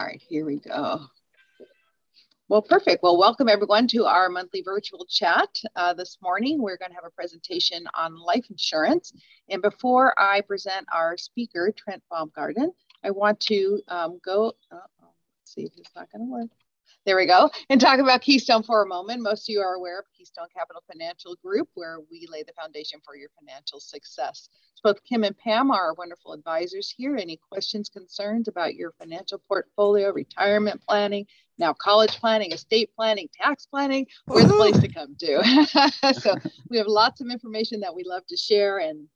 All 0.00 0.06
right, 0.06 0.22
here 0.30 0.46
we 0.46 0.60
go. 0.60 1.02
Well, 2.48 2.62
perfect. 2.62 3.02
Well, 3.02 3.18
welcome 3.18 3.50
everyone 3.50 3.86
to 3.88 4.06
our 4.06 4.30
monthly 4.30 4.62
virtual 4.62 5.04
chat. 5.04 5.50
Uh, 5.76 5.92
this 5.92 6.16
morning, 6.22 6.62
we're 6.62 6.78
going 6.78 6.90
to 6.90 6.94
have 6.94 7.04
a 7.04 7.10
presentation 7.10 7.84
on 7.94 8.18
life 8.18 8.46
insurance. 8.48 9.12
And 9.50 9.60
before 9.60 10.18
I 10.18 10.40
present 10.40 10.86
our 10.90 11.18
speaker, 11.18 11.70
Trent 11.76 12.02
Baumgarten, 12.10 12.72
I 13.04 13.10
want 13.10 13.40
to 13.40 13.82
um, 13.88 14.18
go, 14.24 14.54
uh 14.72 14.78
see 15.44 15.64
if 15.64 15.72
it's 15.76 15.94
not 15.94 16.10
going 16.10 16.26
to 16.26 16.32
work. 16.32 16.48
There 17.06 17.16
we 17.16 17.26
go. 17.26 17.50
And 17.70 17.80
talk 17.80 17.98
about 17.98 18.20
Keystone 18.20 18.62
for 18.62 18.82
a 18.82 18.86
moment. 18.86 19.22
Most 19.22 19.48
of 19.48 19.52
you 19.52 19.60
are 19.60 19.74
aware 19.74 19.98
of 19.98 20.04
Keystone 20.16 20.48
Capital 20.54 20.82
Financial 20.90 21.34
Group, 21.42 21.68
where 21.74 21.98
we 22.10 22.26
lay 22.30 22.42
the 22.42 22.52
foundation 22.52 23.00
for 23.04 23.16
your 23.16 23.30
financial 23.38 23.80
success. 23.80 24.48
Both 24.82 25.02
Kim 25.04 25.24
and 25.24 25.36
Pam 25.36 25.70
are 25.70 25.88
our 25.88 25.94
wonderful 25.94 26.32
advisors 26.32 26.92
here. 26.94 27.16
Any 27.16 27.38
questions, 27.50 27.88
concerns 27.88 28.48
about 28.48 28.74
your 28.74 28.92
financial 28.98 29.40
portfolio, 29.48 30.12
retirement 30.12 30.82
planning, 30.86 31.26
now 31.58 31.72
college 31.74 32.12
planning, 32.18 32.52
estate 32.52 32.90
planning, 32.96 33.28
tax 33.32 33.66
planning, 33.66 34.06
we're 34.26 34.44
the 34.44 34.54
place 34.54 34.78
to 34.78 34.88
come 34.88 35.16
to. 35.20 36.14
so 36.20 36.34
we 36.68 36.78
have 36.78 36.86
lots 36.86 37.20
of 37.20 37.28
information 37.28 37.80
that 37.80 37.94
we 37.94 38.04
love 38.04 38.26
to 38.28 38.36
share. 38.36 38.78
And 38.78 39.08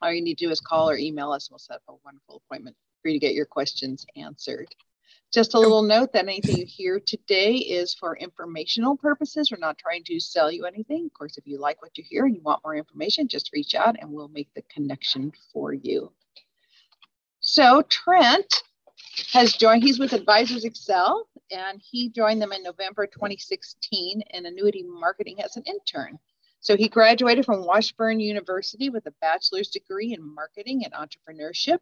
all 0.00 0.12
you 0.12 0.22
need 0.22 0.38
to 0.38 0.46
do 0.46 0.50
is 0.50 0.60
call 0.60 0.90
or 0.90 0.96
email 0.96 1.32
us. 1.32 1.50
We'll 1.50 1.58
set 1.58 1.76
up 1.76 1.82
a 1.88 1.94
wonderful 2.04 2.42
appointment 2.44 2.76
for 3.02 3.08
you 3.08 3.14
to 3.14 3.26
get 3.26 3.34
your 3.34 3.46
questions 3.46 4.06
answered. 4.16 4.68
Just 5.34 5.54
a 5.54 5.56
oh. 5.56 5.60
little 5.62 5.82
note 5.82 6.12
that 6.12 6.28
anything 6.28 6.58
you 6.58 6.64
hear 6.64 7.00
today 7.00 7.56
is 7.56 7.92
for 7.92 8.16
informational 8.16 8.96
purposes. 8.96 9.50
We're 9.50 9.58
not 9.58 9.78
trying 9.78 10.04
to 10.04 10.20
sell 10.20 10.48
you 10.48 10.64
anything. 10.64 11.06
Of 11.06 11.12
course, 11.12 11.36
if 11.36 11.44
you 11.44 11.58
like 11.58 11.82
what 11.82 11.98
you 11.98 12.04
hear 12.08 12.24
and 12.24 12.36
you 12.36 12.40
want 12.40 12.62
more 12.64 12.76
information, 12.76 13.26
just 13.26 13.50
reach 13.52 13.74
out 13.74 13.96
and 13.98 14.12
we'll 14.12 14.28
make 14.28 14.54
the 14.54 14.62
connection 14.72 15.32
for 15.52 15.72
you. 15.72 16.12
So 17.40 17.82
Trent 17.88 18.62
has 19.32 19.54
joined, 19.54 19.82
he's 19.82 19.98
with 19.98 20.12
Advisors 20.12 20.64
Excel, 20.64 21.26
and 21.50 21.82
he 21.82 22.10
joined 22.10 22.40
them 22.40 22.52
in 22.52 22.62
November 22.62 23.04
2016 23.08 24.22
in 24.30 24.46
annuity 24.46 24.84
marketing 24.84 25.42
as 25.42 25.56
an 25.56 25.64
intern. 25.66 26.16
So 26.60 26.76
he 26.76 26.86
graduated 26.88 27.44
from 27.44 27.66
Washburn 27.66 28.20
University 28.20 28.88
with 28.88 29.06
a 29.06 29.14
bachelor's 29.20 29.70
degree 29.70 30.14
in 30.14 30.22
marketing 30.22 30.84
and 30.84 30.94
entrepreneurship 30.94 31.80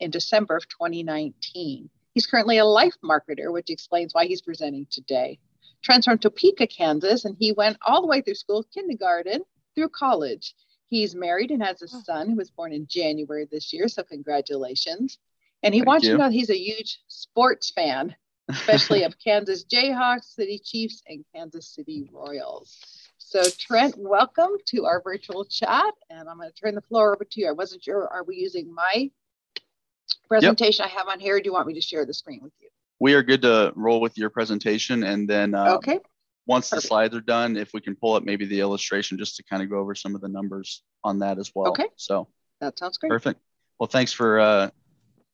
in 0.00 0.10
December 0.10 0.56
of 0.56 0.66
2019. 0.70 1.90
He's 2.14 2.26
currently 2.26 2.58
a 2.58 2.64
life 2.64 2.96
marketer, 3.04 3.52
which 3.52 3.70
explains 3.70 4.14
why 4.14 4.26
he's 4.26 4.42
presenting 4.42 4.86
today. 4.90 5.38
Trent's 5.82 6.06
from 6.06 6.18
Topeka, 6.18 6.66
Kansas, 6.66 7.24
and 7.24 7.36
he 7.38 7.52
went 7.52 7.76
all 7.86 8.00
the 8.00 8.08
way 8.08 8.20
through 8.20 8.34
school, 8.34 8.64
kindergarten, 8.74 9.42
through 9.74 9.90
college. 9.90 10.54
He's 10.88 11.14
married 11.14 11.50
and 11.50 11.62
has 11.62 11.82
a 11.82 11.88
oh. 11.92 12.00
son 12.04 12.30
who 12.30 12.36
was 12.36 12.50
born 12.50 12.72
in 12.72 12.86
January 12.88 13.46
this 13.50 13.72
year, 13.72 13.88
so 13.88 14.02
congratulations. 14.02 15.18
And 15.62 15.74
he 15.74 15.80
Thank 15.80 15.88
wants 15.88 16.06
you 16.06 16.12
to 16.12 16.18
know 16.18 16.30
he's 16.30 16.50
a 16.50 16.58
huge 16.58 17.00
sports 17.08 17.70
fan, 17.70 18.14
especially 18.48 19.04
of 19.04 19.18
Kansas 19.18 19.64
Jayhawks, 19.64 20.34
City 20.34 20.58
Chiefs, 20.58 21.02
and 21.06 21.24
Kansas 21.34 21.68
City 21.68 22.08
Royals. 22.12 22.78
So, 23.18 23.42
Trent, 23.58 23.94
welcome 23.98 24.52
to 24.68 24.86
our 24.86 25.02
virtual 25.02 25.44
chat, 25.44 25.94
and 26.08 26.28
I'm 26.28 26.38
going 26.38 26.50
to 26.50 26.54
turn 26.54 26.74
the 26.74 26.80
floor 26.80 27.14
over 27.14 27.24
to 27.24 27.40
you. 27.40 27.48
I 27.48 27.52
wasn't 27.52 27.84
sure, 27.84 28.08
are 28.08 28.24
we 28.24 28.36
using 28.36 28.72
my 28.72 29.10
presentation 30.28 30.84
yep. 30.84 30.92
I 30.92 30.98
have 30.98 31.08
on 31.08 31.20
here? 31.20 31.40
do 31.40 31.46
you 31.46 31.52
want 31.52 31.66
me 31.66 31.74
to 31.74 31.80
share 31.80 32.04
the 32.04 32.14
screen 32.14 32.40
with 32.42 32.52
you? 32.60 32.68
We 33.00 33.14
are 33.14 33.22
good 33.22 33.42
to 33.42 33.72
roll 33.76 34.00
with 34.00 34.18
your 34.18 34.30
presentation. 34.30 35.04
And 35.04 35.28
then 35.28 35.54
uh, 35.54 35.76
okay. 35.76 36.00
once 36.46 36.70
Perfect. 36.70 36.82
the 36.82 36.88
slides 36.88 37.16
are 37.16 37.20
done, 37.20 37.56
if 37.56 37.72
we 37.72 37.80
can 37.80 37.94
pull 37.94 38.14
up 38.14 38.24
maybe 38.24 38.44
the 38.46 38.60
illustration 38.60 39.18
just 39.18 39.36
to 39.36 39.44
kind 39.44 39.62
of 39.62 39.70
go 39.70 39.78
over 39.78 39.94
some 39.94 40.14
of 40.14 40.20
the 40.20 40.28
numbers 40.28 40.82
on 41.04 41.20
that 41.20 41.38
as 41.38 41.52
well. 41.54 41.68
Okay. 41.68 41.86
So 41.96 42.28
that 42.60 42.78
sounds 42.78 42.98
great. 42.98 43.10
Perfect. 43.10 43.40
Well, 43.78 43.86
thanks 43.86 44.12
for 44.12 44.40
uh, 44.40 44.70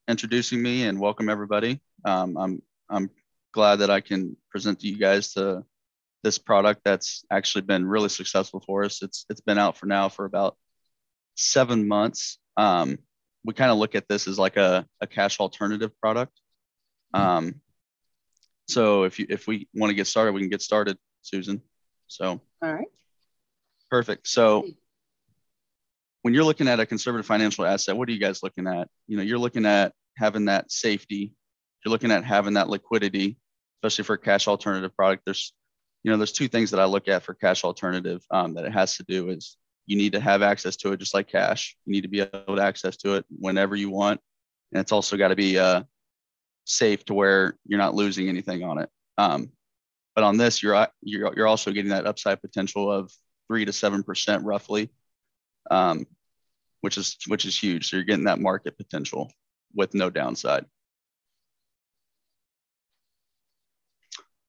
introducing 0.09 0.61
me 0.61 0.85
and 0.85 1.01
welcome 1.01 1.29
everybody. 1.29 1.81
Um, 2.05 2.37
I'm, 2.37 2.63
I'm 2.91 3.11
glad 3.53 3.77
that 3.77 3.91
I 3.91 4.01
can 4.01 4.37
present 4.51 4.81
to 4.81 4.89
you 4.89 4.99
guys 4.99 5.33
to 5.35 5.65
this 6.23 6.39
product 6.39 6.83
that's 6.85 7.25
actually 7.31 7.63
been 7.63 7.87
really 7.87 8.09
successful 8.09 8.63
for 8.67 8.85
us. 8.85 9.03
It's, 9.03 9.25
it's 9.31 9.41
been 9.41 9.59
out 9.59 9.79
for 9.79 9.87
now 9.87 10.09
for 10.09 10.25
about 10.25 10.57
seven 11.37 11.89
months. 11.89 12.39
Um, 12.57 12.99
we 13.45 13.55
kind 13.55 13.71
of 13.71 13.79
look 13.79 13.95
at 13.95 14.09
this 14.09 14.27
as 14.27 14.39
like 14.39 14.57
a, 14.57 14.87
a 15.01 15.07
cash 15.07 15.41
alternative 15.41 15.99
product. 16.01 16.33
Mm-hmm. 17.15 17.27
Um, 17.27 17.61
so 18.67 19.05
if 19.05 19.19
you 19.19 19.27
if 19.29 19.47
we 19.47 19.69
want 19.75 19.91
to 19.91 19.95
get 19.95 20.07
started, 20.07 20.33
we 20.33 20.41
can 20.41 20.49
get 20.49 20.63
started, 20.63 20.97
Susan. 21.23 21.61
So 22.07 22.41
all 22.63 22.73
right. 22.73 22.89
Perfect. 23.91 24.27
So 24.27 24.67
when 26.23 26.33
you're 26.33 26.45
looking 26.45 26.69
at 26.69 26.81
a 26.81 26.87
conservative 26.87 27.27
financial 27.27 27.67
asset, 27.67 27.97
what 27.97 28.09
are 28.09 28.13
you 28.13 28.19
guys 28.19 28.43
looking 28.43 28.67
at? 28.67 28.89
You 29.07 29.19
know, 29.19 29.23
you're 29.23 29.39
looking 29.39 29.67
at 29.67 29.93
having 30.17 30.47
that 30.47 30.73
safety. 30.73 31.35
You're 31.85 31.93
looking 31.93 32.11
at 32.11 32.25
having 32.25 32.55
that 32.55 32.71
liquidity, 32.71 33.37
especially 33.79 34.05
for 34.05 34.15
a 34.15 34.19
cash 34.19 34.49
alternative 34.49 34.97
product. 34.97 35.25
There's, 35.27 35.53
you 36.03 36.11
know, 36.11 36.17
there's 36.17 36.33
two 36.33 36.49
things 36.49 36.71
that 36.71 36.81
I 36.81 36.87
look 36.87 37.09
at 37.09 37.25
for 37.25 37.35
cash 37.35 37.63
alternative 37.63 38.23
um, 38.31 38.55
that 38.55 38.65
it 38.65 38.73
has 38.73 38.97
to 38.97 39.05
do 39.07 39.29
is 39.29 39.59
you 39.87 39.97
need 39.97 40.13
to 40.13 40.21
have 40.21 40.43
access 40.43 40.77
to 40.77 40.93
it 40.93 41.01
just 41.01 41.15
like 41.15 41.29
cash. 41.29 41.77
You 41.85 41.93
need 41.93 42.03
to 42.03 42.09
be 42.09 42.21
able 42.21 42.57
to 42.57 42.63
access 42.63 42.97
to 42.99 43.15
it 43.15 43.27
whenever 43.29 43.77
you 43.77 43.91
want. 43.91 44.21
And 44.73 44.81
it's 44.81 44.93
also 44.93 45.17
got 45.17 45.29
to 45.29 45.37
be 45.37 45.59
uh, 45.59 45.83
safe 46.65 47.05
to 47.07 47.15
where 47.15 47.59
you're 47.67 47.79
not 47.79 47.95
losing 47.95 48.29
anything 48.29 48.65
on 48.65 48.79
it. 48.79 48.91
Um, 49.19 49.51
but 50.15 50.25
on 50.25 50.37
this, 50.37 50.63
you're, 50.63 50.89
you're, 51.03 51.33
you're 51.37 51.47
also 51.47 51.71
getting 51.71 51.91
that 51.91 52.07
upside 52.07 52.41
potential 52.41 52.91
of 52.91 53.13
three 53.49 53.65
to 53.65 53.73
7% 53.73 54.41
roughly, 54.43 54.91
um, 55.71 56.07
which 56.81 56.97
is, 56.97 57.17
which 57.27 57.45
is 57.45 57.59
huge. 57.59 57.91
So 57.91 57.97
you're 57.97 58.05
getting 58.05 58.25
that 58.25 58.41
market 58.41 58.77
potential 58.77 59.31
with 59.75 59.95
no 59.95 60.09
downside. 60.11 60.65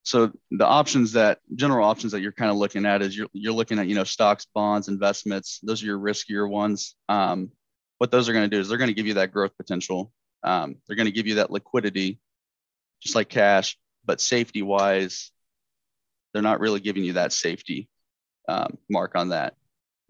So 0.06 0.32
the 0.52 0.66
options 0.66 1.14
that 1.14 1.40
general 1.56 1.88
options 1.88 2.12
that 2.12 2.22
you're 2.22 2.32
kind 2.32 2.52
of 2.52 2.58
looking 2.58 2.86
at 2.86 3.02
is 3.02 3.18
you're, 3.18 3.28
you're 3.34 3.54
looking 3.54 3.80
at 3.80 3.88
you 3.88 3.96
know 3.96 4.04
stocks 4.04 4.46
bonds 4.54 4.88
investments. 4.88 5.60
Those 5.64 5.82
are 5.82 5.88
your 5.88 6.00
riskier 6.00 6.48
ones. 6.48 6.96
Um, 7.10 7.52
what 7.98 8.12
those 8.12 8.30
are 8.30 8.34
going 8.34 8.48
to 8.48 8.56
do 8.56 8.60
is 8.60 8.70
they're 8.70 8.78
going 8.78 8.90
to 8.90 8.94
give 8.94 9.08
you 9.08 9.16
that 9.16 9.32
growth 9.32 9.58
potential. 9.58 10.12
Um, 10.44 10.76
they're 10.86 10.96
going 10.96 11.08
to 11.08 11.12
give 11.12 11.26
you 11.26 11.36
that 11.36 11.50
liquidity 11.50 12.20
just 13.02 13.16
like 13.16 13.30
cash 13.30 13.78
but 14.06 14.22
safety 14.22 14.62
wise 14.62 15.32
they're 16.34 16.44
not 16.44 16.60
really 16.60 16.80
giving 16.80 17.04
you 17.04 17.14
that 17.14 17.34
safety 17.34 17.90
um, 18.48 18.78
mark 18.90 19.16
on 19.16 19.30
that. 19.30 19.56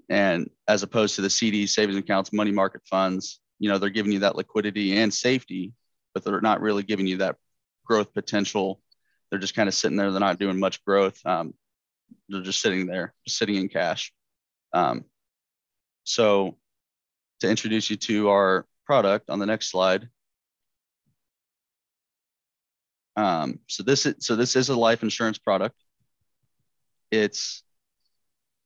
And 0.09 0.49
as 0.67 0.83
opposed 0.83 1.15
to 1.15 1.21
the 1.21 1.29
cds 1.29 1.69
savings 1.69 1.97
accounts 1.97 2.33
money 2.33 2.51
market 2.51 2.81
funds 2.85 3.39
you 3.59 3.69
know 3.69 3.77
they're 3.77 3.89
giving 3.89 4.11
you 4.11 4.19
that 4.19 4.35
liquidity 4.35 4.97
and 4.97 5.13
safety 5.13 5.73
but 6.13 6.23
they're 6.23 6.41
not 6.41 6.61
really 6.61 6.83
giving 6.83 7.07
you 7.07 7.17
that 7.17 7.37
growth 7.85 8.13
potential 8.13 8.81
they're 9.29 9.39
just 9.39 9.55
kind 9.55 9.67
of 9.67 9.75
sitting 9.75 9.97
there. 9.97 10.11
They're 10.11 10.19
not 10.19 10.39
doing 10.39 10.59
much 10.59 10.83
growth. 10.85 11.19
Um, 11.25 11.53
they're 12.29 12.41
just 12.41 12.61
sitting 12.61 12.85
there, 12.85 13.13
sitting 13.27 13.55
in 13.55 13.69
cash. 13.69 14.13
Um, 14.73 15.05
so 16.03 16.57
to 17.39 17.49
introduce 17.49 17.89
you 17.89 17.97
to 17.97 18.29
our 18.29 18.65
product 18.85 19.29
on 19.29 19.39
the 19.39 19.45
next 19.45 19.71
slide. 19.71 20.07
Um, 23.15 23.59
so 23.67 23.83
this 23.83 24.05
is 24.05 24.15
so 24.19 24.35
this 24.35 24.55
is 24.55 24.69
a 24.69 24.75
life 24.75 25.03
insurance 25.03 25.37
product. 25.37 25.75
It's 27.11 27.63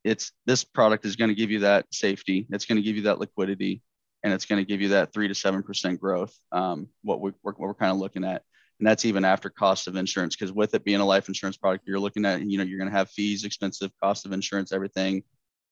it's 0.04 0.32
this 0.46 0.64
product 0.64 1.06
is 1.06 1.16
going 1.16 1.30
to 1.30 1.36
give 1.36 1.52
you 1.52 1.60
that 1.60 1.86
safety. 1.94 2.48
It's 2.50 2.66
going 2.66 2.78
to 2.78 2.82
give 2.82 2.96
you 2.96 3.04
that 3.04 3.20
liquidity, 3.20 3.82
and 4.24 4.34
it's 4.34 4.46
going 4.46 4.62
to 4.62 4.68
give 4.68 4.82
you 4.82 4.90
that 4.90 5.14
three 5.14 5.28
to 5.28 5.36
seven 5.36 5.62
percent 5.62 6.00
growth. 6.00 6.36
Um, 6.52 6.88
what 7.04 7.22
we, 7.22 7.32
we're, 7.44 7.54
what 7.54 7.60
we're 7.60 7.74
kind 7.76 7.92
of 7.92 7.98
looking 7.98 8.24
at 8.24 8.44
and 8.80 8.88
that's 8.88 9.06
even 9.06 9.26
after 9.26 9.50
cost 9.50 9.88
of 9.88 9.96
insurance 9.96 10.36
because 10.36 10.54
with 10.54 10.74
it 10.74 10.86
being 10.86 11.02
a 11.02 11.06
life 11.06 11.28
insurance 11.28 11.58
product 11.58 11.86
you're 11.86 12.00
looking 12.00 12.26
at 12.26 12.42
you 12.42 12.58
know 12.58 12.64
you're 12.64 12.80
going 12.80 12.90
to 12.90 12.96
have 12.96 13.10
fees 13.10 13.44
expensive 13.44 13.92
cost 14.02 14.26
of 14.26 14.32
insurance 14.32 14.72
everything. 14.72 15.24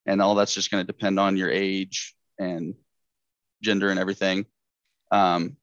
And 0.05 0.21
all 0.21 0.35
that's 0.35 0.53
just 0.53 0.71
going 0.71 0.85
to 0.85 0.87
depend 0.87 1.19
on 1.19 1.35
your 1.35 1.49
age 1.49 2.15
and 2.39 2.75
gender 3.61 3.89
and 3.89 3.99
everything. 3.99 4.45
Um, 5.11 5.57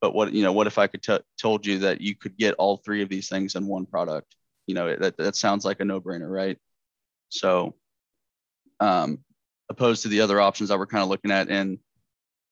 but 0.00 0.14
what 0.14 0.32
you 0.32 0.42
know 0.42 0.52
what 0.52 0.66
if 0.66 0.78
i 0.78 0.86
could 0.86 1.02
t- 1.02 1.18
told 1.40 1.66
you 1.66 1.78
that 1.80 2.00
you 2.02 2.14
could 2.14 2.36
get 2.36 2.54
all 2.54 2.76
three 2.76 3.02
of 3.02 3.08
these 3.08 3.28
things 3.28 3.54
in 3.54 3.66
one 3.66 3.86
product? 3.86 4.34
You 4.66 4.74
know 4.74 4.94
that, 4.94 5.16
that 5.16 5.36
sounds 5.36 5.64
like 5.64 5.80
a 5.80 5.84
no-brainer 5.84 6.30
right? 6.30 6.58
So 7.30 7.74
um, 8.80 9.20
opposed 9.70 10.02
to 10.02 10.08
the 10.08 10.20
other 10.20 10.40
options 10.40 10.68
that 10.68 10.78
we're 10.78 10.86
kind 10.86 11.02
of 11.02 11.08
looking 11.08 11.30
at 11.30 11.48
and 11.48 11.78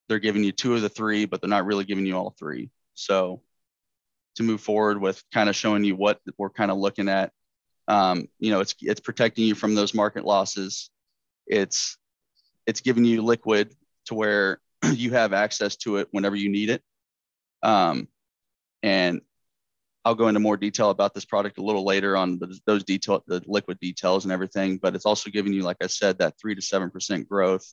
they're 0.08 0.18
giving 0.18 0.44
you 0.44 0.52
two 0.52 0.74
of 0.74 0.82
the 0.82 0.88
three 0.88 1.26
but 1.26 1.40
they're 1.40 1.50
not 1.50 1.66
really 1.66 1.84
giving 1.84 2.06
you 2.06 2.16
all 2.16 2.34
three 2.38 2.70
so 2.94 3.42
to 4.36 4.42
move 4.42 4.60
forward 4.60 5.00
with 5.00 5.22
kind 5.32 5.48
of 5.48 5.56
showing 5.56 5.84
you 5.84 5.96
what 5.96 6.20
we're 6.38 6.50
kind 6.50 6.70
of 6.70 6.78
looking 6.78 7.08
at, 7.08 7.32
um, 7.88 8.28
you 8.38 8.50
know, 8.50 8.60
it's 8.60 8.74
it's 8.80 9.00
protecting 9.00 9.44
you 9.44 9.54
from 9.54 9.74
those 9.74 9.94
market 9.94 10.24
losses. 10.24 10.90
It's 11.46 11.98
it's 12.66 12.80
giving 12.80 13.04
you 13.04 13.22
liquid 13.22 13.74
to 14.06 14.14
where 14.14 14.60
you 14.92 15.12
have 15.12 15.32
access 15.32 15.76
to 15.76 15.96
it 15.96 16.08
whenever 16.10 16.36
you 16.36 16.48
need 16.48 16.70
it. 16.70 16.82
Um, 17.62 18.08
and 18.82 19.20
I'll 20.04 20.14
go 20.16 20.28
into 20.28 20.40
more 20.40 20.56
detail 20.56 20.90
about 20.90 21.14
this 21.14 21.24
product 21.24 21.58
a 21.58 21.62
little 21.62 21.84
later 21.84 22.16
on 22.16 22.38
the, 22.38 22.58
those 22.66 22.82
detail, 22.82 23.22
the 23.26 23.40
liquid 23.46 23.78
details 23.78 24.24
and 24.24 24.32
everything. 24.32 24.78
But 24.78 24.96
it's 24.96 25.06
also 25.06 25.30
giving 25.30 25.52
you, 25.52 25.62
like 25.62 25.76
I 25.80 25.86
said, 25.86 26.18
that 26.18 26.34
three 26.40 26.54
to 26.54 26.62
seven 26.62 26.90
percent 26.90 27.28
growth 27.28 27.72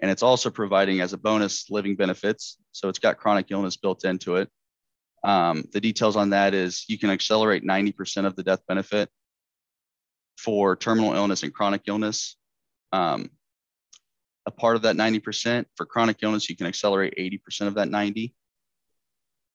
and 0.00 0.10
it's 0.10 0.22
also 0.22 0.50
providing 0.50 1.00
as 1.00 1.12
a 1.12 1.18
bonus 1.18 1.70
living 1.70 1.96
benefits. 1.96 2.58
So 2.72 2.88
it's 2.88 2.98
got 2.98 3.16
chronic 3.16 3.46
illness 3.50 3.76
built 3.76 4.04
into 4.04 4.36
it. 4.36 4.50
Um, 5.24 5.64
the 5.72 5.80
details 5.80 6.16
on 6.16 6.30
that 6.30 6.54
is 6.54 6.84
you 6.88 6.98
can 6.98 7.10
accelerate 7.10 7.64
90% 7.64 8.26
of 8.26 8.36
the 8.36 8.42
death 8.42 8.60
benefit 8.68 9.08
for 10.38 10.76
terminal 10.76 11.14
illness 11.14 11.42
and 11.42 11.52
chronic 11.52 11.82
illness. 11.86 12.36
Um, 12.92 13.30
a 14.44 14.50
part 14.50 14.76
of 14.76 14.82
that 14.82 14.96
90% 14.96 15.64
for 15.74 15.86
chronic 15.86 16.18
illness, 16.22 16.48
you 16.48 16.56
can 16.56 16.66
accelerate 16.66 17.14
80% 17.18 17.66
of 17.66 17.74
that 17.74 17.88
90. 17.88 18.34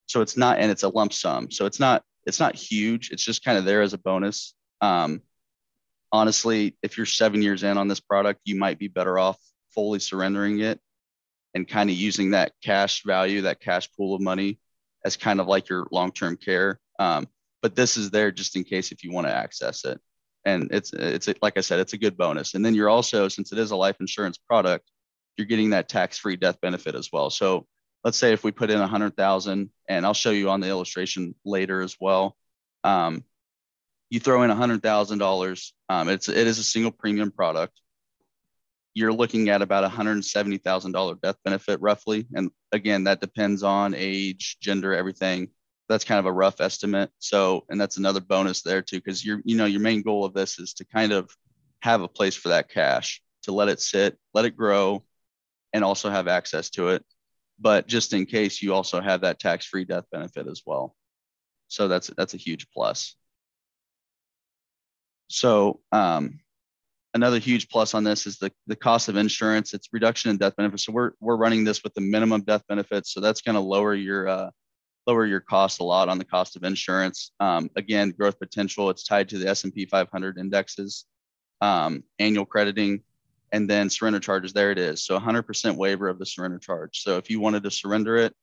So 0.08 0.22
it's 0.22 0.36
not, 0.36 0.60
and 0.60 0.70
it's 0.72 0.84
a 0.84 0.90
lump 0.90 1.14
sum. 1.14 1.52
So 1.52 1.66
it's 1.66 1.80
not, 1.80 2.04
it's 2.26 2.40
not 2.40 2.56
huge. 2.56 3.12
It's 3.12 3.24
just 3.24 3.46
kind 3.46 3.58
of 3.58 3.64
there 3.64 3.82
as 3.82 3.94
a 3.94 3.98
bonus. 3.98 4.54
Um, 4.82 5.22
honestly, 6.12 6.76
if 6.84 6.98
you're 6.98 7.06
seven 7.06 7.42
years 7.42 7.64
in 7.64 7.78
on 7.78 7.88
this 7.88 8.02
product, 8.02 8.42
you 8.44 8.58
might 8.58 8.80
be 8.80 8.90
better 8.90 9.18
off 9.18 9.38
fully 9.74 10.00
surrendering 10.00 10.60
it 10.60 10.80
and 11.54 11.68
kind 11.68 11.90
of 11.90 11.96
using 11.96 12.32
that 12.32 12.54
cash 12.64 13.04
value, 13.04 13.42
that 13.42 13.60
cash 13.60 13.90
pool 13.94 14.16
of 14.16 14.22
money 14.22 14.60
as 15.04 15.18
kind 15.18 15.40
of 15.40 15.48
like 15.48 15.70
your 15.70 15.88
long-term 15.92 16.38
care. 16.38 16.80
Um, 17.00 17.28
but 17.62 17.76
this 17.76 17.98
is 17.98 18.12
there 18.12 18.32
just 18.32 18.56
in 18.56 18.64
case 18.64 18.92
if 18.92 19.04
you 19.04 19.12
want 19.12 19.28
to 19.28 19.36
access 19.36 19.86
it. 19.86 20.00
And 20.46 20.70
it's 20.72 20.92
it's 20.94 21.28
like 21.42 21.58
I 21.58 21.62
said, 21.62 21.80
it's 21.80 21.94
a 21.94 21.98
good 21.98 22.18
bonus. 22.18 22.56
And 22.56 22.66
then 22.66 22.74
you're 22.74 22.90
also, 22.90 23.28
since 23.28 23.52
it 23.52 23.60
is 23.60 23.72
a 23.72 23.76
life 23.76 23.98
insurance 24.00 24.38
product, 24.38 24.90
you're 25.38 25.46
getting 25.46 25.70
that 25.72 25.88
tax-free 25.88 26.38
death 26.38 26.60
benefit 26.62 26.96
as 26.96 27.10
well. 27.14 27.30
So 27.30 27.68
let's 28.04 28.18
say 28.18 28.34
if 28.34 28.44
we 28.44 28.52
put 28.52 28.72
in 28.72 28.80
a 28.80 28.88
hundred 28.88 29.16
thousand, 29.16 29.70
and 29.88 30.06
I'll 30.06 30.16
show 30.16 30.32
you 30.32 30.50
on 30.50 30.60
the 30.60 30.68
illustration 30.68 31.36
later 31.46 31.82
as 31.82 31.96
well. 32.00 32.36
Um, 32.84 33.24
you 34.10 34.20
throw 34.20 34.44
in 34.44 34.50
a 34.50 34.56
hundred 34.56 34.82
thousand 34.82 35.16
um, 35.16 35.20
dollars. 35.20 35.74
It's 35.90 36.28
it 36.28 36.48
is 36.48 36.60
a 36.60 36.64
single 36.64 36.92
premium 36.92 37.32
product. 37.32 37.80
You're 38.94 39.14
looking 39.14 39.50
at 39.50 39.62
about 39.62 39.90
hundred 39.92 40.14
and 40.14 40.26
seventy 40.26 40.58
thousand 40.58 40.92
dollar 40.92 41.16
death 41.22 41.38
benefit 41.44 41.80
roughly, 41.82 42.28
and 42.34 42.52
again 42.72 43.06
that 43.06 43.22
depends 43.22 43.64
on 43.64 43.94
age, 43.96 44.58
gender, 44.60 44.94
everything. 44.94 45.50
That's 45.90 46.06
kind 46.06 46.20
of 46.20 46.26
a 46.26 46.32
rough 46.32 46.62
estimate. 46.62 47.10
So, 47.20 47.66
and 47.70 47.80
that's 47.80 47.98
another 47.98 48.22
bonus 48.22 48.62
there 48.62 48.82
too, 48.82 48.98
because 48.98 49.26
you're 49.26 49.42
you 49.46 49.56
know 49.56 49.66
your 49.66 49.82
main 49.82 50.02
goal 50.02 50.26
of 50.26 50.34
this 50.34 50.60
is 50.60 50.74
to 50.76 50.86
kind 50.86 51.12
of 51.12 51.30
have 51.82 52.02
a 52.02 52.08
place 52.08 52.36
for 52.36 52.50
that 52.50 52.70
cash 52.70 53.22
to 53.44 53.52
let 53.52 53.70
it 53.70 53.80
sit, 53.80 54.18
let 54.34 54.46
it 54.46 54.56
grow, 54.56 55.04
and 55.74 55.84
also 55.84 56.10
have 56.10 56.28
access 56.28 56.70
to 56.72 56.90
it. 56.90 57.04
But 57.60 57.88
just 57.88 58.14
in 58.14 58.26
case, 58.26 58.62
you 58.62 58.74
also 58.74 59.02
have 59.02 59.22
that 59.22 59.40
tax-free 59.40 59.86
death 59.86 60.06
benefit 60.12 60.48
as 60.48 60.64
well. 60.66 60.96
So 61.68 61.88
that's 61.88 62.08
that's 62.18 62.34
a 62.34 62.38
huge 62.38 62.68
plus. 62.72 63.16
So 65.28 65.80
um, 65.92 66.40
another 67.14 67.40
huge 67.40 67.70
plus 67.70 67.94
on 67.94 68.04
this 68.04 68.26
is 68.26 68.38
the, 68.38 68.52
the 68.68 68.76
cost 68.76 69.10
of 69.10 69.18
insurance. 69.18 69.74
It's 69.74 69.90
reduction 69.92 70.32
in 70.32 70.38
death 70.38 70.56
benefits. 70.56 70.86
So 70.86 70.94
we're, 70.94 71.12
we're 71.20 71.36
running 71.36 71.64
this 71.64 71.84
with 71.84 71.94
the 71.94 72.02
minimum 72.02 72.42
death 72.42 72.64
benefits. 72.68 73.14
So 73.14 73.20
that's 73.20 73.42
going 73.42 73.56
to 73.56 73.62
lower 73.62 73.94
your 73.94 74.28
uh, 74.28 74.50
lower 75.08 75.26
your 75.26 75.40
cost 75.40 75.80
a 75.80 75.84
lot 75.84 76.10
on 76.10 76.18
the 76.18 76.26
cost 76.26 76.56
of 76.56 76.64
insurance. 76.64 77.32
Um, 77.40 77.70
again, 77.76 78.12
growth 78.12 78.40
potential. 78.40 78.90
It's 78.90 79.04
tied 79.04 79.30
to 79.30 79.38
the 79.38 79.50
S&P 79.50 79.86
500 79.86 80.38
indexes, 80.38 81.06
um, 81.60 82.04
annual 82.20 82.46
crediting, 82.46 83.02
and 83.52 83.70
then 83.70 83.90
surrender 83.90 84.20
charges. 84.20 84.54
There 84.54 84.72
it 84.72 84.78
is. 84.78 85.04
So 85.04 85.20
100% 85.20 85.76
waiver 85.76 86.08
of 86.08 86.20
the 86.20 86.26
surrender 86.26 86.60
charge. 86.60 87.02
So 87.02 87.18
if 87.18 87.30
you 87.30 87.40
wanted 87.40 87.64
to 87.64 87.72
surrender 87.72 88.16
it, 88.18 88.34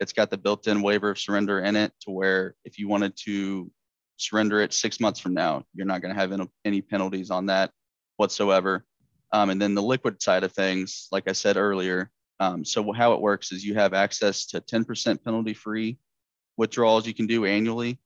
it's 0.00 0.12
got 0.12 0.30
the 0.30 0.38
built-in 0.38 0.82
waiver 0.82 1.10
of 1.10 1.18
surrender 1.18 1.60
in 1.60 1.76
it 1.76 1.92
to 2.02 2.10
where 2.10 2.54
if 2.64 2.78
you 2.78 2.88
wanted 2.88 3.16
to 3.24 3.70
surrender 4.16 4.60
it 4.60 4.72
six 4.72 5.00
months 5.00 5.20
from 5.20 5.34
now. 5.34 5.64
You're 5.74 5.86
not 5.86 6.00
going 6.00 6.14
to 6.14 6.20
have 6.20 6.48
any 6.64 6.80
penalties 6.80 7.30
on 7.30 7.46
that 7.46 7.70
whatsoever. 8.16 8.84
Um, 9.32 9.50
and 9.50 9.60
then 9.60 9.74
the 9.74 9.82
liquid 9.82 10.22
side 10.22 10.44
of 10.44 10.52
things, 10.52 11.08
like 11.10 11.28
I 11.28 11.32
said 11.32 11.56
earlier, 11.56 12.10
um, 12.40 12.64
so 12.64 12.92
how 12.92 13.12
it 13.12 13.20
works 13.20 13.52
is 13.52 13.64
you 13.64 13.74
have 13.74 13.94
access 13.94 14.46
to 14.46 14.60
10% 14.60 15.24
penalty 15.24 15.54
free 15.54 15.98
withdrawals 16.56 17.06
you 17.06 17.14
can 17.14 17.26
do 17.26 17.44
annually, 17.44 17.98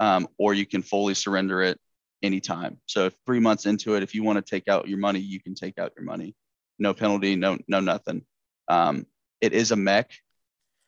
um, 0.00 0.28
or 0.38 0.54
you 0.54 0.66
can 0.66 0.82
fully 0.82 1.14
surrender 1.14 1.62
it 1.62 1.78
anytime. 2.22 2.78
So 2.86 3.06
if 3.06 3.14
three 3.26 3.40
months 3.40 3.66
into 3.66 3.94
it, 3.96 4.02
if 4.02 4.14
you 4.14 4.22
want 4.22 4.44
to 4.44 4.50
take 4.50 4.68
out 4.68 4.88
your 4.88 4.98
money, 4.98 5.20
you 5.20 5.40
can 5.40 5.54
take 5.54 5.78
out 5.78 5.92
your 5.96 6.04
money. 6.04 6.34
No 6.78 6.94
penalty, 6.94 7.36
no, 7.36 7.58
no 7.68 7.80
nothing. 7.80 8.24
Um, 8.68 9.06
it 9.40 9.52
is 9.52 9.72
a 9.72 9.76
MEC. 9.76 10.06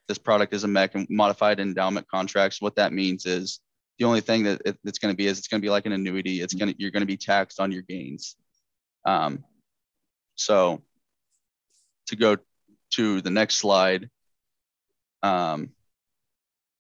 This 0.08 0.19
product 0.19 0.55
is 0.55 0.64
a 0.64 0.69
MEC 0.69 0.94
and 0.94 1.06
modified 1.11 1.61
endowment 1.61 2.08
contracts. 2.08 2.61
What 2.61 2.76
that 2.76 2.93
means 2.93 3.26
is 3.26 3.61
the 3.99 4.05
only 4.05 4.20
thing 4.20 4.44
that 4.44 4.62
it, 4.64 4.78
it's 4.84 4.99
going 4.99 5.12
to 5.12 5.16
be 5.16 5.26
is 5.26 5.38
it's 5.38 5.49
going 5.49 5.61
to 5.61 5.64
be 5.64 5.70
like 5.70 5.87
an 5.87 5.93
annuity. 5.93 6.40
It's 6.40 6.55
going 6.55 6.72
to 6.72 6.78
you're 6.78 6.90
going 6.90 7.02
to 7.02 7.06
be 7.06 7.16
taxed 7.16 7.61
on 7.61 7.72
your 7.72 7.82
gains. 7.82 8.37
Um, 9.05 9.45
so 10.35 10.83
to 12.06 12.17
go 12.17 12.37
to 12.93 13.21
the 13.21 13.31
next 13.31 13.56
slide, 13.56 14.11
um, 15.23 15.71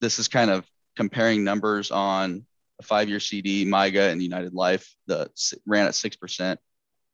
this 0.00 0.18
is 0.18 0.28
kind 0.28 0.50
of 0.50 0.66
comparing 0.96 1.44
numbers 1.44 1.90
on 1.90 2.46
a 2.80 2.82
five-year 2.82 3.20
CD, 3.20 3.64
MYGA, 3.64 4.10
and 4.10 4.22
United 4.22 4.54
Life. 4.54 4.94
The 5.06 5.30
ran 5.66 5.86
at 5.86 5.94
six 5.94 6.16
percent. 6.16 6.60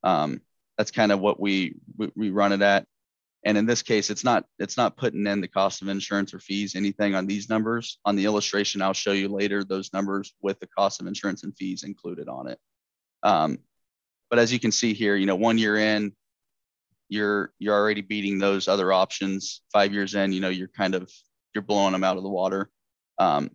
Um, 0.03 0.41
that's 0.77 0.91
kind 0.91 1.13
of 1.13 1.21
what 1.21 1.39
we, 1.39 1.77
we 1.97 2.11
we 2.17 2.31
run 2.31 2.53
it 2.53 2.63
at. 2.63 2.87
And 3.45 3.57
in 3.57 3.65
this 3.65 3.83
case, 3.83 4.11
it's 4.11 4.25
not 4.25 4.45
it's 4.59 4.77
not 4.77 4.97
putting 4.97 5.27
in 5.27 5.41
the 5.41 5.49
cost 5.49 5.83
of 5.83 5.89
insurance 5.89 6.35
or 6.35 6.41
fees, 6.41 6.75
anything 6.75 7.15
on 7.15 7.27
these 7.27 7.49
numbers. 7.49 7.99
On 8.05 8.17
the 8.17 8.25
illustration, 8.25 8.83
I'll 8.83 8.93
show 8.93 9.13
you 9.13 9.29
later 9.29 9.65
those 9.65 9.93
numbers 9.93 10.35
with 10.43 10.61
the 10.61 10.67
cost 10.67 11.01
of 11.01 11.07
insurance 11.07 11.45
and 11.45 11.57
fees 11.57 11.83
included 11.83 12.29
on 12.29 12.49
it. 12.49 12.59
Um, 13.23 13.59
but 14.31 14.39
as 14.39 14.53
you 14.53 14.59
can 14.59 14.73
see 14.73 14.95
here, 14.95 15.17
you 15.17 15.27
know, 15.27 15.37
one 15.37 15.59
year 15.59 15.77
in, 15.77 16.13
you're 17.09 17.53
you're 17.59 17.75
already 17.75 18.01
beating 18.01 18.39
those 18.39 18.69
other 18.69 18.93
options. 18.93 19.63
Five 19.73 19.93
years 19.93 20.15
in, 20.15 20.33
you 20.33 20.41
know, 20.41 20.49
you're 20.49 20.69
kind 20.69 20.95
of 20.95 21.11
you're 21.55 21.63
blowing 21.63 21.93
them 21.93 22.05
out 22.05 22.17
of 22.17 22.23
the 22.23 22.29
water. 22.29 22.71
Um, 23.19 23.51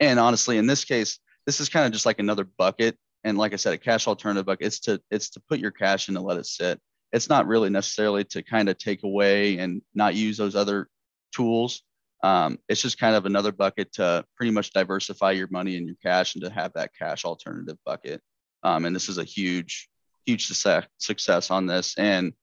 and 0.00 0.18
honestly, 0.18 0.58
in 0.58 0.66
this 0.66 0.84
case, 0.84 1.18
this 1.44 1.60
is 1.60 1.68
kind 1.68 1.86
of 1.86 1.92
just 1.92 2.06
like 2.06 2.18
another 2.18 2.44
bucket. 2.44 2.96
And 3.24 3.36
like 3.36 3.52
I 3.52 3.56
said, 3.56 3.74
a 3.74 3.78
cash 3.78 4.08
alternative 4.08 4.46
bucket. 4.46 4.66
It's 4.66 4.80
to 4.80 5.00
it's 5.10 5.30
to 5.30 5.40
put 5.48 5.60
your 5.60 5.70
cash 5.70 6.08
in 6.08 6.16
and 6.16 6.24
let 6.24 6.38
it 6.38 6.46
sit 6.46 6.80
it's 7.12 7.28
not 7.28 7.46
really 7.46 7.70
necessarily 7.70 8.24
to 8.24 8.42
kind 8.42 8.68
of 8.68 8.78
take 8.78 9.02
away 9.02 9.58
and 9.58 9.82
not 9.94 10.14
use 10.14 10.36
those 10.36 10.54
other 10.54 10.88
tools. 11.34 11.82
Um, 12.22 12.58
it's 12.68 12.82
just 12.82 12.98
kind 12.98 13.14
of 13.14 13.26
another 13.26 13.52
bucket 13.52 13.92
to 13.94 14.24
pretty 14.36 14.50
much 14.50 14.72
diversify 14.72 15.32
your 15.32 15.48
money 15.50 15.76
and 15.76 15.86
your 15.86 15.96
cash 16.02 16.34
and 16.34 16.44
to 16.44 16.50
have 16.50 16.72
that 16.74 16.90
cash 16.98 17.24
alternative 17.24 17.78
bucket. 17.86 18.20
Um, 18.62 18.84
and 18.84 18.94
this 18.94 19.08
is 19.08 19.18
a 19.18 19.24
huge, 19.24 19.88
huge 20.28 20.46
success, 20.46 20.84
success 20.98 21.50
on 21.50 21.66
this. 21.66 21.96
And 21.96 22.34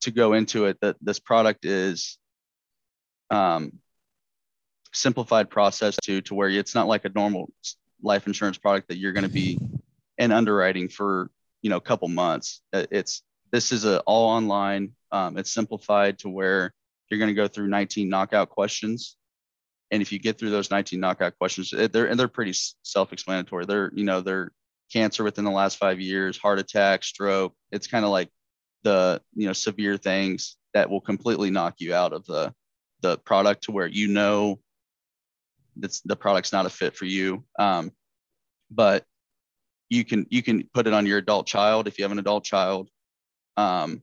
to 0.00 0.10
go 0.10 0.32
into 0.32 0.64
it, 0.66 0.78
that 0.80 0.96
this 1.00 1.20
product 1.20 1.64
is 1.64 2.18
um, 3.30 3.78
simplified 4.92 5.48
process 5.48 5.96
to 6.02 6.20
to 6.22 6.34
where 6.34 6.48
it's 6.48 6.74
not 6.74 6.88
like 6.88 7.04
a 7.04 7.12
normal 7.14 7.48
life 8.02 8.26
insurance 8.26 8.58
product 8.58 8.88
that 8.88 8.98
you're 8.98 9.12
going 9.12 9.28
to 9.28 9.32
be 9.32 9.60
in 10.18 10.32
underwriting 10.32 10.88
for 10.88 11.30
you 11.62 11.70
know 11.70 11.76
a 11.76 11.80
couple 11.80 12.08
months. 12.08 12.62
It's 12.72 13.22
this 13.52 13.70
is 13.70 13.84
a 13.84 14.00
all 14.00 14.28
online. 14.28 14.92
Um, 15.12 15.38
it's 15.38 15.52
simplified 15.52 16.18
to 16.20 16.28
where 16.28 16.74
you're 17.08 17.18
going 17.18 17.34
to 17.34 17.42
go 17.42 17.46
through 17.46 17.68
19 17.68 18.08
knockout 18.08 18.48
questions. 18.48 19.16
And 19.92 20.02
if 20.02 20.12
you 20.12 20.18
get 20.18 20.38
through 20.38 20.50
those 20.50 20.70
19 20.70 20.98
knockout 20.98 21.38
questions, 21.38 21.70
they're 21.70 22.06
and 22.06 22.18
they're 22.18 22.28
pretty 22.28 22.54
self-explanatory. 22.82 23.66
They're 23.66 23.92
you 23.94 24.04
know 24.04 24.20
they're 24.20 24.50
cancer 24.92 25.24
within 25.24 25.44
the 25.44 25.50
last 25.50 25.78
five 25.78 26.00
years, 26.00 26.38
heart 26.38 26.58
attack, 26.58 27.04
stroke. 27.04 27.54
It's 27.70 27.86
kind 27.86 28.04
of 28.04 28.10
like 28.10 28.28
the 28.82 29.20
you 29.34 29.46
know 29.46 29.52
severe 29.52 29.96
things 29.96 30.56
that 30.74 30.88
will 30.90 31.00
completely 31.00 31.50
knock 31.50 31.74
you 31.78 31.94
out 31.94 32.12
of 32.12 32.24
the 32.26 32.54
the 33.02 33.18
product 33.18 33.64
to 33.64 33.72
where 33.72 33.86
you 33.86 34.08
know 34.08 34.58
that's 35.76 36.00
the 36.02 36.16
product's 36.16 36.52
not 36.52 36.66
a 36.66 36.70
fit 36.70 36.96
for 36.96 37.04
you. 37.04 37.44
Um, 37.58 37.92
but 38.70 39.04
you 39.88 40.04
can 40.04 40.26
you 40.30 40.42
can 40.42 40.68
put 40.74 40.86
it 40.86 40.92
on 40.92 41.06
your 41.06 41.18
adult 41.18 41.46
child 41.46 41.88
if 41.88 41.98
you 41.98 42.04
have 42.04 42.12
an 42.12 42.18
adult 42.18 42.44
child 42.44 42.88
um, 43.56 44.02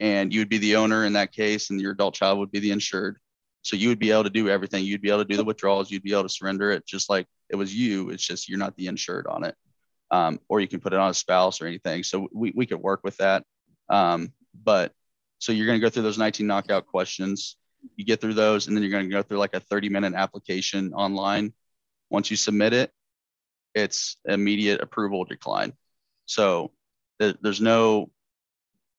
and 0.00 0.32
you 0.32 0.40
would 0.40 0.48
be 0.48 0.58
the 0.58 0.76
owner 0.76 1.04
in 1.04 1.12
that 1.12 1.32
case, 1.32 1.70
and 1.70 1.80
your 1.80 1.92
adult 1.92 2.14
child 2.14 2.38
would 2.38 2.50
be 2.50 2.58
the 2.58 2.72
insured. 2.72 3.18
So 3.62 3.76
you 3.76 3.88
would 3.88 4.00
be 4.00 4.10
able 4.10 4.24
to 4.24 4.30
do 4.30 4.48
everything. 4.48 4.84
You'd 4.84 5.02
be 5.02 5.10
able 5.10 5.20
to 5.20 5.28
do 5.28 5.36
the 5.36 5.44
withdrawals. 5.44 5.90
You'd 5.90 6.02
be 6.02 6.12
able 6.12 6.24
to 6.24 6.28
surrender 6.28 6.72
it 6.72 6.84
just 6.84 7.08
like 7.08 7.28
it 7.48 7.54
was 7.54 7.72
you. 7.72 8.10
It's 8.10 8.26
just 8.26 8.48
you're 8.48 8.58
not 8.58 8.76
the 8.76 8.88
insured 8.88 9.28
on 9.28 9.44
it. 9.44 9.54
Um, 10.12 10.38
or 10.48 10.60
you 10.60 10.68
can 10.68 10.80
put 10.80 10.92
it 10.92 10.98
on 10.98 11.10
a 11.10 11.14
spouse 11.14 11.60
or 11.60 11.66
anything. 11.66 12.04
So 12.04 12.28
we, 12.32 12.52
we 12.54 12.66
could 12.66 12.80
work 12.80 13.00
with 13.02 13.16
that. 13.16 13.44
Um, 13.88 14.32
but 14.62 14.92
so 15.38 15.52
you're 15.52 15.66
going 15.66 15.80
to 15.80 15.84
go 15.84 15.90
through 15.90 16.04
those 16.04 16.18
19 16.18 16.46
knockout 16.46 16.86
questions. 16.86 17.56
You 17.96 18.04
get 18.04 18.20
through 18.20 18.34
those, 18.34 18.68
and 18.68 18.76
then 18.76 18.84
you're 18.84 18.92
going 18.92 19.08
to 19.08 19.10
go 19.10 19.22
through 19.22 19.38
like 19.38 19.54
a 19.54 19.60
30 19.60 19.88
minute 19.88 20.14
application 20.14 20.92
online. 20.92 21.52
Once 22.10 22.30
you 22.30 22.36
submit 22.36 22.74
it, 22.74 22.92
it's 23.74 24.16
immediate 24.24 24.80
approval 24.80 25.24
decline. 25.24 25.72
So 26.26 26.70
th- 27.20 27.38
there's 27.40 27.60
no 27.60 28.10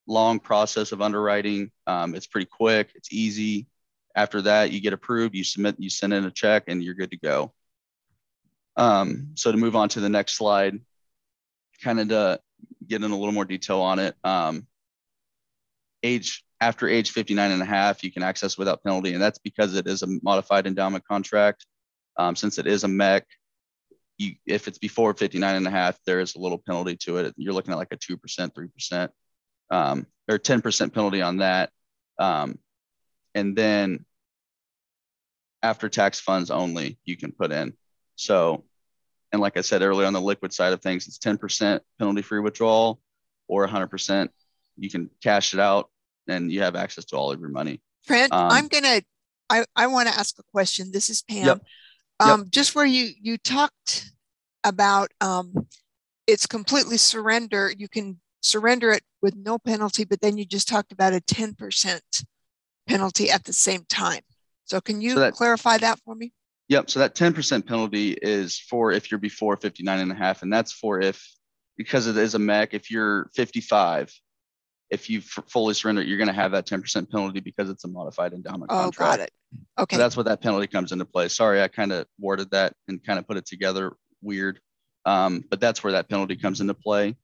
long 0.06 0.40
process 0.40 0.92
of 0.92 1.00
underwriting. 1.00 1.70
Um, 1.86 2.14
it's 2.14 2.26
pretty 2.26 2.48
quick. 2.50 2.90
It's 2.94 3.12
easy. 3.12 3.66
After 4.14 4.42
that, 4.42 4.70
you 4.70 4.80
get 4.80 4.92
approved. 4.92 5.34
You 5.34 5.44
submit. 5.44 5.76
You 5.78 5.90
send 5.90 6.12
in 6.12 6.24
a 6.24 6.30
check, 6.30 6.64
and 6.66 6.82
you're 6.82 6.94
good 6.94 7.12
to 7.12 7.16
go. 7.16 7.52
Um, 8.76 9.30
so 9.34 9.52
to 9.52 9.58
move 9.58 9.76
on 9.76 9.88
to 9.90 10.00
the 10.00 10.08
next 10.08 10.34
slide, 10.34 10.78
kind 11.82 12.00
of 12.00 12.08
to 12.08 12.40
get 12.86 13.02
in 13.02 13.10
a 13.10 13.16
little 13.16 13.32
more 13.32 13.44
detail 13.44 13.80
on 13.80 13.98
it. 13.98 14.14
Um, 14.24 14.66
age 16.02 16.44
after 16.60 16.88
age 16.88 17.10
59 17.10 17.50
and 17.50 17.62
a 17.62 17.66
half, 17.66 18.02
you 18.02 18.12
can 18.12 18.22
access 18.22 18.56
without 18.56 18.82
penalty, 18.82 19.12
and 19.12 19.22
that's 19.22 19.38
because 19.38 19.74
it 19.74 19.86
is 19.86 20.02
a 20.02 20.06
modified 20.22 20.66
endowment 20.66 21.06
contract. 21.06 21.66
Um, 22.16 22.36
since 22.36 22.58
it 22.58 22.66
is 22.66 22.84
a 22.84 22.88
MEC, 22.88 23.22
you, 24.18 24.34
if 24.46 24.68
it's 24.68 24.78
before 24.78 25.12
59 25.14 25.56
and 25.56 25.66
a 25.66 25.70
half, 25.70 25.98
there 26.06 26.20
is 26.20 26.36
a 26.36 26.38
little 26.38 26.58
penalty 26.58 26.96
to 26.98 27.18
it. 27.18 27.34
You're 27.36 27.52
looking 27.52 27.72
at 27.72 27.78
like 27.78 27.92
a 27.92 27.96
2%, 27.96 28.18
3%, 28.18 29.08
um, 29.70 30.06
or 30.28 30.38
10% 30.38 30.94
penalty 30.94 31.22
on 31.22 31.38
that. 31.38 31.70
Um, 32.18 32.58
and 33.34 33.56
then 33.56 34.04
after 35.62 35.88
tax 35.88 36.20
funds 36.20 36.50
only, 36.50 36.98
you 37.04 37.16
can 37.16 37.32
put 37.32 37.50
in. 37.50 37.74
So, 38.16 38.64
and 39.34 39.40
like 39.40 39.56
I 39.56 39.62
said 39.62 39.82
earlier 39.82 40.06
on 40.06 40.12
the 40.12 40.20
liquid 40.20 40.52
side 40.52 40.72
of 40.72 40.80
things, 40.80 41.08
it's 41.08 41.18
10% 41.18 41.80
penalty 41.98 42.22
free 42.22 42.38
withdrawal 42.38 43.00
or 43.48 43.66
100%. 43.66 44.28
You 44.76 44.88
can 44.88 45.10
cash 45.20 45.54
it 45.54 45.58
out 45.58 45.90
and 46.28 46.52
you 46.52 46.62
have 46.62 46.76
access 46.76 47.04
to 47.06 47.16
all 47.16 47.32
of 47.32 47.40
your 47.40 47.48
money. 47.48 47.82
Fred, 48.04 48.30
um, 48.30 48.52
I'm 48.52 48.68
going 48.68 48.84
to, 48.84 49.02
I, 49.50 49.64
I 49.74 49.88
want 49.88 50.08
to 50.08 50.16
ask 50.16 50.38
a 50.38 50.44
question. 50.44 50.92
This 50.92 51.10
is 51.10 51.22
Pam. 51.22 51.46
Yep. 51.46 51.62
Um, 52.20 52.40
yep. 52.42 52.50
Just 52.50 52.76
where 52.76 52.86
you, 52.86 53.10
you 53.20 53.36
talked 53.36 54.12
about 54.62 55.10
um, 55.20 55.52
it's 56.28 56.46
completely 56.46 56.96
surrender, 56.96 57.72
you 57.76 57.88
can 57.88 58.20
surrender 58.40 58.92
it 58.92 59.02
with 59.20 59.34
no 59.34 59.58
penalty, 59.58 60.04
but 60.04 60.20
then 60.20 60.38
you 60.38 60.44
just 60.44 60.68
talked 60.68 60.92
about 60.92 61.12
a 61.12 61.20
10% 61.20 62.00
penalty 62.86 63.32
at 63.32 63.42
the 63.42 63.52
same 63.52 63.84
time. 63.88 64.20
So 64.64 64.80
can 64.80 65.00
you 65.00 65.14
so 65.14 65.20
that, 65.20 65.32
clarify 65.32 65.78
that 65.78 65.98
for 66.04 66.14
me? 66.14 66.32
Yep. 66.68 66.90
So 66.90 67.00
that 67.00 67.14
10% 67.14 67.66
penalty 67.66 68.12
is 68.12 68.58
for 68.58 68.92
if 68.92 69.10
you're 69.10 69.18
before 69.18 69.56
59 69.56 69.98
and 69.98 70.12
a 70.12 70.14
half, 70.14 70.42
and 70.42 70.52
that's 70.52 70.72
for 70.72 71.00
if, 71.00 71.22
because 71.76 72.06
it 72.06 72.16
is 72.16 72.34
a 72.34 72.38
MEC, 72.38 72.68
if 72.72 72.90
you're 72.90 73.30
55, 73.34 74.12
if 74.90 75.10
you 75.10 75.18
f- 75.18 75.44
fully 75.48 75.74
surrender, 75.74 76.02
you're 76.02 76.18
going 76.18 76.28
to 76.28 76.34
have 76.34 76.52
that 76.52 76.66
10% 76.66 77.10
penalty 77.10 77.40
because 77.40 77.68
it's 77.68 77.84
a 77.84 77.88
modified 77.88 78.32
endowment 78.32 78.70
oh, 78.70 78.84
contract. 78.84 78.98
got 78.98 79.20
it. 79.20 79.30
Okay. 79.78 79.96
So 79.96 80.02
that's 80.02 80.16
what 80.16 80.26
that 80.26 80.40
penalty 80.40 80.66
comes 80.66 80.92
into 80.92 81.04
play. 81.04 81.28
Sorry, 81.28 81.62
I 81.62 81.68
kind 81.68 81.92
of 81.92 82.06
worded 82.18 82.50
that 82.52 82.74
and 82.88 83.04
kind 83.04 83.18
of 83.18 83.26
put 83.26 83.36
it 83.36 83.46
together 83.46 83.92
weird. 84.22 84.60
Um, 85.04 85.44
but 85.50 85.60
that's 85.60 85.84
where 85.84 85.92
that 85.92 86.08
penalty 86.08 86.36
comes 86.36 86.60
into 86.60 86.74
play. 86.74 87.16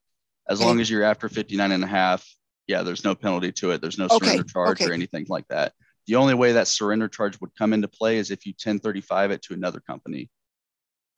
As 0.49 0.61
okay. 0.61 0.66
long 0.66 0.80
as 0.80 0.90
you're 0.90 1.04
after 1.04 1.28
59 1.28 1.73
and 1.73 1.85
a 1.85 1.87
half, 1.87 2.26
yeah, 2.66 2.82
there's 2.82 3.04
no 3.04 3.14
penalty 3.14 3.52
to 3.52 3.70
it. 3.70 3.80
There's 3.80 3.99
no 3.99 4.06
okay. 4.06 4.26
surrender 4.26 4.44
charge 4.44 4.80
okay. 4.80 4.90
or 4.90 4.92
anything 4.92 5.26
like 5.28 5.47
that. 5.49 5.73
The 6.07 6.16
only 6.16 6.35
way 6.35 6.52
that 6.52 6.69
surrender 6.69 7.09
charge 7.09 7.40
would 7.40 7.54
come 7.57 7.73
into 7.73 7.88
play 7.88 8.19
is 8.19 8.30
if 8.30 8.47
you 8.47 8.52
1035 8.52 9.30
it 9.30 9.42
to 9.42 9.54
another 9.54 9.80
company. 9.80 10.30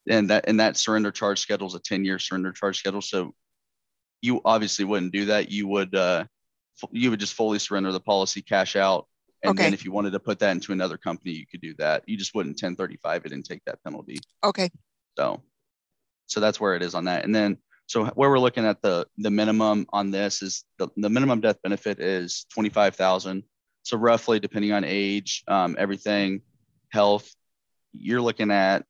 And 0.08 0.30
that 0.30 0.48
and 0.48 0.58
that 0.60 0.76
surrender 0.76 1.12
charge 1.12 1.38
schedule 1.38 1.68
is 1.68 1.74
a 1.74 1.80
10-year 1.80 2.18
surrender 2.18 2.52
charge 2.52 2.78
schedule. 2.78 3.02
So 3.02 3.34
you 4.20 4.40
obviously 4.44 4.84
wouldn't 4.84 5.12
do 5.12 5.26
that. 5.26 5.50
You 5.50 5.68
would 5.68 5.94
uh, 5.94 6.24
you 6.90 7.10
would 7.10 7.20
just 7.20 7.34
fully 7.34 7.58
surrender 7.58 7.92
the 7.92 8.00
policy, 8.00 8.42
cash 8.42 8.74
out, 8.74 9.06
and 9.42 9.52
okay. 9.52 9.64
then 9.64 9.74
if 9.74 9.84
you 9.84 9.92
wanted 9.92 10.12
to 10.12 10.20
put 10.20 10.38
that 10.38 10.52
into 10.52 10.72
another 10.72 10.96
company, 10.96 11.32
you 11.32 11.46
could 11.46 11.60
do 11.60 11.74
that. 11.78 12.04
You 12.06 12.16
just 12.16 12.34
wouldn't 12.34 12.54
1035 12.62 13.26
it 13.26 13.32
and 13.32 13.44
take 13.44 13.62
that 13.66 13.82
penalty. 13.84 14.18
Okay. 14.44 14.70
So 15.16 15.42
so 16.26 16.40
that's 16.40 16.60
where 16.60 16.74
it 16.74 16.82
is 16.82 16.94
on 16.94 17.04
that. 17.04 17.24
And 17.24 17.34
then 17.34 17.58
so 17.86 18.06
where 18.06 18.30
we're 18.30 18.38
looking 18.38 18.64
at 18.64 18.80
the 18.82 19.06
the 19.18 19.30
minimum 19.30 19.86
on 19.92 20.10
this 20.10 20.42
is 20.42 20.64
the, 20.78 20.88
the 20.96 21.10
minimum 21.10 21.40
death 21.40 21.60
benefit 21.62 22.00
is 22.00 22.46
25,000. 22.54 23.42
So 23.82 23.96
roughly 23.96 24.40
depending 24.40 24.72
on 24.72 24.84
age, 24.84 25.42
um, 25.48 25.76
everything, 25.78 26.42
health, 26.90 27.30
you're 27.92 28.20
looking 28.20 28.50
at 28.50 28.84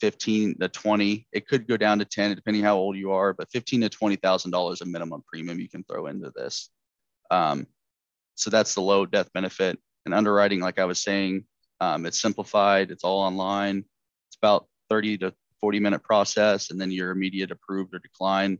15 0.00 0.58
to 0.60 0.68
20. 0.68 1.26
It 1.32 1.48
could 1.48 1.66
go 1.66 1.76
down 1.76 1.98
to 1.98 2.04
10 2.04 2.34
depending 2.34 2.62
how 2.62 2.76
old 2.76 2.96
you 2.96 3.12
are, 3.12 3.32
but 3.32 3.50
15 3.50 3.82
to 3.82 3.88
20 3.88 4.16
thousand 4.16 4.50
dollars 4.50 4.80
a 4.80 4.86
minimum 4.86 5.22
premium 5.26 5.58
you 5.58 5.68
can 5.68 5.84
throw 5.84 6.06
into 6.06 6.30
this. 6.34 6.70
Um, 7.30 7.66
so 8.34 8.50
that's 8.50 8.74
the 8.74 8.82
low 8.82 9.06
death 9.06 9.32
benefit 9.32 9.78
and 10.04 10.14
underwriting. 10.14 10.60
Like 10.60 10.78
I 10.78 10.84
was 10.84 11.02
saying, 11.02 11.44
um, 11.80 12.06
it's 12.06 12.20
simplified. 12.20 12.90
It's 12.90 13.04
all 13.04 13.20
online. 13.20 13.84
It's 14.28 14.36
about 14.36 14.66
30 14.90 15.18
to 15.18 15.34
40 15.60 15.80
minute 15.80 16.02
process, 16.02 16.70
and 16.70 16.80
then 16.80 16.90
your 16.90 17.10
immediate 17.10 17.50
approved 17.50 17.94
or 17.94 17.98
decline. 17.98 18.58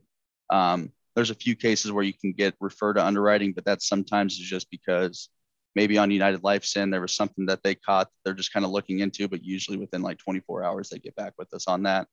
Um, 0.49 0.91
there's 1.15 1.29
a 1.29 1.35
few 1.35 1.55
cases 1.55 1.91
where 1.91 2.03
you 2.03 2.13
can 2.13 2.33
get 2.33 2.55
referred 2.59 2.93
to 2.93 3.05
underwriting, 3.05 3.53
but 3.53 3.65
that 3.65 3.81
sometimes 3.81 4.33
is 4.33 4.39
just 4.39 4.69
because 4.69 5.29
maybe 5.75 5.97
on 5.97 6.09
United 6.09 6.43
Life's 6.43 6.75
end 6.77 6.93
there 6.93 7.01
was 7.01 7.15
something 7.15 7.45
that 7.47 7.61
they 7.63 7.75
caught 7.75 8.09
they're 8.23 8.33
just 8.33 8.53
kind 8.53 8.65
of 8.65 8.71
looking 8.71 8.99
into, 8.99 9.27
but 9.27 9.43
usually 9.43 9.77
within 9.77 10.01
like 10.01 10.17
24 10.17 10.63
hours 10.63 10.89
they 10.89 10.99
get 10.99 11.15
back 11.15 11.33
with 11.37 11.53
us 11.53 11.67
on 11.67 11.83
that. 11.83 12.07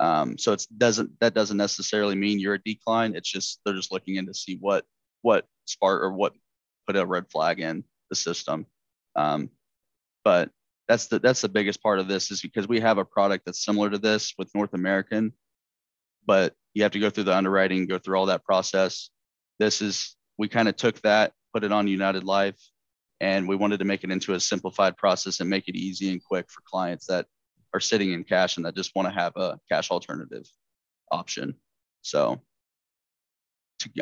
Um, 0.00 0.38
so 0.38 0.52
it 0.52 0.64
doesn't 0.76 1.18
that 1.20 1.34
doesn't 1.34 1.56
necessarily 1.56 2.14
mean 2.14 2.38
you're 2.38 2.54
a 2.54 2.62
decline. 2.62 3.14
It's 3.14 3.30
just 3.30 3.60
they're 3.64 3.74
just 3.74 3.92
looking 3.92 4.16
in 4.16 4.26
to 4.26 4.34
see 4.34 4.56
what 4.60 4.84
what 5.22 5.46
spark 5.64 6.02
or 6.02 6.12
what 6.12 6.34
put 6.86 6.96
a 6.96 7.04
red 7.04 7.30
flag 7.30 7.60
in 7.60 7.84
the 8.10 8.16
system. 8.16 8.66
Um, 9.16 9.50
but 10.24 10.50
that's 10.86 11.06
the 11.06 11.18
that's 11.18 11.40
the 11.40 11.48
biggest 11.48 11.82
part 11.82 11.98
of 11.98 12.08
this 12.08 12.30
is 12.30 12.40
because 12.40 12.68
we 12.68 12.80
have 12.80 12.98
a 12.98 13.04
product 13.04 13.44
that's 13.44 13.64
similar 13.64 13.90
to 13.90 13.98
this 13.98 14.34
with 14.38 14.54
North 14.54 14.72
American, 14.72 15.32
but 16.26 16.54
you 16.74 16.82
have 16.82 16.92
to 16.92 17.00
go 17.00 17.10
through 17.10 17.24
the 17.24 17.36
underwriting, 17.36 17.86
go 17.86 17.98
through 17.98 18.18
all 18.18 18.26
that 18.26 18.44
process. 18.44 19.10
This 19.58 19.82
is 19.82 20.16
we 20.38 20.48
kind 20.48 20.68
of 20.68 20.76
took 20.76 21.00
that, 21.02 21.32
put 21.52 21.64
it 21.64 21.72
on 21.72 21.88
United 21.88 22.24
Life, 22.24 22.58
and 23.20 23.48
we 23.48 23.56
wanted 23.56 23.78
to 23.78 23.84
make 23.84 24.04
it 24.04 24.10
into 24.10 24.34
a 24.34 24.40
simplified 24.40 24.96
process 24.96 25.40
and 25.40 25.50
make 25.50 25.68
it 25.68 25.76
easy 25.76 26.10
and 26.10 26.22
quick 26.22 26.50
for 26.50 26.62
clients 26.64 27.06
that 27.06 27.26
are 27.74 27.80
sitting 27.80 28.12
in 28.12 28.24
cash 28.24 28.56
and 28.56 28.66
that 28.66 28.74
just 28.74 28.94
want 28.94 29.08
to 29.08 29.14
have 29.14 29.32
a 29.36 29.58
cash 29.70 29.90
alternative 29.90 30.44
option. 31.10 31.54
So 32.02 32.40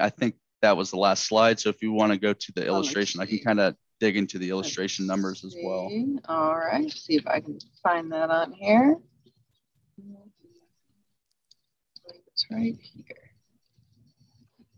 I 0.00 0.11
think 0.11 0.37
that 0.62 0.76
was 0.76 0.90
the 0.90 0.99
last 0.99 1.26
slide. 1.26 1.58
So 1.58 1.70
if 1.70 1.82
you 1.82 1.92
want 1.92 2.12
to 2.12 2.18
go 2.18 2.32
to 2.32 2.52
the 2.52 2.66
oh, 2.66 2.75
illustration, 2.75 3.20
I 3.20 3.26
can 3.26 3.38
kind 3.38 3.61
of 3.61 3.75
dig 4.00 4.16
into 4.16 4.38
the 4.38 4.50
illustration 4.50 5.06
numbers 5.06 5.44
as 5.44 5.56
well. 5.62 5.90
All 6.28 6.56
right, 6.56 6.90
see 6.90 7.16
if 7.16 7.26
I 7.26 7.40
can 7.40 7.58
find 7.82 8.12
that 8.12 8.30
on 8.30 8.52
here. 8.52 8.96
It's 12.32 12.46
right 12.50 12.76
here. 12.80 13.04
Here 13.06 13.16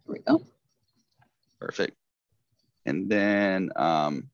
we 0.06 0.18
go. 0.20 0.44
Perfect. 1.60 1.96
And 2.88 3.08
then 3.08 3.70
um, 3.76 4.30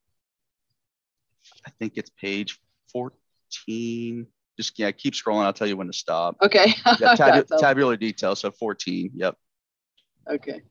I 1.67 1.71
think 1.79 1.95
it's 1.97 2.11
page 2.11 2.61
14. 2.93 4.27
Just 4.57 4.79
yeah, 4.79 4.93
keep 4.93 5.15
scrolling. 5.15 5.45
I'll 5.45 5.53
tell 5.53 5.67
you 5.67 5.77
when 5.77 5.89
to 5.89 5.93
stop. 5.93 6.37
Okay. 6.41 6.75
yeah, 7.01 7.15
tab 7.17 7.47
tabular 7.59 7.97
detail. 7.97 8.37
So 8.37 8.51
14. 8.53 9.11
Yep. 9.15 9.37
Okay. 10.31 10.63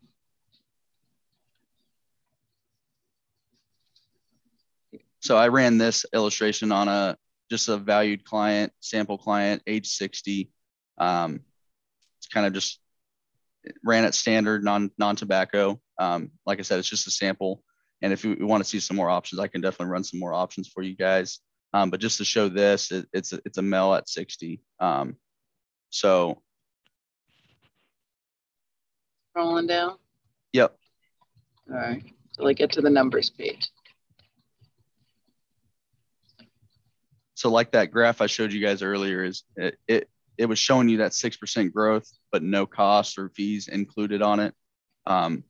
So 5.19 5.37
I 5.37 5.49
ran 5.49 5.77
this 5.77 6.05
illustration 6.13 6.71
on 6.71 6.87
a 6.87 7.17
just 7.49 7.69
a 7.69 7.77
valued 7.77 8.25
client, 8.25 8.73
sample 8.79 9.17
client, 9.17 9.61
age 9.67 9.87
60. 9.87 10.49
Um, 10.97 11.41
it's 12.17 12.27
kind 12.27 12.45
of 12.45 12.53
just 12.53 12.79
ran 13.83 14.05
at 14.05 14.13
standard 14.15 14.63
non 14.63 14.91
non 14.97 15.15
tobacco. 15.15 15.79
Um, 15.99 16.31
like 16.45 16.59
I 16.59 16.63
said, 16.63 16.79
it's 16.79 16.89
just 16.89 17.07
a 17.07 17.11
sample. 17.11 17.63
And 18.03 18.13
if 18.13 18.23
you 18.23 18.35
want 18.41 18.61
to 18.61 18.69
see 18.69 18.79
some 18.79 18.97
more 18.97 19.09
options, 19.09 19.39
I 19.39 19.47
can 19.47 19.61
definitely 19.61 19.91
run 19.91 20.03
some 20.03 20.19
more 20.19 20.33
options 20.33 20.67
for 20.67 20.83
you 20.83 20.95
guys. 20.95 21.39
Um, 21.73 21.89
but 21.89 21.99
just 21.99 22.17
to 22.19 22.25
show 22.25 22.49
this, 22.49 22.91
it, 22.91 23.07
it's 23.13 23.33
a, 23.33 23.39
it's 23.45 23.57
a 23.57 23.61
male 23.61 23.93
at 23.95 24.09
60. 24.09 24.61
Um, 24.79 25.15
so 25.89 26.41
rolling 29.35 29.67
down. 29.67 29.95
Yep. 30.51 30.75
All 31.71 31.77
right. 31.77 32.03
So 32.33 32.45
I 32.45 32.53
get 32.53 32.73
to 32.73 32.81
the 32.81 32.89
numbers 32.89 33.29
page. 33.31 33.71
so 37.35 37.49
like 37.49 37.71
that 37.71 37.91
graph 37.91 38.21
I 38.21 38.27
showed 38.27 38.53
you 38.53 38.61
guys 38.61 38.81
earlier 38.81 39.21
is 39.23 39.43
it, 39.57 39.77
it, 39.85 40.09
it 40.37 40.45
was 40.45 40.59
showing 40.59 40.87
you 40.87 40.97
that 40.97 41.11
6% 41.11 41.73
growth, 41.73 42.09
but 42.31 42.41
no 42.41 42.65
costs 42.65 43.17
or 43.17 43.29
fees 43.29 43.67
included 43.67 44.21
on 44.21 44.39
it. 44.39 44.53
Um, 45.05 45.43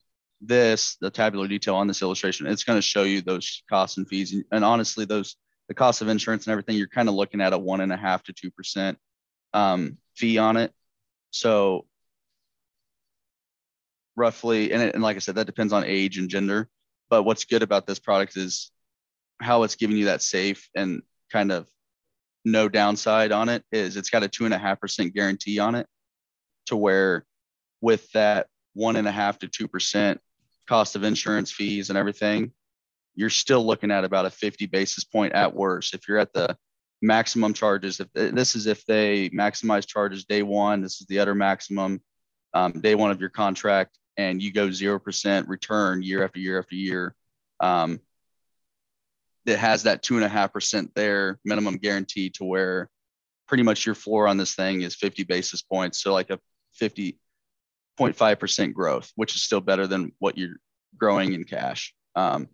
this, 0.45 0.97
the 1.01 1.09
tabular 1.09 1.47
detail 1.47 1.75
on 1.75 1.88
this 1.88 2.01
illustration, 2.01 2.47
it's 2.47 2.63
going 2.63 2.77
to 2.77 2.81
show 2.81 3.03
you 3.03 3.21
those 3.21 3.63
costs 3.69 3.97
and 3.97 4.07
fees. 4.07 4.33
And, 4.33 4.43
and, 4.51 4.65
honestly, 4.65 5.05
those, 5.05 5.35
the 5.67 5.73
cost 5.73 6.01
of 6.01 6.09
insurance 6.09 6.45
and 6.45 6.51
everything, 6.51 6.77
you're 6.77 6.88
kind 6.88 7.09
of 7.09 7.15
looking 7.15 7.41
at 7.41 7.53
a 7.53 7.57
one 7.57 7.81
and 7.81 7.91
a 7.91 7.97
half 7.97 8.23
to 8.23 8.33
2% 8.33 8.95
um, 9.53 9.97
fee 10.15 10.38
on 10.38 10.57
it. 10.57 10.71
So 11.31 11.85
roughly, 14.15 14.71
and, 14.71 14.81
it, 14.81 14.93
and 14.93 15.03
like 15.03 15.15
I 15.15 15.19
said, 15.19 15.35
that 15.35 15.45
depends 15.45 15.73
on 15.73 15.83
age 15.85 16.17
and 16.17 16.29
gender. 16.29 16.69
But 17.09 17.23
what's 17.23 17.45
good 17.45 17.63
about 17.63 17.88
this 17.88 18.00
product 18.00 18.38
is 18.38 18.71
how 19.41 19.63
it's 19.63 19.75
giving 19.75 19.97
you 19.97 20.05
that 20.05 20.21
safe 20.21 20.69
and 20.75 21.01
kind 21.31 21.51
of 21.51 21.67
no 22.45 22.67
downside 22.67 23.31
on 23.31 23.50
it 23.50 23.63
is 23.71 23.95
it's 23.95 24.09
got 24.09 24.23
a 24.23 24.27
two 24.27 24.45
and 24.45 24.53
a 24.53 24.57
half 24.57 24.79
percent 24.79 25.13
guarantee 25.13 25.59
on 25.59 25.75
it 25.75 25.88
to 26.65 26.75
where 26.75 27.25
with 27.81 28.09
that 28.12 28.47
one 28.73 28.95
and 28.95 29.07
a 29.07 29.12
half 29.12 29.39
to 29.39 29.47
two 29.47 29.67
percent 29.67 30.19
cost 30.67 30.96
of 30.96 31.03
insurance 31.03 31.51
fees 31.51 31.89
and 31.89 31.98
everything 31.98 32.51
you're 33.15 33.29
still 33.29 33.65
looking 33.65 33.91
at 33.91 34.03
about 34.03 34.25
a 34.25 34.29
50 34.29 34.65
basis 34.67 35.03
point 35.03 35.34
at 35.34 35.53
worst 35.53 35.93
if 35.93 36.08
you're 36.08 36.17
at 36.17 36.34
the 36.34 36.58
maximum 37.01 37.53
charges 37.53 38.00
if 38.00 38.08
this 38.13 38.55
is 38.55 38.65
if 38.65 38.86
they 38.86 39.29
maximize 39.29 39.86
charges 39.86 40.25
day 40.25 40.41
one 40.41 40.82
this 40.82 41.01
is 41.01 41.08
the 41.08 41.20
other 41.20 41.36
maximum 41.36 42.01
um, 42.53 42.72
day 42.72 42.96
one 42.96 43.12
of 43.12 43.20
your 43.20 43.29
contract 43.29 43.98
and 44.17 44.41
you 44.41 44.53
go 44.53 44.67
0% 44.67 45.48
return 45.48 46.01
year 46.03 46.24
after 46.24 46.39
year 46.39 46.60
after 46.60 46.75
year 46.75 47.15
um, 47.60 48.00
that 49.46 49.58
has 49.58 49.84
that 49.84 50.01
two 50.01 50.15
and 50.15 50.24
a 50.24 50.29
half 50.29 50.53
percent 50.53 50.91
there 50.96 51.39
minimum 51.43 51.75
guarantee 51.75 52.29
to 52.29 52.46
where 52.46 52.89
pretty 53.48 53.63
much 53.63 53.86
your 53.86 53.96
floor 53.96 54.27
on 54.27 54.38
this 54.38 54.55
thing 54.55 54.82
is 54.82 54.96
50 54.96 55.24
basis 55.24 55.62
points. 55.62 56.01
So 56.01 56.13
like 56.13 56.29
a 56.29 56.39
50.5% 58.00 58.73
growth, 58.73 59.12
which 59.15 59.35
is 59.35 59.43
still 59.43 59.62
better 59.62 59.88
than 59.88 60.12
what 60.19 60.38
you're 60.38 60.57
growing 60.97 61.33
in 61.33 61.43
cash. 61.43 61.93
Um, 62.15 62.47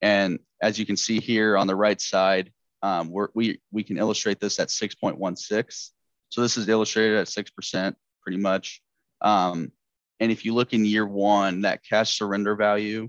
and 0.00 0.38
as 0.60 0.78
you 0.78 0.86
can 0.86 0.96
see 0.96 1.20
here 1.20 1.56
on 1.56 1.66
the 1.66 1.76
right 1.76 2.00
side, 2.00 2.52
um, 2.82 3.12
we 3.34 3.60
we 3.70 3.84
can 3.84 3.98
illustrate 3.98 4.40
this 4.40 4.58
at 4.58 4.68
6.16. 4.68 5.90
So 6.30 6.40
this 6.40 6.56
is 6.56 6.68
illustrated 6.68 7.18
at 7.18 7.28
6% 7.28 7.94
pretty 8.22 8.38
much. 8.38 8.82
Um, 9.20 9.70
and 10.18 10.32
if 10.32 10.44
you 10.44 10.54
look 10.54 10.72
in 10.72 10.84
year 10.84 11.06
one, 11.06 11.60
that 11.62 11.84
cash 11.84 12.18
surrender 12.18 12.56
value, 12.56 13.08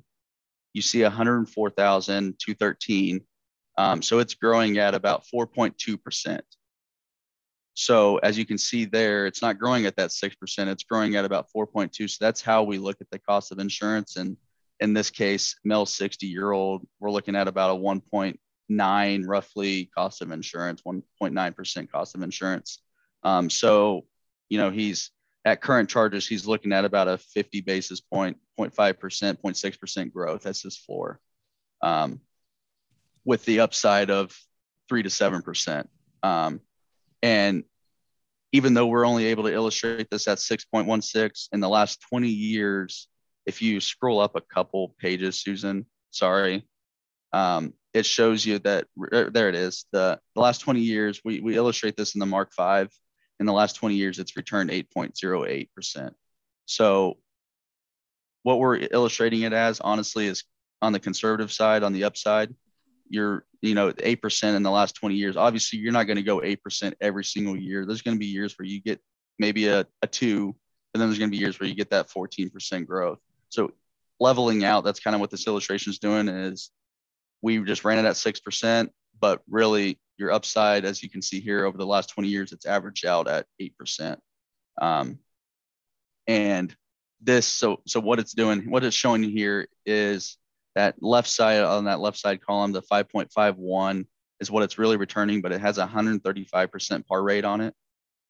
you 0.74 0.82
see 0.82 1.04
104,213. 1.04 3.22
Um, 3.78 4.02
so 4.02 4.20
it's 4.20 4.34
growing 4.34 4.78
at 4.78 4.96
about 4.96 5.24
4.2%. 5.34 6.42
So 7.74 8.18
as 8.18 8.38
you 8.38 8.46
can 8.46 8.58
see 8.58 8.86
there, 8.86 9.26
it's 9.26 9.42
not 9.42 9.60
growing 9.60 9.86
at 9.86 9.96
that 9.96 10.12
6%, 10.12 10.68
it's 10.68 10.84
growing 10.84 11.16
at 11.16 11.26
about 11.26 11.48
4.2. 11.56 12.10
So 12.10 12.18
that's 12.20 12.42
how 12.42 12.64
we 12.64 12.78
look 12.78 13.02
at 13.02 13.10
the 13.10 13.20
cost 13.20 13.52
of 13.52 13.60
insurance. 13.60 14.16
And 14.16 14.38
in 14.80 14.94
this 14.94 15.10
case, 15.10 15.56
Mel 15.64 15.86
60 15.86 16.28
year 16.28 16.52
old, 16.52 16.86
we're 17.00 17.12
looking 17.12 17.36
at 17.36 17.48
about 17.48 17.76
a 17.76 17.80
1.9 17.80 19.24
roughly 19.26 19.86
cost 19.96 20.22
of 20.22 20.32
insurance, 20.32 20.82
1.9% 20.84 21.92
cost 21.92 22.16
of 22.16 22.22
insurance. 22.22 22.80
Um, 23.24 23.50
so, 23.50 24.06
you 24.50 24.58
know, 24.58 24.70
he's 24.70 25.12
at 25.46 25.62
current 25.62 25.90
charges, 25.90 26.28
he's 26.28 26.46
looking 26.46 26.74
at 26.74 26.86
about 26.86 27.08
a 27.08 27.18
50 27.18 27.62
basis 27.62 28.02
point, 28.02 28.38
0.5%, 28.60 28.98
0.6% 29.42 30.14
growth. 30.14 30.44
That's 30.44 30.62
his 30.62 30.78
floor. 30.78 31.20
Um, 31.82 32.22
with 33.26 33.44
the 33.46 33.62
upside 33.62 34.10
of 34.10 34.36
three 34.90 35.04
to 35.04 35.10
7%. 35.10 35.88
Um, 36.24 36.62
and 37.24 37.64
even 38.52 38.76
though 38.76 38.86
we're 38.86 39.08
only 39.08 39.26
able 39.26 39.46
to 39.46 39.54
illustrate 39.54 40.10
this 40.12 40.28
at 40.28 40.38
6.16 40.38 41.48
in 41.54 41.60
the 41.60 41.70
last 41.70 42.02
20 42.10 42.28
years, 42.28 43.08
if 43.48 43.62
you 43.62 43.80
scroll 43.80 44.20
up 44.20 44.36
a 44.36 44.42
couple 44.42 44.94
pages, 45.00 45.42
Susan, 45.42 45.88
sorry, 46.12 46.68
um, 47.32 47.74
it 47.94 48.06
shows 48.06 48.46
you 48.46 48.60
that 48.60 48.86
er, 49.12 49.32
there 49.32 49.50
it 49.50 49.56
is. 49.56 49.86
The, 49.92 50.20
the 50.36 50.42
last 50.42 50.60
20 50.60 50.82
years, 50.82 51.22
we, 51.26 51.40
we 51.40 51.56
illustrate 51.56 51.98
this 51.98 52.14
in 52.14 52.20
the 52.20 52.26
Mark 52.28 52.52
V. 52.56 52.88
In 53.40 53.48
the 53.48 53.54
last 53.54 53.74
20 53.78 53.96
years, 53.96 54.20
it's 54.20 54.38
returned 54.38 54.70
8.08%. 54.70 56.12
So 56.66 57.18
what 58.44 58.60
we're 58.60 58.88
illustrating 58.92 59.42
it 59.42 59.54
as, 59.54 59.80
honestly, 59.80 60.28
is 60.28 60.44
on 60.82 60.94
the 60.94 61.00
conservative 61.00 61.52
side, 61.52 61.84
on 61.84 61.94
the 61.94 62.04
upside, 62.04 62.54
you're 63.14 63.46
you 63.62 63.76
know 63.76 63.92
8% 63.92 64.56
in 64.56 64.64
the 64.64 64.72
last 64.72 64.96
20 64.96 65.16
years. 65.16 65.38
Obviously 65.38 65.80
you're 65.80 65.94
not 65.94 66.08
going 66.08 66.18
to 66.18 66.24
go 66.24 66.40
8% 66.40 66.94
every 67.00 67.24
single 67.24 67.56
year. 67.56 67.86
There's 67.86 68.02
going 68.02 68.16
to 68.16 68.20
be 68.20 68.26
years 68.26 68.58
where 68.58 68.66
you 68.66 68.82
get 68.82 69.00
maybe 69.38 69.68
a, 69.68 69.86
a 70.02 70.08
two 70.08 70.56
and 70.94 71.02
then 71.02 71.08
there's 71.08 71.20
going 71.20 71.30
to 71.30 71.36
be 71.36 71.42
years 71.42 71.60
where 71.60 71.70
you 71.70 71.76
get 71.76 71.92
that 71.92 72.10
14% 72.10 72.88
growth. 72.88 73.20
So 73.50 73.72
leveling 74.20 74.64
out 74.64 74.84
that's 74.84 75.00
kind 75.00 75.14
of 75.16 75.22
what 75.22 75.30
this 75.30 75.48
illustration 75.48 75.92
is 75.92 76.00
doing 76.00 76.28
is 76.28 76.72
we 77.42 77.60
just 77.64 77.86
ran 77.86 78.00
it 78.00 78.06
at 78.08 78.16
6% 78.16 78.90
but 79.20 79.42
really 79.48 80.00
your 80.18 80.32
upside 80.32 80.86
as 80.86 81.04
you 81.04 81.10
can 81.10 81.22
see 81.22 81.40
here 81.40 81.66
over 81.66 81.78
the 81.78 81.86
last 81.86 82.10
20 82.10 82.28
years 82.30 82.52
it's 82.52 82.66
averaged 82.66 83.06
out 83.06 83.28
at 83.28 83.46
8% 83.62 84.18
um, 84.82 85.20
and 86.28 86.76
this 87.22 87.48
so 87.48 87.82
so 87.86 88.00
what 88.00 88.20
it's 88.20 88.34
doing 88.34 88.70
what 88.70 88.84
it's 88.84 88.96
showing 88.96 89.24
you 89.24 89.30
here 89.30 89.68
is 89.86 90.38
that 90.76 91.02
left 91.02 91.30
side 91.30 91.62
on 91.62 91.86
that 91.86 92.00
left 92.00 92.18
side 92.18 92.42
column, 92.42 92.72
the 92.72 92.82
5.51 92.82 94.06
is 94.40 94.52
what 94.52 94.64
it's 94.64 94.78
really 94.78 94.98
returning, 94.98 95.42
but 95.42 95.52
it 95.52 95.62
has 95.62 95.78
a 95.78 95.88
135% 95.88 97.08
par 97.08 97.24
rate 97.24 97.46
on 97.46 97.62
it 97.62 97.74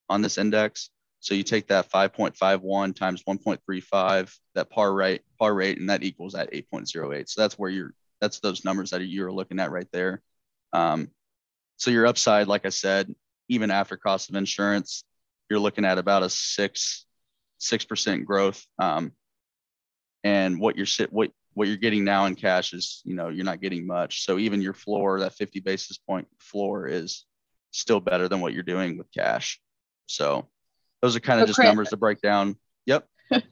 on 0.08 0.22
this 0.22 0.38
index. 0.38 0.90
So 1.20 1.34
you 1.34 1.42
take 1.42 1.68
that 1.68 1.90
5.51 1.90 2.94
times 2.94 3.22
1.35, 3.22 4.36
that 4.54 4.70
par 4.70 4.92
rate, 4.92 5.22
par 5.38 5.54
rate, 5.54 5.78
and 5.78 5.88
that 5.88 6.02
equals 6.02 6.34
that 6.34 6.52
8.08. 6.52 7.28
So 7.28 7.40
that's 7.40 7.58
where 7.58 7.70
you're, 7.70 7.94
that's 8.20 8.40
those 8.40 8.64
numbers 8.64 8.90
that 8.90 9.02
you're 9.02 9.32
looking 9.32 9.58
at 9.58 9.70
right 9.70 9.88
there. 9.90 10.20
Um, 10.74 11.08
so 11.78 11.90
your 11.90 12.06
upside, 12.06 12.46
like 12.46 12.66
I 12.66 12.70
said, 12.70 13.14
even 13.48 13.70
after 13.70 13.96
cost 13.96 14.28
of 14.28 14.36
insurance, 14.36 15.04
you're 15.48 15.58
looking 15.58 15.84
at 15.84 15.98
about 15.98 16.22
a 16.22 16.28
six, 16.28 17.06
six 17.58 17.84
percent 17.84 18.26
growth. 18.26 18.64
Um, 18.78 19.12
and 20.22 20.58
what 20.58 20.76
you're 20.76 20.86
what 21.10 21.30
what 21.54 21.68
you're 21.68 21.76
getting 21.76 22.04
now 22.04 22.26
in 22.26 22.34
cash 22.34 22.72
is, 22.72 23.00
you 23.04 23.14
know, 23.14 23.28
you're 23.28 23.44
not 23.44 23.60
getting 23.60 23.86
much. 23.86 24.24
So 24.24 24.38
even 24.38 24.60
your 24.60 24.74
floor, 24.74 25.20
that 25.20 25.34
50 25.34 25.60
basis 25.60 25.98
point 25.98 26.28
floor 26.38 26.86
is 26.86 27.24
still 27.70 28.00
better 28.00 28.28
than 28.28 28.40
what 28.40 28.52
you're 28.52 28.62
doing 28.62 28.98
with 28.98 29.10
cash. 29.12 29.60
So 30.06 30.48
those 31.00 31.16
are 31.16 31.20
kind 31.20 31.40
of 31.40 31.46
just 31.46 31.58
numbers 31.58 31.90
to 31.90 31.96
break 31.96 32.20
down. 32.20 32.56
Yep. 32.86 33.08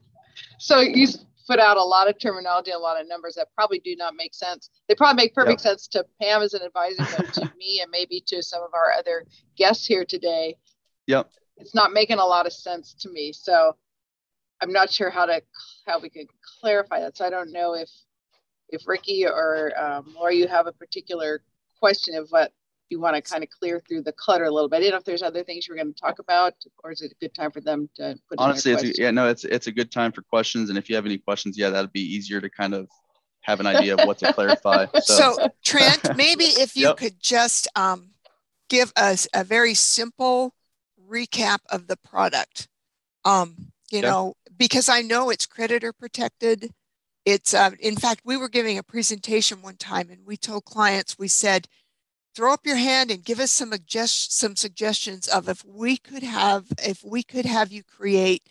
so 0.59 0.81
you 0.81 1.07
put 1.47 1.59
out 1.59 1.77
a 1.77 1.83
lot 1.83 2.09
of 2.09 2.19
terminology, 2.19 2.71
a 2.71 2.79
lot 2.79 3.01
of 3.01 3.09
numbers 3.09 3.35
that 3.35 3.49
probably 3.55 3.79
do 3.79 3.97
not 3.97 4.15
make 4.17 4.35
sense. 4.35 4.71
They 4.89 4.95
probably 4.95 5.23
make 5.23 5.35
perfect 5.35 5.61
yep. 5.61 5.73
sense 5.73 5.89
to 5.89 6.05
Pam 6.21 6.43
as 6.43 6.55
an 6.55 6.63
advisor, 6.63 7.05
but 7.17 7.33
to 7.35 7.53
me 7.59 7.81
and 7.83 7.91
maybe 7.91 8.23
to 8.27 8.43
some 8.43 8.63
of 8.63 8.71
our 8.75 8.93
other 8.93 9.27
guests 9.57 9.87
here 9.87 10.05
today. 10.05 10.57
Yep. 11.07 11.31
It's 11.59 11.75
not 11.75 11.93
making 11.93 12.19
a 12.19 12.25
lot 12.25 12.47
of 12.47 12.53
sense 12.53 12.95
to 13.01 13.11
me. 13.11 13.33
So 13.33 13.77
I'm 14.63 14.73
not 14.73 14.91
sure 14.91 15.11
how 15.11 15.27
to 15.27 15.43
how 15.87 15.99
we 15.99 16.09
could 16.09 16.29
clarify 16.61 17.01
that. 17.01 17.17
So 17.17 17.27
I 17.27 17.31
don't 17.31 17.53
know 17.53 17.75
if 17.75 17.91
if 18.69 18.87
Ricky 18.87 19.27
or 19.27 19.73
um, 19.79 20.15
Laura, 20.15 20.35
you 20.35 20.47
have 20.49 20.67
a 20.67 20.73
particular 20.73 21.43
question 21.79 22.15
of 22.15 22.29
what 22.31 22.53
you 22.89 23.01
want 23.01 23.17
to 23.17 23.23
kind 23.23 23.43
of 23.43 23.51
clear 23.51 23.81
through 23.81 24.03
the 24.03 24.13
clutter 24.13 24.45
a 24.45 24.51
little 24.51 24.69
bit. 24.69 24.77
I 24.77 24.81
don't 24.83 24.91
know 24.93 24.97
if 24.99 25.05
there's 25.05 25.23
other 25.23 25.43
things 25.43 25.67
you're 25.67 25.77
going 25.77 25.93
to 25.93 26.01
talk 26.01 26.19
about, 26.19 26.55
or 26.85 26.93
is 26.93 27.01
it 27.01 27.11
a 27.11 27.15
good 27.21 27.35
time 27.35 27.51
for 27.51 27.61
them 27.61 27.89
to 27.97 28.17
put? 28.29 28.39
Honestly, 28.39 28.73
it's 28.73 28.83
a, 28.83 29.03
yeah, 29.03 29.11
no, 29.11 29.29
it's 29.29 29.45
it's 29.45 29.67
a 29.67 29.73
good 29.73 29.91
time 29.91 30.13
for 30.13 30.23
questions, 30.23 30.69
and 30.69 30.79
if 30.79 30.89
you 30.89 30.95
have 30.95 31.07
any 31.07 31.19
questions, 31.19 31.59
yeah, 31.59 31.71
that'd 31.71 31.93
be 31.93 32.01
easier 32.01 32.41
to 32.41 32.49
kind 32.49 32.75
of 32.75 32.89
have 33.41 33.59
an 33.59 33.67
idea 33.67 33.95
of 33.95 34.07
what 34.07 34.19
to 34.19 34.33
clarify. 34.33 34.87
So, 35.03 35.35
so 35.35 35.49
Trent, 35.65 36.01
maybe 36.17 36.45
if 36.45 36.77
you 36.77 36.89
yep. 36.89 36.97
could 36.97 37.21
just 37.21 37.67
um, 37.75 38.11
give 38.69 38.93
us 38.97 39.27
a 39.35 39.43
very 39.43 39.75
simple 39.75 40.55
recap 41.09 41.59
of 41.71 41.89
the 41.89 41.97
product. 41.97 42.69
Um, 43.25 43.73
you 43.91 43.99
okay. 43.99 44.09
know, 44.09 44.35
because 44.57 44.89
I 44.89 45.03
know 45.03 45.31
it's 45.31 45.47
creditor 45.47 45.93
protected. 45.93 46.73
It's, 47.25 47.55
uh, 47.55 47.71
in 47.81 47.97
fact, 47.97 48.23
we 48.25 48.37
were 48.37 48.49
giving 48.49 48.79
a 48.79 48.83
presentation 48.83 49.63
one 49.63 49.77
time 49.77 50.11
and 50.11 50.27
we 50.27 50.37
told 50.37 50.65
clients, 50.65 51.19
we 51.19 51.29
said, 51.29 51.69
throw 52.35 52.53
up 52.53 52.67
your 52.67 52.77
hand 52.77 53.11
and 53.11 53.25
give 53.25 53.39
us 53.39 53.53
some, 53.53 53.73
some 53.87 54.57
suggestions 54.57 55.29
of 55.29 55.49
if 55.49 55.65
we 55.65 55.97
could 55.97 56.23
have, 56.23 56.67
if 56.83 57.05
we 57.05 57.23
could 57.23 57.47
have 57.47 57.71
you 57.71 57.83
create 57.85 58.49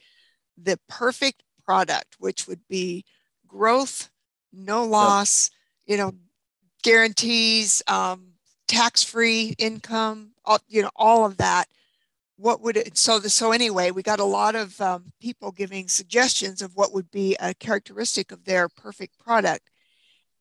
the 0.57 0.79
perfect 0.87 1.43
product, 1.65 2.15
which 2.19 2.47
would 2.47 2.61
be 2.69 3.03
growth, 3.47 4.09
no 4.53 4.85
loss, 4.85 5.49
you 5.85 5.97
know, 5.97 6.13
guarantees, 6.83 7.81
um, 7.87 8.33
tax-free 8.67 9.55
income, 9.57 10.31
all, 10.45 10.59
you 10.67 10.81
know, 10.81 10.91
all 10.95 11.25
of 11.25 11.37
that 11.37 11.67
what 12.41 12.61
would 12.61 12.75
it 12.75 12.97
so 12.97 13.19
the, 13.19 13.29
so 13.29 13.51
anyway 13.51 13.91
we 13.91 14.01
got 14.01 14.19
a 14.19 14.23
lot 14.25 14.55
of 14.55 14.79
um, 14.81 15.11
people 15.21 15.51
giving 15.51 15.87
suggestions 15.87 16.61
of 16.61 16.71
what 16.75 16.91
would 16.93 17.09
be 17.11 17.35
a 17.39 17.53
characteristic 17.53 18.31
of 18.31 18.43
their 18.45 18.67
perfect 18.67 19.17
product 19.19 19.69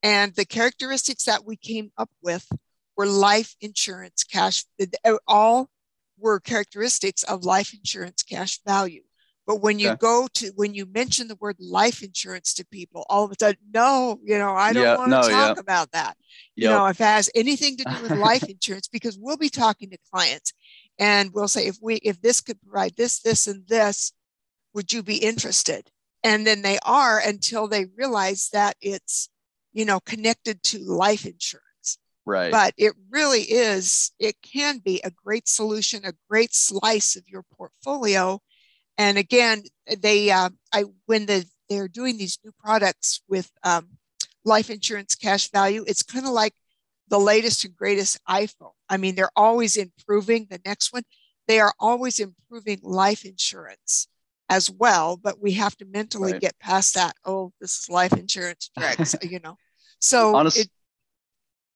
and 0.02 0.34
the 0.34 0.46
characteristics 0.46 1.24
that 1.24 1.44
we 1.44 1.56
came 1.56 1.92
up 1.98 2.10
with 2.22 2.46
were 2.96 3.06
life 3.06 3.54
insurance 3.60 4.24
cash 4.24 4.64
uh, 5.04 5.16
all 5.28 5.68
were 6.18 6.40
characteristics 6.40 7.22
of 7.24 7.44
life 7.44 7.74
insurance 7.74 8.22
cash 8.22 8.58
value 8.66 9.02
but 9.46 9.60
when 9.60 9.78
you 9.78 9.88
okay. 9.88 9.98
go 10.00 10.26
to 10.32 10.52
when 10.56 10.72
you 10.72 10.86
mention 10.86 11.28
the 11.28 11.36
word 11.36 11.56
life 11.58 12.02
insurance 12.02 12.54
to 12.54 12.64
people 12.66 13.04
all 13.10 13.24
of 13.24 13.30
a 13.30 13.34
sudden 13.38 13.58
no 13.74 14.18
you 14.24 14.38
know 14.38 14.54
i 14.54 14.72
don't 14.72 14.84
yeah, 14.84 14.96
want 14.96 15.10
to 15.10 15.16
no, 15.16 15.28
talk 15.28 15.56
yeah. 15.56 15.60
about 15.60 15.90
that 15.92 16.16
yep. 16.56 16.64
you 16.64 16.68
know 16.68 16.86
if 16.86 16.98
it 16.98 17.04
has 17.04 17.28
anything 17.34 17.76
to 17.76 17.84
do 17.84 18.02
with 18.02 18.12
life 18.18 18.44
insurance 18.44 18.88
because 18.88 19.18
we'll 19.20 19.36
be 19.36 19.50
talking 19.50 19.90
to 19.90 19.98
clients 20.10 20.54
and 21.00 21.32
we'll 21.32 21.48
say 21.48 21.66
if 21.66 21.78
we 21.82 21.96
if 21.96 22.20
this 22.20 22.40
could 22.40 22.60
provide 22.60 22.94
this 22.96 23.20
this 23.20 23.48
and 23.48 23.66
this 23.66 24.12
would 24.74 24.92
you 24.92 25.02
be 25.02 25.16
interested? 25.16 25.90
And 26.22 26.46
then 26.46 26.62
they 26.62 26.78
are 26.84 27.18
until 27.18 27.66
they 27.66 27.86
realize 27.96 28.50
that 28.52 28.76
it's 28.80 29.30
you 29.72 29.84
know 29.84 29.98
connected 30.00 30.62
to 30.64 30.78
life 30.78 31.24
insurance. 31.24 31.98
Right. 32.26 32.52
But 32.52 32.74
it 32.76 32.92
really 33.10 33.40
is 33.40 34.12
it 34.20 34.36
can 34.42 34.78
be 34.78 35.00
a 35.02 35.10
great 35.10 35.48
solution 35.48 36.04
a 36.04 36.12
great 36.28 36.54
slice 36.54 37.16
of 37.16 37.24
your 37.26 37.44
portfolio. 37.56 38.40
And 38.98 39.16
again 39.16 39.62
they 40.00 40.30
uh, 40.30 40.50
i 40.72 40.84
when 41.06 41.26
the 41.26 41.46
they're 41.70 41.88
doing 41.88 42.18
these 42.18 42.38
new 42.44 42.52
products 42.62 43.22
with 43.26 43.50
um, 43.64 43.88
life 44.44 44.70
insurance 44.70 45.14
cash 45.14 45.50
value 45.50 45.84
it's 45.86 46.02
kind 46.02 46.26
of 46.26 46.32
like 46.32 46.52
the 47.10 47.18
latest 47.18 47.64
and 47.64 47.76
greatest 47.76 48.18
iPhone. 48.26 48.72
I 48.88 48.96
mean, 48.96 49.16
they're 49.16 49.30
always 49.36 49.76
improving 49.76 50.46
the 50.48 50.60
next 50.64 50.92
one. 50.92 51.02
They 51.48 51.60
are 51.60 51.74
always 51.78 52.20
improving 52.20 52.78
life 52.82 53.24
insurance 53.24 54.06
as 54.48 54.70
well, 54.70 55.16
but 55.16 55.40
we 55.40 55.52
have 55.52 55.76
to 55.78 55.84
mentally 55.84 56.32
right. 56.32 56.40
get 56.40 56.58
past 56.58 56.94
that. 56.94 57.14
Oh, 57.24 57.52
this 57.60 57.80
is 57.80 57.88
life 57.90 58.12
insurance, 58.12 58.70
Drex, 58.78 59.16
you 59.30 59.40
know. 59.40 59.56
So, 59.98 60.34
Honest, 60.34 60.58
it, 60.58 60.70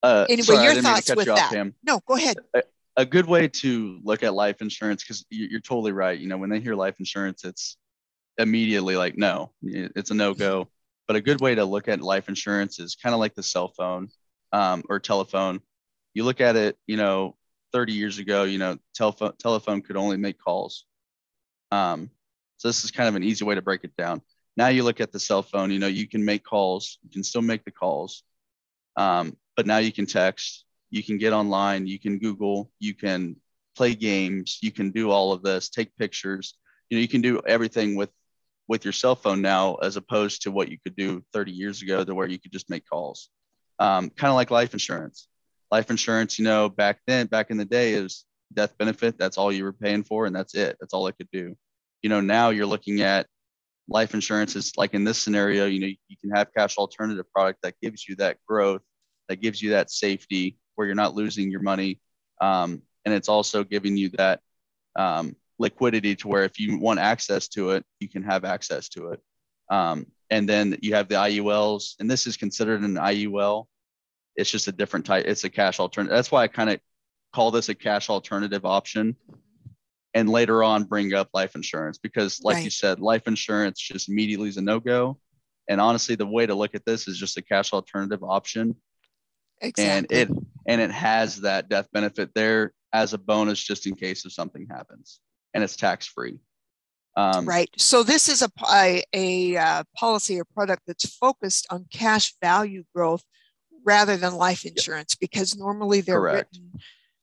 uh, 0.01 0.25
anyway, 0.29 0.43
sorry, 0.43 0.63
your 0.63 0.81
thoughts 0.81 1.13
with 1.15 1.27
that? 1.27 1.73
No, 1.83 1.99
go 2.07 2.15
ahead. 2.15 2.37
a 2.95 3.05
good 3.05 3.25
way 3.25 3.47
to 3.49 3.99
look 4.03 4.23
at 4.23 4.33
life 4.33 4.61
insurance 4.61 5.03
because 5.03 5.25
you're 5.29 5.59
totally 5.59 5.91
right. 5.91 6.17
You 6.17 6.27
know, 6.27 6.37
when 6.37 6.49
they 6.49 6.59
hear 6.59 6.75
life 6.75 6.95
insurance, 6.99 7.43
it's 7.43 7.77
immediately 8.37 8.95
like, 8.95 9.17
no, 9.17 9.51
it's 9.61 10.11
a 10.11 10.13
no 10.13 10.33
go. 10.33 10.69
But 11.07 11.17
a 11.17 11.21
good 11.21 11.39
way 11.39 11.55
to 11.55 11.65
look 11.65 11.87
at 11.87 12.01
life 12.01 12.29
insurance 12.29 12.79
is 12.79 12.95
kind 12.95 13.13
of 13.13 13.19
like 13.19 13.35
the 13.35 13.43
cell 13.43 13.67
phone 13.67 14.09
um, 14.55 14.83
or 14.87 14.99
telephone. 14.99 15.59
You 16.13 16.23
look 16.23 16.39
at 16.39 16.55
it, 16.55 16.77
you 16.87 16.95
know, 16.95 17.35
30 17.73 17.91
years 17.91 18.19
ago, 18.19 18.43
you 18.43 18.57
know, 18.57 18.77
telephone 18.93 19.33
telephone 19.37 19.81
could 19.81 19.97
only 19.97 20.15
make 20.15 20.39
calls. 20.39 20.85
Um, 21.71 22.09
so 22.55 22.69
this 22.69 22.85
is 22.85 22.91
kind 22.91 23.09
of 23.09 23.15
an 23.15 23.23
easy 23.23 23.43
way 23.43 23.55
to 23.55 23.61
break 23.61 23.83
it 23.83 23.97
down. 23.97 24.21
Now 24.55 24.69
you 24.69 24.83
look 24.83 25.01
at 25.01 25.11
the 25.11 25.19
cell 25.19 25.43
phone, 25.43 25.71
you 25.71 25.79
know, 25.79 25.87
you 25.87 26.07
can 26.07 26.23
make 26.23 26.45
calls, 26.45 26.99
you 27.03 27.09
can 27.09 27.21
still 27.21 27.41
make 27.41 27.65
the 27.65 27.71
calls, 27.71 28.23
um, 28.95 29.35
but 29.57 29.65
now 29.65 29.79
you 29.79 29.91
can 29.91 30.05
text, 30.05 30.63
you 30.89 31.03
can 31.03 31.17
get 31.17 31.33
online, 31.33 31.85
you 31.85 31.99
can 31.99 32.17
Google, 32.17 32.71
you 32.79 32.93
can 32.93 33.35
play 33.75 33.93
games, 33.93 34.59
you 34.61 34.71
can 34.71 34.91
do 34.91 35.11
all 35.11 35.33
of 35.33 35.43
this, 35.43 35.67
take 35.67 35.93
pictures. 35.97 36.57
You 36.89 36.97
know, 36.97 37.01
you 37.01 37.09
can 37.09 37.21
do 37.21 37.41
everything 37.45 37.95
with 37.95 38.11
with 38.69 38.85
your 38.85 38.93
cell 38.93 39.15
phone 39.17 39.41
now, 39.41 39.75
as 39.75 39.97
opposed 39.97 40.43
to 40.43 40.51
what 40.51 40.69
you 40.69 40.77
could 40.81 40.95
do 40.95 41.23
30 41.33 41.51
years 41.51 41.81
ago, 41.81 42.05
to 42.05 42.15
where 42.15 42.27
you 42.27 42.39
could 42.39 42.53
just 42.53 42.69
make 42.69 42.87
calls. 42.87 43.29
Um, 43.79 44.09
kind 44.09 44.29
of 44.29 44.35
like 44.35 44.51
life 44.51 44.73
insurance. 44.73 45.27
Life 45.71 45.89
insurance, 45.89 46.39
you 46.39 46.45
know, 46.45 46.69
back 46.69 46.99
then, 47.07 47.27
back 47.27 47.51
in 47.51 47.57
the 47.57 47.65
day, 47.65 47.93
is 47.93 48.25
death 48.53 48.77
benefit. 48.77 49.17
That's 49.17 49.37
all 49.37 49.51
you 49.51 49.63
were 49.63 49.73
paying 49.73 50.03
for, 50.03 50.25
and 50.25 50.35
that's 50.35 50.55
it. 50.55 50.77
That's 50.79 50.93
all 50.93 51.07
it 51.07 51.17
could 51.17 51.29
do. 51.31 51.55
You 52.01 52.09
know, 52.09 52.21
now 52.21 52.51
you're 52.51 52.65
looking 52.65 53.01
at 53.01 53.27
life 53.87 54.13
insurance 54.13 54.55
is 54.55 54.73
like 54.77 54.93
in 54.93 55.03
this 55.03 55.17
scenario, 55.19 55.65
you 55.65 55.79
know, 55.79 55.87
you 55.87 56.17
can 56.21 56.31
have 56.31 56.53
cash 56.55 56.77
alternative 56.77 57.25
product 57.33 57.59
that 57.63 57.75
gives 57.81 58.07
you 58.07 58.15
that 58.15 58.37
growth, 58.47 58.81
that 59.29 59.41
gives 59.41 59.61
you 59.61 59.71
that 59.71 59.91
safety 59.91 60.57
where 60.75 60.87
you're 60.87 60.95
not 60.95 61.15
losing 61.15 61.51
your 61.51 61.61
money. 61.61 61.99
Um, 62.41 62.81
and 63.05 63.13
it's 63.13 63.29
also 63.29 63.63
giving 63.63 63.95
you 63.97 64.09
that 64.09 64.41
um, 64.95 65.35
liquidity 65.59 66.15
to 66.17 66.27
where 66.27 66.43
if 66.43 66.59
you 66.59 66.77
want 66.77 66.99
access 66.99 67.47
to 67.49 67.71
it, 67.71 67.85
you 67.99 68.09
can 68.09 68.23
have 68.23 68.43
access 68.43 68.89
to 68.89 69.09
it. 69.09 69.21
Um, 69.69 70.07
and 70.29 70.47
then 70.47 70.77
you 70.81 70.95
have 70.95 71.07
the 71.07 71.15
IULs, 71.15 71.95
and 71.99 72.09
this 72.09 72.27
is 72.27 72.37
considered 72.37 72.81
an 72.81 72.95
IUL. 72.95 73.65
It's 74.35 74.51
just 74.51 74.67
a 74.67 74.71
different 74.71 75.05
type. 75.05 75.25
It's 75.27 75.43
a 75.43 75.49
cash 75.49 75.79
alternative. 75.79 76.15
That's 76.15 76.31
why 76.31 76.43
I 76.43 76.47
kind 76.47 76.69
of 76.69 76.79
call 77.33 77.51
this 77.51 77.69
a 77.69 77.75
cash 77.75 78.09
alternative 78.09 78.65
option 78.65 79.15
and 80.13 80.29
later 80.29 80.63
on 80.63 80.85
bring 80.85 81.13
up 81.13 81.29
life 81.33 81.53
insurance 81.53 81.97
because 81.97 82.41
like 82.43 82.55
right. 82.55 82.63
you 82.63 82.69
said 82.69 82.99
life 82.99 83.27
insurance 83.27 83.79
just 83.79 84.09
immediately 84.09 84.47
is 84.47 84.57
a 84.57 84.61
no-go 84.61 85.19
and 85.69 85.81
honestly 85.81 86.15
the 86.15 86.25
way 86.25 86.45
to 86.45 86.55
look 86.55 86.73
at 86.73 86.85
this 86.85 87.07
is 87.07 87.19
just 87.19 87.37
a 87.37 87.41
cash 87.41 87.73
alternative 87.73 88.23
option 88.23 88.73
exactly. 89.61 90.17
and 90.17 90.31
it 90.31 90.43
and 90.67 90.81
it 90.81 90.91
has 90.91 91.41
that 91.41 91.67
death 91.67 91.87
benefit 91.91 92.29
there 92.33 92.73
as 92.93 93.13
a 93.13 93.17
bonus 93.17 93.61
just 93.61 93.85
in 93.85 93.93
case 93.93 94.25
if 94.25 94.31
something 94.31 94.65
happens 94.71 95.19
and 95.53 95.63
it's 95.63 95.75
tax 95.75 96.07
free 96.07 96.39
um, 97.15 97.45
right 97.45 97.69
so 97.77 98.03
this 98.03 98.27
is 98.27 98.41
a, 98.41 98.49
a, 98.73 99.03
a 99.13 99.57
uh, 99.57 99.83
policy 99.95 100.39
or 100.39 100.45
product 100.45 100.83
that's 100.87 101.15
focused 101.15 101.67
on 101.69 101.85
cash 101.91 102.33
value 102.41 102.83
growth 102.93 103.23
rather 103.85 104.17
than 104.17 104.35
life 104.35 104.65
insurance 104.65 105.15
because 105.15 105.55
normally 105.55 106.01
they're 106.01 106.19
Correct. 106.19 106.49
written 106.53 106.79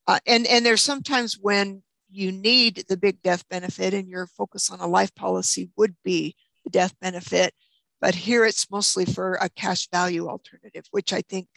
uh, 0.07 0.19
and 0.27 0.47
and 0.47 0.65
there's 0.65 0.83
sometimes 0.83 1.39
when 1.39 1.83
you 2.13 2.31
need 2.31 2.85
the 2.89 2.97
big 2.97 3.23
death 3.23 3.49
benefit 3.49 3.95
and 3.95 4.09
your 4.09 4.27
focus 4.27 4.71
on 4.71 4.81
a 4.81 4.87
life 4.87 5.15
policy 5.15 5.71
would 5.77 5.97
be 6.05 6.37
the 6.63 6.71
death 6.71 6.95
benefit. 7.01 7.55
But 8.01 8.15
here 8.15 8.45
it's 8.45 8.71
mostly 8.71 9.07
for 9.07 9.35
a 9.35 9.49
cash 9.49 9.89
value 9.91 10.29
alternative, 10.29 10.85
which 10.91 11.13
I 11.13 11.23
think, 11.23 11.49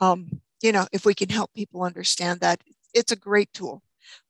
um, 0.00 0.28
you 0.60 0.72
know, 0.72 0.86
if 0.92 1.04
we 1.04 1.14
can 1.14 1.28
help 1.28 1.52
people 1.54 1.82
understand 1.84 2.40
that, 2.40 2.60
it's 2.92 3.12
a 3.12 3.16
great 3.16 3.52
tool. 3.52 3.82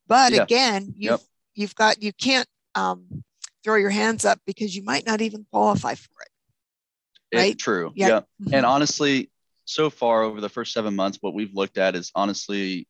But 0.06 0.34
again, 0.34 0.92
you've, 0.96 1.12
yep. 1.12 1.20
you've 1.54 1.74
got, 1.74 2.02
you 2.02 2.12
can't 2.12 2.48
um, 2.74 3.24
throw 3.62 3.76
your 3.76 3.90
hands 3.90 4.24
up 4.24 4.40
because 4.46 4.74
you 4.74 4.82
might 4.82 5.06
not 5.06 5.20
even 5.20 5.46
qualify 5.50 5.94
for 5.94 6.22
it. 6.22 7.36
Right? 7.36 7.52
It's 7.52 7.62
true. 7.62 7.92
Yeah. 7.94 8.20
Mm-hmm. 8.42 8.54
And 8.54 8.66
honestly, 8.66 9.30
so 9.64 9.90
far 9.90 10.22
over 10.22 10.40
the 10.40 10.48
first 10.48 10.72
seven 10.72 10.94
months, 10.94 11.18
what 11.20 11.34
we've 11.34 11.54
looked 11.54 11.78
at 11.78 11.94
is 11.94 12.10
honestly 12.14 12.86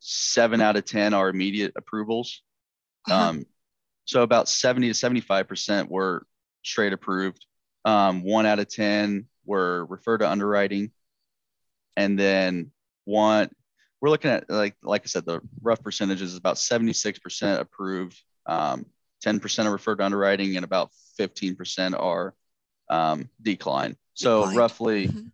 seven 0.00 0.60
out 0.60 0.76
of 0.76 0.84
10 0.84 1.14
are 1.14 1.28
immediate 1.28 1.72
approvals. 1.76 2.42
Uh-huh. 3.08 3.30
Um, 3.30 3.46
so 4.04 4.22
about 4.22 4.48
70 4.48 4.92
to 4.92 4.94
75% 4.94 5.88
were 5.88 6.26
straight 6.62 6.92
approved. 6.92 7.44
Um, 7.84 8.22
one 8.22 8.46
out 8.46 8.58
of 8.58 8.68
10 8.68 9.26
were 9.44 9.84
referred 9.86 10.18
to 10.18 10.30
underwriting. 10.30 10.92
And 11.96 12.18
then 12.18 12.70
one, 13.04 13.50
we're 14.00 14.10
looking 14.10 14.30
at 14.30 14.48
like, 14.48 14.76
like 14.82 15.02
I 15.04 15.06
said, 15.06 15.24
the 15.24 15.40
rough 15.62 15.82
percentages 15.82 16.32
is 16.32 16.38
about 16.38 16.56
76% 16.56 17.58
approved, 17.58 18.20
um, 18.46 18.86
10% 19.24 19.66
are 19.66 19.72
referred 19.72 19.96
to 19.96 20.04
underwriting 20.04 20.56
and 20.56 20.64
about 20.64 20.90
15% 21.18 21.98
are 21.98 22.34
um, 22.90 23.28
decline. 23.40 23.96
So 24.14 24.40
Declined. 24.40 24.56
roughly 24.56 25.08
mm-hmm. 25.08 25.26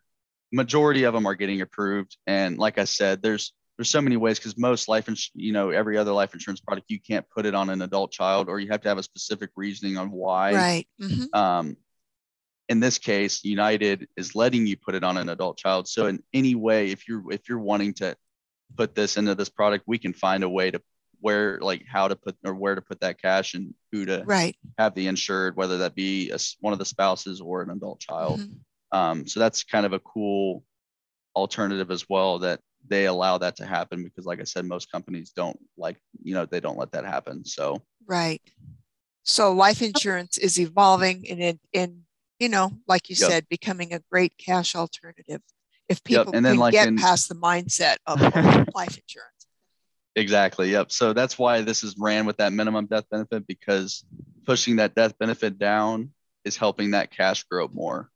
majority 0.53 1.05
of 1.05 1.15
them 1.15 1.27
are 1.27 1.35
getting 1.35 1.61
approved. 1.61 2.17
And 2.27 2.59
like 2.59 2.79
I 2.79 2.85
said, 2.85 3.23
there's, 3.23 3.53
there's 3.77 3.91
so 3.91 4.01
many 4.01 4.17
ways 4.17 4.39
because 4.39 4.57
most 4.57 4.89
life 4.89 5.09
ins- 5.09 5.31
you 5.35 5.53
know 5.53 5.71
every 5.71 5.99
other 5.99 6.13
life 6.13 6.33
insurance 6.33 6.61
product 6.61 6.91
you 6.91 7.01
can't 7.01 7.29
put 7.29 7.47
it 7.47 7.55
on 7.55 7.71
an 7.71 7.83
adult 7.83 8.13
child 8.13 8.49
or 8.49 8.61
you 8.61 8.71
have 8.71 8.83
to 8.83 8.89
have 8.89 8.99
a 8.99 9.03
specific 9.03 9.51
reasoning 9.57 9.97
on 9.97 10.11
why 10.11 10.55
right 10.55 10.89
mm-hmm. 11.01 11.25
um, 11.37 11.77
in 12.69 12.81
this 12.81 12.99
case 12.99 13.45
united 13.45 14.07
is 14.17 14.35
letting 14.35 14.67
you 14.67 14.77
put 14.77 14.95
it 14.95 15.03
on 15.03 15.17
an 15.17 15.29
adult 15.29 15.57
child 15.57 15.89
so 15.89 16.07
in 16.07 16.23
any 16.33 16.55
way 16.55 16.91
if 16.91 17.09
you're 17.09 17.33
if 17.33 17.49
you're 17.49 17.59
wanting 17.59 17.93
to 17.93 18.17
put 18.77 18.95
this 18.95 19.17
into 19.17 19.35
this 19.35 19.49
product 19.49 19.85
we 19.87 19.99
can 19.99 20.13
find 20.13 20.45
a 20.45 20.49
way 20.49 20.71
to 20.71 20.81
where 21.25 21.59
like 21.61 21.83
how 21.91 22.07
to 22.07 22.15
put 22.15 22.37
or 22.45 22.55
where 22.55 22.75
to 22.75 22.83
put 22.83 23.01
that 23.01 23.19
cash 23.21 23.55
and 23.55 23.73
who 23.91 24.05
to 24.05 24.23
right 24.27 24.57
have 24.77 24.95
the 24.95 25.07
insured 25.07 25.57
whether 25.57 25.79
that 25.79 25.95
be 25.95 26.31
a, 26.31 26.39
one 26.61 26.75
of 26.75 26.79
the 26.79 26.85
spouses 26.85 27.41
or 27.41 27.63
an 27.63 27.71
adult 27.71 27.99
child 27.99 28.41
mm-hmm. 28.41 28.99
um, 28.99 29.27
so 29.27 29.41
that's 29.41 29.65
kind 29.65 29.87
of 29.87 29.95
a 29.95 29.99
cool 30.01 30.63
alternative 31.35 31.91
as 31.91 32.07
well 32.11 32.39
that 32.39 32.61
they 32.87 33.07
allow 33.07 33.39
that 33.39 33.57
to 33.57 33.65
happen 33.65 34.05
because 34.05 34.27
like 34.27 34.39
i 34.39 34.45
said 34.45 34.67
most 34.67 34.93
companies 34.93 35.33
don't 35.35 35.59
like 35.79 35.97
you 36.23 36.35
know 36.35 36.45
they 36.45 36.61
don't 36.61 36.77
let 36.77 36.93
that 36.93 37.07
happen 37.07 37.43
so 37.43 37.81
right 38.07 38.43
so 39.23 39.51
life 39.51 39.81
insurance 39.81 40.37
is 40.37 40.61
evolving 40.61 41.25
and 41.31 41.41
in, 41.41 41.59
in 41.73 42.03
you 42.39 42.51
know 42.51 42.71
like 42.87 43.09
you 43.09 43.17
yep. 43.19 43.31
said 43.31 43.49
becoming 43.49 43.95
a 43.95 44.03
great 44.13 44.35
cash 44.37 44.77
alternative 44.77 45.41
if 45.89 46.05
people 46.05 46.27
yep. 46.27 46.35
and 46.35 46.45
then 46.45 46.59
like 46.59 46.73
get 46.73 46.89
in, 46.89 46.99
past 46.99 47.31
the 47.31 47.35
mindset 47.35 47.97
of 48.07 48.21
life 48.75 48.99
insurance 48.99 49.34
exactly 50.17 50.71
yep. 50.71 50.93
So 50.93 51.13
that's 51.13 51.39
why 51.39 51.63
this 51.63 51.83
is 51.83 51.97
ran 51.99 52.27
with 52.27 52.39
that 52.39 52.53
minimum 52.53 52.87
death 52.87 53.05
benefit 53.11 53.47
because 53.47 54.05
pushing 54.45 54.77
that 54.77 54.95
death 54.95 55.19
benefit 55.19 55.59
down 55.59 56.11
is 56.45 56.57
helping 56.57 56.93
that 56.93 57.11
cash 57.11 57.45
grow 57.45 57.69
more. 57.73 58.11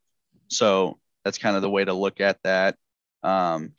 So 0.48 0.98
that's 1.24 1.38
kind 1.38 1.56
of 1.56 1.62
the 1.62 1.70
way 1.70 1.84
to 1.84 1.92
look 1.92 2.20
at 2.20 2.38
that. 2.44 2.76
Um, 3.22 3.72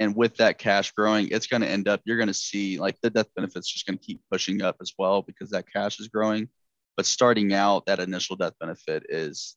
and 0.00 0.16
with 0.16 0.36
that 0.36 0.58
cash 0.58 0.92
growing 0.92 1.28
it's 1.28 1.46
going 1.46 1.60
to 1.60 1.68
end 1.68 1.86
up 1.86 2.00
you're 2.04 2.16
going 2.16 2.28
to 2.28 2.34
see 2.34 2.78
like 2.78 3.00
the 3.00 3.10
death 3.10 3.28
benefits 3.36 3.70
just 3.70 3.86
going 3.86 3.98
to 3.98 4.04
keep 4.04 4.20
pushing 4.30 4.60
up 4.62 4.76
as 4.80 4.92
well 4.98 5.22
because 5.22 5.50
that 5.50 5.70
cash 5.72 6.00
is 6.00 6.08
growing. 6.08 6.48
But 6.96 7.06
starting 7.06 7.52
out 7.52 7.86
that 7.86 8.00
initial 8.00 8.36
death 8.36 8.54
benefit 8.60 9.06
is 9.08 9.56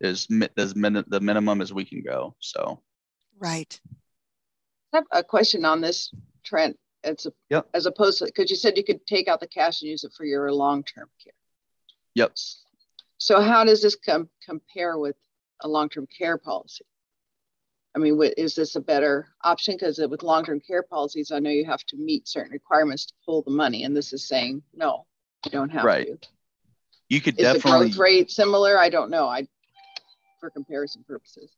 is 0.00 0.28
as 0.56 0.76
min- 0.76 1.04
the 1.08 1.20
minimum 1.20 1.60
as 1.60 1.72
we 1.72 1.84
can 1.84 2.02
go 2.02 2.36
so. 2.40 2.80
Right. 3.38 3.80
I 4.92 4.98
have 4.98 5.04
a 5.12 5.22
question 5.22 5.64
on 5.64 5.80
this 5.80 6.12
trent 6.44 6.76
it's 7.04 7.26
a, 7.26 7.32
yep. 7.50 7.68
as 7.74 7.86
opposed 7.86 8.18
to 8.18 8.26
because 8.26 8.50
you 8.50 8.56
said 8.56 8.76
you 8.76 8.84
could 8.84 9.06
take 9.06 9.28
out 9.28 9.40
the 9.40 9.46
cash 9.46 9.82
and 9.82 9.90
use 9.90 10.04
it 10.04 10.12
for 10.16 10.24
your 10.24 10.52
long-term 10.52 11.08
care 11.22 11.32
yep 12.14 12.32
so 13.18 13.40
how 13.40 13.64
does 13.64 13.82
this 13.82 13.96
com- 13.96 14.28
compare 14.44 14.98
with 14.98 15.16
a 15.62 15.68
long-term 15.68 16.06
care 16.16 16.38
policy 16.38 16.84
I 17.98 18.00
mean, 18.00 18.20
is 18.36 18.54
this 18.54 18.76
a 18.76 18.80
better 18.80 19.28
option? 19.42 19.74
Because 19.74 19.98
with 19.98 20.22
long-term 20.22 20.60
care 20.60 20.84
policies, 20.84 21.32
I 21.32 21.40
know 21.40 21.50
you 21.50 21.64
have 21.64 21.82
to 21.86 21.96
meet 21.96 22.28
certain 22.28 22.52
requirements 22.52 23.06
to 23.06 23.14
pull 23.24 23.42
the 23.42 23.50
money, 23.50 23.82
and 23.82 23.96
this 23.96 24.12
is 24.12 24.28
saying 24.28 24.62
no, 24.72 25.06
you 25.44 25.50
don't 25.50 25.70
have 25.70 25.82
to. 25.82 25.86
right. 25.86 26.22
to. 26.22 26.28
You 27.08 27.20
could 27.20 27.40
is 27.40 27.42
definitely 27.42 27.88
the 27.88 27.94
growth 27.94 27.98
rate 27.98 28.30
similar. 28.30 28.78
I 28.78 28.88
don't 28.88 29.10
know. 29.10 29.26
I 29.26 29.48
for 30.38 30.50
comparison 30.50 31.04
purposes. 31.08 31.50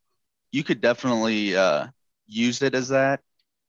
You 0.51 0.63
could 0.63 0.81
definitely 0.81 1.55
uh, 1.55 1.87
use 2.25 2.61
it 2.61 2.73
as 2.73 2.89
that, 2.89 3.21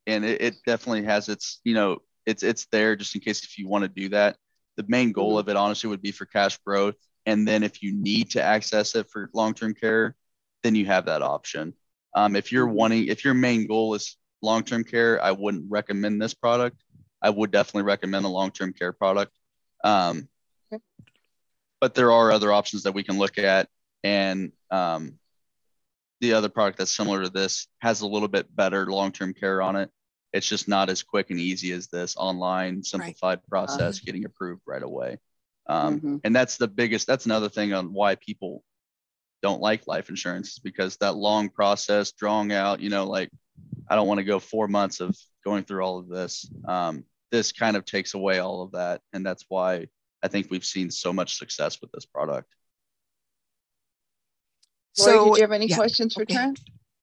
and 0.07 0.25
it, 0.25 0.43
it, 0.43 0.55
definitely 0.67 1.05
has 1.05 1.29
its 1.29 1.61
you 1.65 1.75
know 1.75 1.99
it's 2.27 2.43
it's 2.43 2.67
there 2.67 2.97
just 2.97 3.15
in 3.15 3.21
case 3.21 3.45
if 3.45 3.59
you 3.59 3.69
want 3.69 3.83
to 3.83 3.89
do 3.89 4.09
that. 4.11 4.37
The 4.77 4.85
main 4.89 5.13
goal 5.13 5.31
mm-hmm. 5.31 5.39
of 5.39 5.49
it, 5.49 5.57
honestly, 5.57 5.91
would 5.91 6.03
be 6.03 6.13
for 6.13 6.25
cash 6.27 6.57
growth, 6.59 6.95
and 7.27 7.47
then 7.47 7.63
if 7.63 7.83
you 7.83 7.93
need 7.93 8.31
to 8.33 8.43
access 8.43 8.95
it 8.95 9.09
for 9.11 9.31
long-term 9.35 9.75
care, 9.75 10.17
then 10.63 10.75
you 10.75 10.87
have 10.87 11.07
that 11.07 11.23
option. 11.23 11.75
Um, 12.15 12.37
if 12.37 12.53
you're 12.53 12.67
wanting, 12.67 13.07
if 13.09 13.25
your 13.25 13.35
main 13.35 13.67
goal 13.67 13.95
is 13.95 14.17
long-term 14.41 14.85
care, 14.85 15.23
I 15.23 15.33
wouldn't 15.33 15.71
recommend 15.71 16.21
this 16.21 16.35
product. 16.35 16.83
I 17.21 17.31
would 17.31 17.51
definitely 17.51 17.85
recommend 17.85 18.25
a 18.25 18.29
long-term 18.29 18.73
care 18.73 18.93
product. 18.93 19.33
Um, 19.85 20.29
okay. 20.73 20.83
But 21.81 21.95
there 21.95 22.13
are 22.13 22.33
other 22.33 22.53
options 22.53 22.85
that 22.85 22.93
we 22.93 23.03
can 23.03 23.19
look 23.19 23.39
at, 23.39 23.69
and 24.03 24.53
um, 24.71 25.19
the 26.23 26.33
other 26.33 26.49
product 26.49 26.79
that's 26.79 26.95
similar 26.95 27.25
to 27.25 27.29
this 27.29 27.67
has 27.81 28.01
a 28.01 28.07
little 28.07 28.29
bit 28.29 28.55
better 28.55 28.87
long-term 28.87 29.35
care 29.35 29.61
on 29.61 29.77
it. 29.77 29.91
It's 30.33 30.49
just 30.49 30.69
not 30.69 30.89
as 30.89 31.03
quick 31.03 31.31
and 31.31 31.39
easy 31.39 31.73
as 31.73 31.89
this 31.89 32.17
online 32.17 32.83
simplified 32.83 33.41
right. 33.41 33.49
process 33.51 33.97
uh-huh. 33.97 34.03
getting 34.07 34.25
approved 34.25 34.63
right 34.65 34.83
away. 34.83 35.19
Um, 35.67 35.99
mm-hmm. 35.99 36.17
And 36.25 36.35
that's 36.35 36.57
the 36.57 36.69
biggest. 36.69 37.07
That's 37.07 37.27
another 37.27 37.49
thing 37.49 37.73
on 37.75 37.93
why 37.93 38.15
people 38.15 38.63
don't 39.43 39.61
like 39.61 39.87
life 39.89 40.09
insurance 40.09 40.53
is 40.53 40.59
because 40.61 40.97
that 40.99 41.17
long 41.17 41.49
process, 41.51 42.13
drawing 42.13 42.53
out. 42.53 42.81
You 42.81 42.89
know, 42.89 43.05
like 43.05 43.31
I 43.91 43.97
don't 43.97 44.07
want 44.07 44.19
to 44.19 44.25
go 44.25 44.39
four 44.39 44.69
months 44.69 45.01
of 45.01 45.17
going 45.45 45.65
through 45.65 45.85
all 45.85 45.99
of 45.99 46.09
this. 46.09 46.49
Um, 46.67 47.05
this 47.33 47.53
kind 47.53 47.77
of 47.77 47.85
takes 47.85 48.15
away 48.15 48.39
all 48.39 48.63
of 48.63 48.73
that, 48.73 49.01
and 49.13 49.27
that's 49.27 49.45
why 49.49 49.89
I 50.23 50.29
think 50.29 50.51
we've 50.51 50.65
seen 50.65 50.91
so 50.91 51.13
much 51.13 51.37
success 51.37 51.81
with 51.81 51.91
this 51.93 52.07
product. 52.07 52.49
So, 54.95 55.27
did 55.27 55.37
you 55.37 55.43
have 55.43 55.53
any 55.53 55.67
yeah, 55.67 55.77
questions 55.77 56.15
for 56.15 56.23
okay. 56.23 56.35
Trent? 56.35 56.61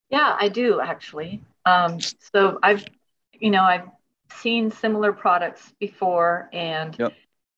Yeah, 0.10 0.36
I 0.39 0.49
do 0.49 0.80
actually. 0.80 1.41
Um, 1.65 1.99
so 2.34 2.60
I've, 2.63 2.86
you 3.34 3.52
know, 3.52 3.63
I've 3.63 3.89
seen 4.34 4.71
similar 4.71 5.13
products 5.13 5.73
before, 5.80 6.49
and 6.54 6.95
yep. 6.97 7.13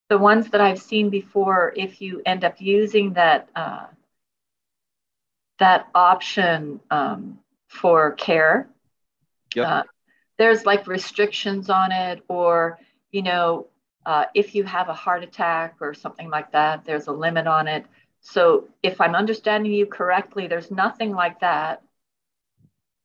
the 0.09 0.17
ones 0.17 0.49
that 0.49 0.61
I've 0.61 0.81
seen 0.81 1.09
before, 1.09 1.73
if 1.75 2.01
you 2.01 2.21
end 2.25 2.43
up 2.43 2.59
using 2.59 3.13
that 3.13 3.49
uh, 3.55 3.87
that 5.59 5.87
option 5.93 6.79
um, 6.89 7.39
for 7.67 8.11
care, 8.13 8.67
yep. 9.55 9.67
uh, 9.67 9.83
there's 10.37 10.65
like 10.65 10.87
restrictions 10.87 11.69
on 11.69 11.91
it, 11.91 12.23
or 12.27 12.79
you 13.11 13.21
know, 13.21 13.67
uh, 14.05 14.25
if 14.33 14.55
you 14.55 14.63
have 14.63 14.89
a 14.89 14.93
heart 14.93 15.23
attack 15.23 15.75
or 15.79 15.93
something 15.93 16.29
like 16.29 16.51
that, 16.51 16.83
there's 16.85 17.07
a 17.07 17.11
limit 17.11 17.47
on 17.47 17.67
it. 17.67 17.85
So 18.21 18.69
if 18.83 19.01
I'm 19.01 19.15
understanding 19.15 19.73
you 19.73 19.85
correctly, 19.85 20.47
there's 20.47 20.71
nothing 20.71 21.11
like 21.11 21.39
that 21.41 21.81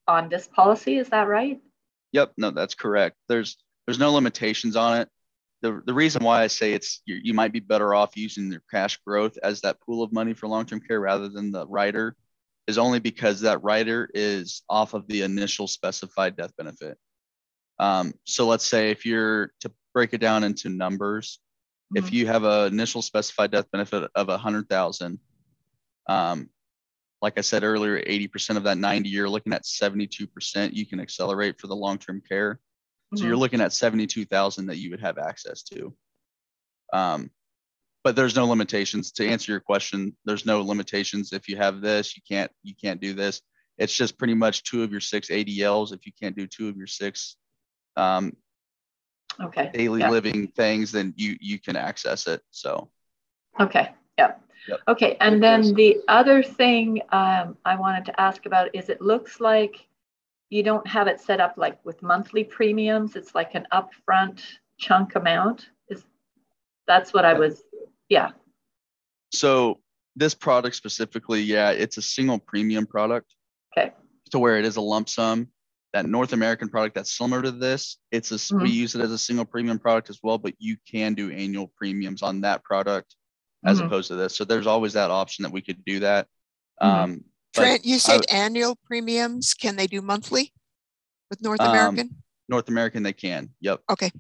on 0.06 0.28
this 0.28 0.46
policy. 0.46 0.98
Is 0.98 1.08
that 1.08 1.26
right? 1.26 1.60
Yep. 2.12 2.34
No, 2.36 2.50
that's 2.50 2.74
correct. 2.74 3.16
There's 3.28 3.56
there's 3.86 3.98
no 3.98 4.12
limitations 4.12 4.76
on 4.76 5.00
it. 5.00 5.08
The, 5.62 5.80
the 5.86 5.94
reason 5.94 6.22
why 6.22 6.42
I 6.42 6.48
say 6.48 6.74
it's 6.74 7.00
you, 7.06 7.16
you 7.22 7.34
might 7.34 7.52
be 7.52 7.60
better 7.60 7.94
off 7.94 8.16
using 8.16 8.52
your 8.52 8.62
cash 8.70 8.98
growth 9.06 9.38
as 9.42 9.62
that 9.62 9.80
pool 9.80 10.02
of 10.02 10.12
money 10.12 10.34
for 10.34 10.48
long-term 10.48 10.80
care 10.80 11.00
rather 11.00 11.28
than 11.28 11.50
the 11.50 11.66
rider 11.66 12.14
is 12.66 12.78
only 12.78 13.00
because 13.00 13.40
that 13.40 13.62
rider 13.62 14.10
is 14.12 14.62
off 14.68 14.92
of 14.92 15.06
the 15.08 15.22
initial 15.22 15.66
specified 15.66 16.36
death 16.36 16.52
benefit. 16.58 16.98
Um, 17.78 18.12
so 18.24 18.46
let's 18.46 18.66
say 18.66 18.90
if 18.90 19.06
you're 19.06 19.52
to 19.60 19.72
break 19.94 20.12
it 20.12 20.18
down 20.18 20.44
into 20.44 20.68
numbers, 20.68 21.38
Mm-hmm. 21.94 22.04
If 22.04 22.12
you 22.12 22.26
have 22.26 22.44
an 22.44 22.72
initial 22.72 23.02
specified 23.02 23.52
death 23.52 23.70
benefit 23.70 24.10
of 24.14 24.28
a 24.28 24.38
hundred 24.38 24.68
thousand, 24.68 25.18
um, 26.08 26.50
like 27.22 27.38
I 27.38 27.42
said 27.42 27.64
earlier, 27.64 28.00
80% 28.00 28.56
of 28.56 28.64
that 28.64 28.78
90, 28.78 29.08
you're 29.08 29.28
looking 29.28 29.52
at 29.52 29.64
72% 29.64 30.74
you 30.74 30.86
can 30.86 31.00
accelerate 31.00 31.60
for 31.60 31.66
the 31.66 31.76
long-term 31.76 32.22
care. 32.28 32.54
Mm-hmm. 32.54 33.16
So 33.16 33.26
you're 33.26 33.36
looking 33.36 33.60
at 33.60 33.72
72,000 33.72 34.66
that 34.66 34.76
you 34.76 34.90
would 34.90 35.00
have 35.00 35.18
access 35.18 35.62
to. 35.64 35.94
Um, 36.92 37.30
but 38.04 38.14
there's 38.14 38.36
no 38.36 38.46
limitations 38.46 39.10
to 39.12 39.26
answer 39.26 39.50
your 39.50 39.60
question. 39.60 40.16
There's 40.24 40.46
no 40.46 40.60
limitations. 40.62 41.32
If 41.32 41.48
you 41.48 41.56
have 41.56 41.80
this, 41.80 42.16
you 42.16 42.22
can't, 42.28 42.52
you 42.62 42.74
can't 42.80 43.00
do 43.00 43.14
this. 43.14 43.40
It's 43.78 43.92
just 43.92 44.18
pretty 44.18 44.34
much 44.34 44.62
two 44.62 44.82
of 44.82 44.92
your 44.92 45.00
six 45.00 45.28
ADLs. 45.28 45.92
If 45.92 46.06
you 46.06 46.12
can't 46.20 46.36
do 46.36 46.46
two 46.46 46.68
of 46.68 46.76
your 46.76 46.86
six, 46.86 47.36
um, 47.96 48.32
okay. 49.40 49.70
Daily 49.72 50.00
yeah. 50.00 50.10
living 50.10 50.48
things 50.48 50.92
then 50.92 51.14
you 51.16 51.36
you 51.40 51.58
can 51.58 51.76
access 51.76 52.26
it 52.26 52.42
so. 52.50 52.90
Okay 53.58 53.90
yep, 54.18 54.42
yep. 54.68 54.80
okay 54.88 55.16
and 55.20 55.42
then 55.42 55.74
the 55.74 55.98
other 56.08 56.42
thing 56.42 57.00
um, 57.12 57.56
i 57.64 57.76
wanted 57.76 58.04
to 58.04 58.20
ask 58.20 58.46
about 58.46 58.74
is 58.74 58.88
it 58.88 59.00
looks 59.00 59.40
like 59.40 59.86
you 60.50 60.62
don't 60.62 60.86
have 60.86 61.06
it 61.06 61.20
set 61.20 61.40
up 61.40 61.54
like 61.56 61.84
with 61.84 62.02
monthly 62.02 62.44
premiums. 62.44 63.16
It's 63.16 63.34
like 63.34 63.54
an 63.54 63.66
upfront 63.72 64.42
chunk 64.78 65.14
amount. 65.16 65.70
Is 65.88 66.04
that's 66.86 67.12
what 67.12 67.24
i 67.24 67.32
was 67.34 67.62
yeah. 68.08 68.30
So 69.32 69.80
this 70.14 70.34
product 70.34 70.76
specifically 70.76 71.40
yeah 71.40 71.70
it's 71.70 71.96
a 71.96 72.02
single 72.02 72.38
premium 72.38 72.86
product. 72.86 73.34
Okay. 73.76 73.92
To 74.30 74.38
where 74.38 74.58
it 74.58 74.64
is 74.64 74.76
a 74.76 74.80
lump 74.80 75.08
sum 75.08 75.48
that 75.92 76.06
North 76.06 76.32
American 76.32 76.68
product 76.68 76.94
that's 76.94 77.16
similar 77.16 77.42
to 77.42 77.50
this. 77.50 77.98
It's 78.10 78.30
a 78.30 78.34
mm-hmm. 78.34 78.62
we 78.62 78.70
use 78.70 78.94
it 78.94 79.00
as 79.00 79.12
a 79.12 79.18
single 79.18 79.44
premium 79.44 79.78
product 79.78 80.10
as 80.10 80.20
well, 80.22 80.38
but 80.38 80.54
you 80.58 80.76
can 80.90 81.14
do 81.14 81.30
annual 81.30 81.72
premiums 81.76 82.22
on 82.22 82.40
that 82.42 82.62
product 82.64 83.14
as 83.64 83.78
mm-hmm. 83.78 83.86
opposed 83.86 84.08
to 84.08 84.16
this. 84.16 84.36
So 84.36 84.44
there's 84.44 84.66
always 84.66 84.92
that 84.94 85.10
option 85.10 85.42
that 85.44 85.52
we 85.52 85.62
could 85.62 85.84
do 85.84 86.00
that. 86.00 86.26
Mm-hmm. 86.82 87.02
Um, 87.02 87.24
Trent, 87.54 87.84
you 87.86 87.98
said 87.98 88.22
I, 88.30 88.34
annual 88.34 88.76
premiums. 88.84 89.54
Can 89.54 89.76
they 89.76 89.86
do 89.86 90.02
monthly 90.02 90.52
with 91.30 91.42
North 91.42 91.60
um, 91.60 91.70
American? 91.70 92.08
Um, 92.08 92.16
North 92.48 92.68
American, 92.68 93.02
they 93.02 93.12
can. 93.12 93.50
Yep. 93.60 93.80
Okay. 93.90 94.10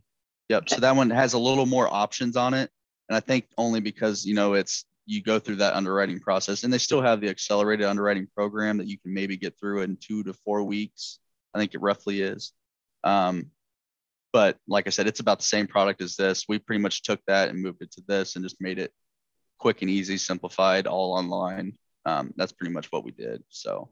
Yep. 0.48 0.68
So 0.70 0.80
that 0.80 0.96
one 0.96 1.10
has 1.10 1.34
a 1.34 1.38
little 1.38 1.66
more 1.66 1.92
options 1.92 2.36
on 2.36 2.54
it, 2.54 2.70
and 3.08 3.16
I 3.16 3.20
think 3.20 3.46
only 3.58 3.80
because 3.80 4.24
you 4.24 4.34
know 4.34 4.54
it's 4.54 4.84
you 5.06 5.22
go 5.22 5.38
through 5.38 5.56
that 5.56 5.74
underwriting 5.74 6.20
process, 6.20 6.64
and 6.64 6.72
they 6.72 6.78
still 6.78 7.02
have 7.02 7.20
the 7.20 7.28
accelerated 7.28 7.86
underwriting 7.86 8.26
program 8.34 8.78
that 8.78 8.88
you 8.88 8.98
can 8.98 9.12
maybe 9.12 9.36
get 9.36 9.58
through 9.58 9.82
in 9.82 9.96
two 10.00 10.22
to 10.24 10.32
four 10.32 10.62
weeks. 10.62 11.18
I 11.56 11.58
think 11.58 11.74
it 11.74 11.80
roughly 11.80 12.20
is. 12.20 12.52
Um, 13.02 13.50
but 14.32 14.58
like 14.68 14.86
I 14.86 14.90
said, 14.90 15.06
it's 15.06 15.20
about 15.20 15.38
the 15.38 15.46
same 15.46 15.66
product 15.66 16.02
as 16.02 16.16
this. 16.16 16.44
We 16.46 16.58
pretty 16.58 16.82
much 16.82 17.02
took 17.02 17.20
that 17.26 17.48
and 17.48 17.62
moved 17.62 17.80
it 17.80 17.90
to 17.92 18.02
this 18.06 18.36
and 18.36 18.44
just 18.44 18.60
made 18.60 18.78
it 18.78 18.92
quick 19.58 19.80
and 19.80 19.90
easy, 19.90 20.18
simplified, 20.18 20.86
all 20.86 21.14
online. 21.14 21.72
Um, 22.04 22.34
that's 22.36 22.52
pretty 22.52 22.74
much 22.74 22.88
what 22.92 23.04
we 23.04 23.12
did. 23.12 23.42
So. 23.48 23.88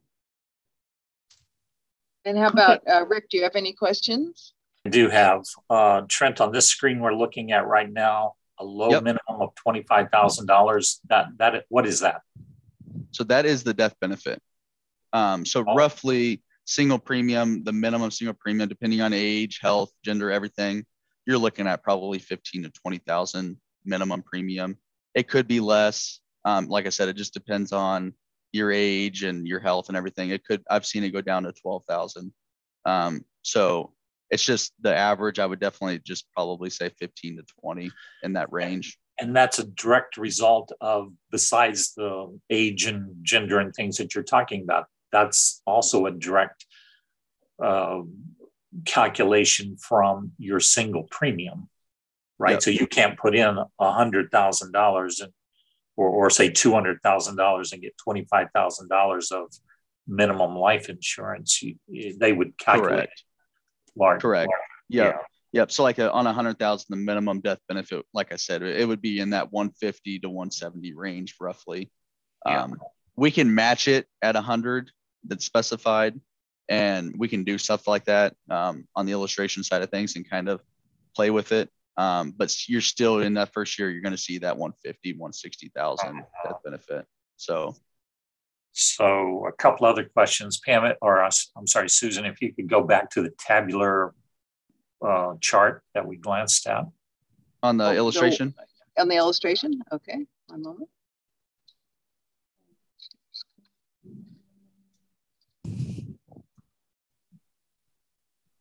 And 2.26 2.36
how 2.36 2.48
about 2.48 2.82
uh, 2.86 3.06
Rick? 3.06 3.30
Do 3.30 3.38
you 3.38 3.42
have 3.44 3.56
any 3.56 3.72
questions? 3.72 4.52
I 4.86 4.90
do 4.90 5.08
have 5.08 5.44
uh, 5.70 6.02
Trent 6.08 6.40
on 6.40 6.52
this 6.52 6.68
screen 6.68 7.00
we're 7.00 7.14
looking 7.14 7.52
at 7.52 7.66
right 7.66 7.90
now. 7.90 8.34
A 8.58 8.64
low 8.64 8.90
yep. 8.90 9.02
minimum 9.02 9.40
of 9.40 9.54
twenty 9.56 9.82
five 9.82 10.10
thousand 10.10 10.46
dollars. 10.46 11.00
That 11.08 11.28
that 11.38 11.64
what 11.68 11.86
is 11.86 12.00
that? 12.00 12.20
So 13.10 13.24
that 13.24 13.46
is 13.46 13.62
the 13.64 13.74
death 13.74 13.94
benefit. 14.00 14.40
Um, 15.12 15.44
so 15.44 15.64
oh. 15.66 15.74
roughly 15.74 16.42
single 16.64 16.98
premium, 16.98 17.62
the 17.64 17.72
minimum 17.72 18.10
single 18.10 18.36
premium, 18.38 18.68
depending 18.68 19.00
on 19.00 19.12
age, 19.12 19.58
health, 19.60 19.90
gender, 20.04 20.30
everything, 20.30 20.84
you're 21.26 21.38
looking 21.38 21.66
at 21.66 21.82
probably 21.82 22.18
15 22.18 22.64
to 22.64 22.70
20,000 22.70 23.56
minimum 23.84 24.22
premium. 24.22 24.78
It 25.14 25.28
could 25.28 25.46
be 25.46 25.60
less. 25.60 26.20
Um, 26.44 26.68
like 26.68 26.86
I 26.86 26.90
said, 26.90 27.08
it 27.08 27.16
just 27.16 27.34
depends 27.34 27.72
on 27.72 28.14
your 28.52 28.70
age 28.70 29.22
and 29.22 29.46
your 29.46 29.60
health 29.60 29.88
and 29.88 29.96
everything. 29.96 30.30
It 30.30 30.44
could, 30.44 30.62
I've 30.70 30.86
seen 30.86 31.04
it 31.04 31.10
go 31.10 31.20
down 31.20 31.44
to 31.44 31.52
12,000. 31.52 32.32
Um, 32.84 33.24
so 33.42 33.92
it's 34.30 34.42
just 34.42 34.72
the 34.80 34.94
average. 34.94 35.38
I 35.38 35.46
would 35.46 35.60
definitely 35.60 36.00
just 36.04 36.30
probably 36.32 36.70
say 36.70 36.90
15 36.98 37.36
to 37.36 37.42
20 37.60 37.90
in 38.22 38.32
that 38.34 38.52
range. 38.52 38.98
And 39.18 39.34
that's 39.34 39.58
a 39.58 39.64
direct 39.64 40.16
result 40.16 40.72
of, 40.80 41.12
besides 41.30 41.94
the 41.94 42.38
age 42.50 42.86
and 42.86 43.14
gender 43.22 43.60
and 43.60 43.72
things 43.72 43.96
that 43.98 44.14
you're 44.14 44.24
talking 44.24 44.62
about, 44.62 44.86
that's 45.14 45.62
also 45.64 46.06
a 46.06 46.10
direct 46.10 46.66
uh, 47.62 48.00
calculation 48.84 49.76
from 49.76 50.32
your 50.38 50.58
single 50.58 51.04
premium, 51.04 51.68
right? 52.36 52.54
Yep. 52.54 52.62
So 52.62 52.70
you 52.70 52.88
can't 52.88 53.16
put 53.16 53.36
in 53.36 53.56
a 53.78 53.92
hundred 53.92 54.32
thousand 54.32 54.72
dollars 54.72 55.20
and 55.20 55.32
or, 55.96 56.08
or 56.08 56.30
say 56.30 56.50
two 56.50 56.72
hundred 56.72 57.00
thousand 57.02 57.36
dollars 57.36 57.72
and 57.72 57.80
get 57.80 57.96
twenty 57.96 58.26
five 58.28 58.48
thousand 58.52 58.88
dollars 58.88 59.30
of 59.30 59.52
minimum 60.08 60.56
life 60.56 60.88
insurance. 60.88 61.62
You, 61.62 61.76
they 62.18 62.32
would 62.32 62.58
calculate 62.58 62.96
Correct. 62.96 63.24
large. 63.94 64.20
Correct. 64.20 64.48
Large, 64.48 64.60
yeah. 64.88 65.04
yeah. 65.04 65.18
Yep. 65.52 65.70
So 65.70 65.84
like 65.84 65.98
a, 65.98 66.10
on 66.10 66.26
a 66.26 66.32
hundred 66.32 66.58
thousand, 66.58 66.86
the 66.88 66.96
minimum 66.96 67.40
death 67.40 67.60
benefit, 67.68 68.04
like 68.12 68.32
I 68.32 68.36
said, 68.36 68.64
it 68.64 68.88
would 68.88 69.00
be 69.00 69.20
in 69.20 69.30
that 69.30 69.52
150 69.52 70.18
to 70.18 70.28
170 70.28 70.92
range 70.94 71.36
roughly. 71.40 71.92
Yeah. 72.44 72.64
Um, 72.64 72.74
we 73.16 73.30
can 73.30 73.54
match 73.54 73.86
it 73.86 74.08
at 74.20 74.34
a 74.34 74.40
hundred 74.40 74.90
that's 75.26 75.44
specified 75.44 76.20
and 76.68 77.14
we 77.18 77.28
can 77.28 77.44
do 77.44 77.58
stuff 77.58 77.86
like 77.86 78.04
that 78.06 78.34
um, 78.50 78.86
on 78.96 79.06
the 79.06 79.12
illustration 79.12 79.62
side 79.62 79.82
of 79.82 79.90
things 79.90 80.16
and 80.16 80.28
kind 80.28 80.48
of 80.48 80.62
play 81.14 81.30
with 81.30 81.52
it. 81.52 81.70
Um, 81.96 82.34
but 82.36 82.68
you're 82.68 82.80
still 82.80 83.20
in 83.20 83.34
that 83.34 83.52
first 83.52 83.78
year 83.78 83.90
you're 83.90 84.02
going 84.02 84.12
to 84.12 84.18
see 84.18 84.38
that 84.38 84.56
150 84.56 85.16
160000 85.18 86.22
death 86.44 86.54
benefit. 86.64 87.06
So. 87.36 87.74
So 88.76 89.46
a 89.46 89.52
couple 89.52 89.86
other 89.86 90.02
questions. 90.02 90.58
Pam 90.58 90.94
or 91.00 91.22
uh, 91.22 91.30
i'm 91.56 91.66
sorry 91.66 91.88
susan 91.88 92.24
if 92.24 92.42
you 92.42 92.52
could 92.52 92.68
go 92.68 92.82
back 92.82 93.08
to 93.10 93.22
the 93.22 93.30
tabular 93.38 94.14
uh, 95.06 95.34
chart 95.40 95.84
that 95.94 96.04
we 96.04 96.16
glanced 96.16 96.66
at. 96.66 96.84
On 97.62 97.76
the 97.76 97.90
oh, 97.90 97.92
illustration? 97.92 98.52
No, 98.96 99.02
on 99.02 99.08
the 99.08 99.14
illustration? 99.14 99.80
Okay 99.92 100.26
one 100.48 100.62
moment 100.62 100.88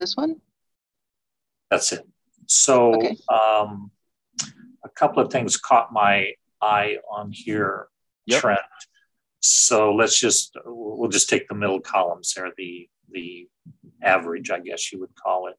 This 0.03 0.17
one? 0.17 0.35
That's 1.71 1.93
it. 1.93 2.05
So 2.45 2.95
okay. 2.95 3.15
um, 3.29 3.89
a 4.83 4.89
couple 4.89 5.23
of 5.23 5.31
things 5.31 5.55
caught 5.55 5.93
my 5.93 6.33
eye 6.61 6.97
on 7.09 7.31
here, 7.31 7.87
yep. 8.25 8.41
Trent. 8.41 8.59
So 9.39 9.95
let's 9.95 10.19
just 10.19 10.57
we'll 10.65 11.09
just 11.09 11.29
take 11.29 11.47
the 11.47 11.55
middle 11.55 11.79
columns 11.79 12.33
there. 12.33 12.51
The 12.57 12.89
the 13.11 13.47
average, 14.01 14.51
I 14.51 14.59
guess 14.59 14.91
you 14.91 14.99
would 14.99 15.15
call 15.15 15.47
it. 15.47 15.55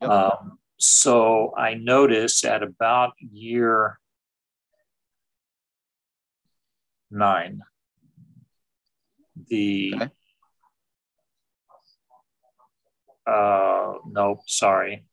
Yep. 0.00 0.10
Um, 0.10 0.58
so 0.78 1.52
I 1.54 1.74
noticed 1.74 2.46
at 2.46 2.62
about 2.62 3.12
year 3.20 3.98
nine, 7.10 7.60
the 9.48 9.92
okay. 9.96 10.10
Uh, 13.26 13.94
nope, 14.06 14.40
sorry. 14.46 15.04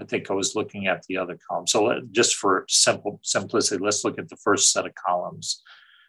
I 0.00 0.04
think 0.04 0.30
I 0.30 0.34
was 0.34 0.54
looking 0.54 0.86
at 0.86 1.04
the 1.08 1.18
other 1.18 1.38
column. 1.48 1.66
So 1.66 1.84
let, 1.84 2.10
just 2.10 2.36
for 2.36 2.66
simple 2.68 3.20
simplicity, 3.22 3.82
let's 3.82 4.04
look 4.04 4.18
at 4.18 4.28
the 4.28 4.36
first 4.36 4.72
set 4.72 4.86
of 4.86 4.92
columns. 4.94 5.62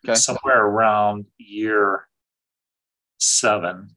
Okay. 0.06 0.16
Somewhere 0.16 0.66
around 0.66 1.26
year 1.38 2.08
seven, 3.18 3.90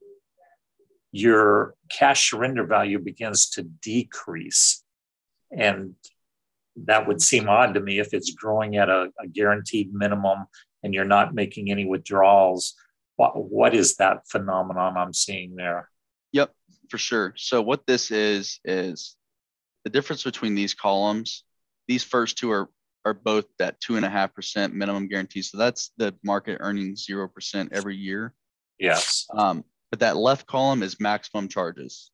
your 1.11 1.75
cash 1.89 2.29
surrender 2.31 2.65
value 2.65 2.99
begins 2.99 3.49
to 3.51 3.63
decrease. 3.63 4.83
And 5.51 5.95
that 6.77 7.05
would 7.05 7.21
seem 7.21 7.49
odd 7.49 7.73
to 7.73 7.81
me 7.81 7.99
if 7.99 8.13
it's 8.13 8.33
growing 8.33 8.77
at 8.77 8.89
a, 8.89 9.09
a 9.19 9.27
guaranteed 9.27 9.93
minimum 9.93 10.45
and 10.83 10.93
you're 10.93 11.03
not 11.05 11.35
making 11.35 11.69
any 11.69 11.85
withdrawals. 11.85 12.75
What, 13.17 13.33
what 13.35 13.75
is 13.75 13.97
that 13.97 14.27
phenomenon 14.29 14.95
I'm 14.95 15.13
seeing 15.13 15.55
there? 15.55 15.90
Yep, 16.33 16.53
for 16.89 16.97
sure. 16.97 17.33
So, 17.37 17.61
what 17.61 17.85
this 17.85 18.11
is, 18.11 18.59
is 18.63 19.15
the 19.83 19.89
difference 19.89 20.23
between 20.23 20.55
these 20.55 20.73
columns, 20.73 21.43
these 21.87 22.03
first 22.03 22.37
two 22.37 22.51
are 22.51 22.69
are 23.05 23.13
both 23.13 23.45
that 23.57 23.79
two 23.79 23.95
and 23.95 24.05
a 24.05 24.09
half 24.09 24.33
percent 24.33 24.73
minimum 24.73 25.07
guarantee. 25.07 25.41
So 25.41 25.57
that's 25.57 25.91
the 25.97 26.13
market 26.23 26.57
earning 26.59 26.95
zero 26.95 27.27
percent 27.27 27.73
every 27.73 27.95
year. 27.95 28.33
Yes. 28.79 29.25
Um, 29.35 29.63
but 29.89 29.99
that 29.99 30.17
left 30.17 30.47
column 30.47 30.83
is 30.83 30.99
maximum 30.99 31.47
charges. 31.47 32.11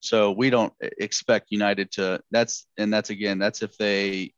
So 0.00 0.32
we 0.32 0.50
don't 0.50 0.72
expect 0.80 1.50
United 1.50 1.90
to 1.92 2.20
that's 2.30 2.66
and 2.76 2.92
that's 2.92 3.10
again 3.10 3.38
that's 3.38 3.62
if 3.62 3.76
they 3.78 4.34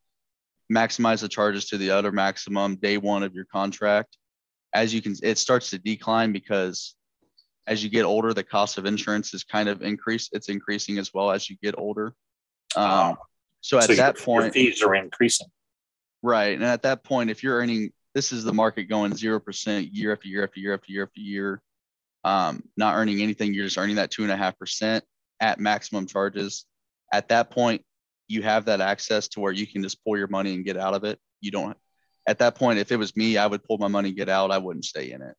maximize 0.72 1.20
the 1.20 1.28
charges 1.28 1.66
to 1.66 1.78
the 1.78 1.90
other 1.90 2.12
maximum 2.12 2.76
day 2.76 2.98
one 2.98 3.22
of 3.22 3.34
your 3.34 3.46
contract. 3.46 4.16
As 4.74 4.92
you 4.92 5.00
can, 5.00 5.16
it 5.22 5.38
starts 5.38 5.70
to 5.70 5.78
decline 5.78 6.32
because 6.32 6.94
as 7.66 7.82
you 7.82 7.90
get 7.90 8.04
older, 8.04 8.32
the 8.32 8.44
cost 8.44 8.78
of 8.78 8.86
insurance 8.86 9.34
is 9.34 9.44
kind 9.44 9.68
of 9.68 9.82
increased. 9.82 10.30
It's 10.32 10.48
increasing 10.48 10.98
as 10.98 11.12
well 11.12 11.30
as 11.30 11.50
you 11.50 11.56
get 11.62 11.74
older. 11.76 12.14
Um, 12.76 13.16
so 13.60 13.78
at 13.78 13.84
so 13.84 13.94
that 13.94 14.18
point, 14.18 14.52
fees 14.52 14.82
are 14.82 14.94
increasing. 14.94 15.48
Right. 16.22 16.54
And 16.54 16.64
at 16.64 16.82
that 16.82 17.04
point, 17.04 17.30
if 17.30 17.42
you're 17.42 17.56
earning, 17.56 17.92
this 18.14 18.32
is 18.32 18.44
the 18.44 18.52
market 18.52 18.84
going 18.84 19.12
0% 19.12 19.88
year 19.92 20.12
after 20.12 20.28
year 20.28 20.44
after 20.44 20.60
year 20.60 20.74
after 20.74 20.92
year 20.92 21.02
after 21.04 21.20
year, 21.20 21.62
um, 22.24 22.62
not 22.76 22.94
earning 22.94 23.22
anything, 23.22 23.54
you're 23.54 23.64
just 23.66 23.78
earning 23.78 23.96
that 23.96 24.10
two 24.10 24.22
and 24.22 24.32
a 24.32 24.36
half 24.36 24.58
percent 24.58 25.04
at 25.40 25.60
maximum 25.60 26.06
charges. 26.06 26.64
At 27.12 27.28
that 27.28 27.50
point, 27.50 27.82
you 28.28 28.42
have 28.42 28.64
that 28.66 28.80
access 28.80 29.28
to 29.28 29.40
where 29.40 29.52
you 29.52 29.66
can 29.66 29.82
just 29.82 30.02
pull 30.04 30.16
your 30.16 30.26
money 30.28 30.54
and 30.54 30.64
get 30.64 30.76
out 30.76 30.94
of 30.94 31.04
it. 31.04 31.18
You 31.40 31.50
don't, 31.50 31.76
at 32.26 32.38
that 32.38 32.56
point, 32.56 32.78
if 32.78 32.90
it 32.90 32.96
was 32.96 33.16
me, 33.16 33.36
I 33.36 33.46
would 33.46 33.62
pull 33.62 33.78
my 33.78 33.88
money, 33.88 34.10
get 34.10 34.28
out. 34.28 34.50
I 34.50 34.58
wouldn't 34.58 34.84
stay 34.84 35.12
in 35.12 35.22
it. 35.22 35.34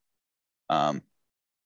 Um, 0.69 1.01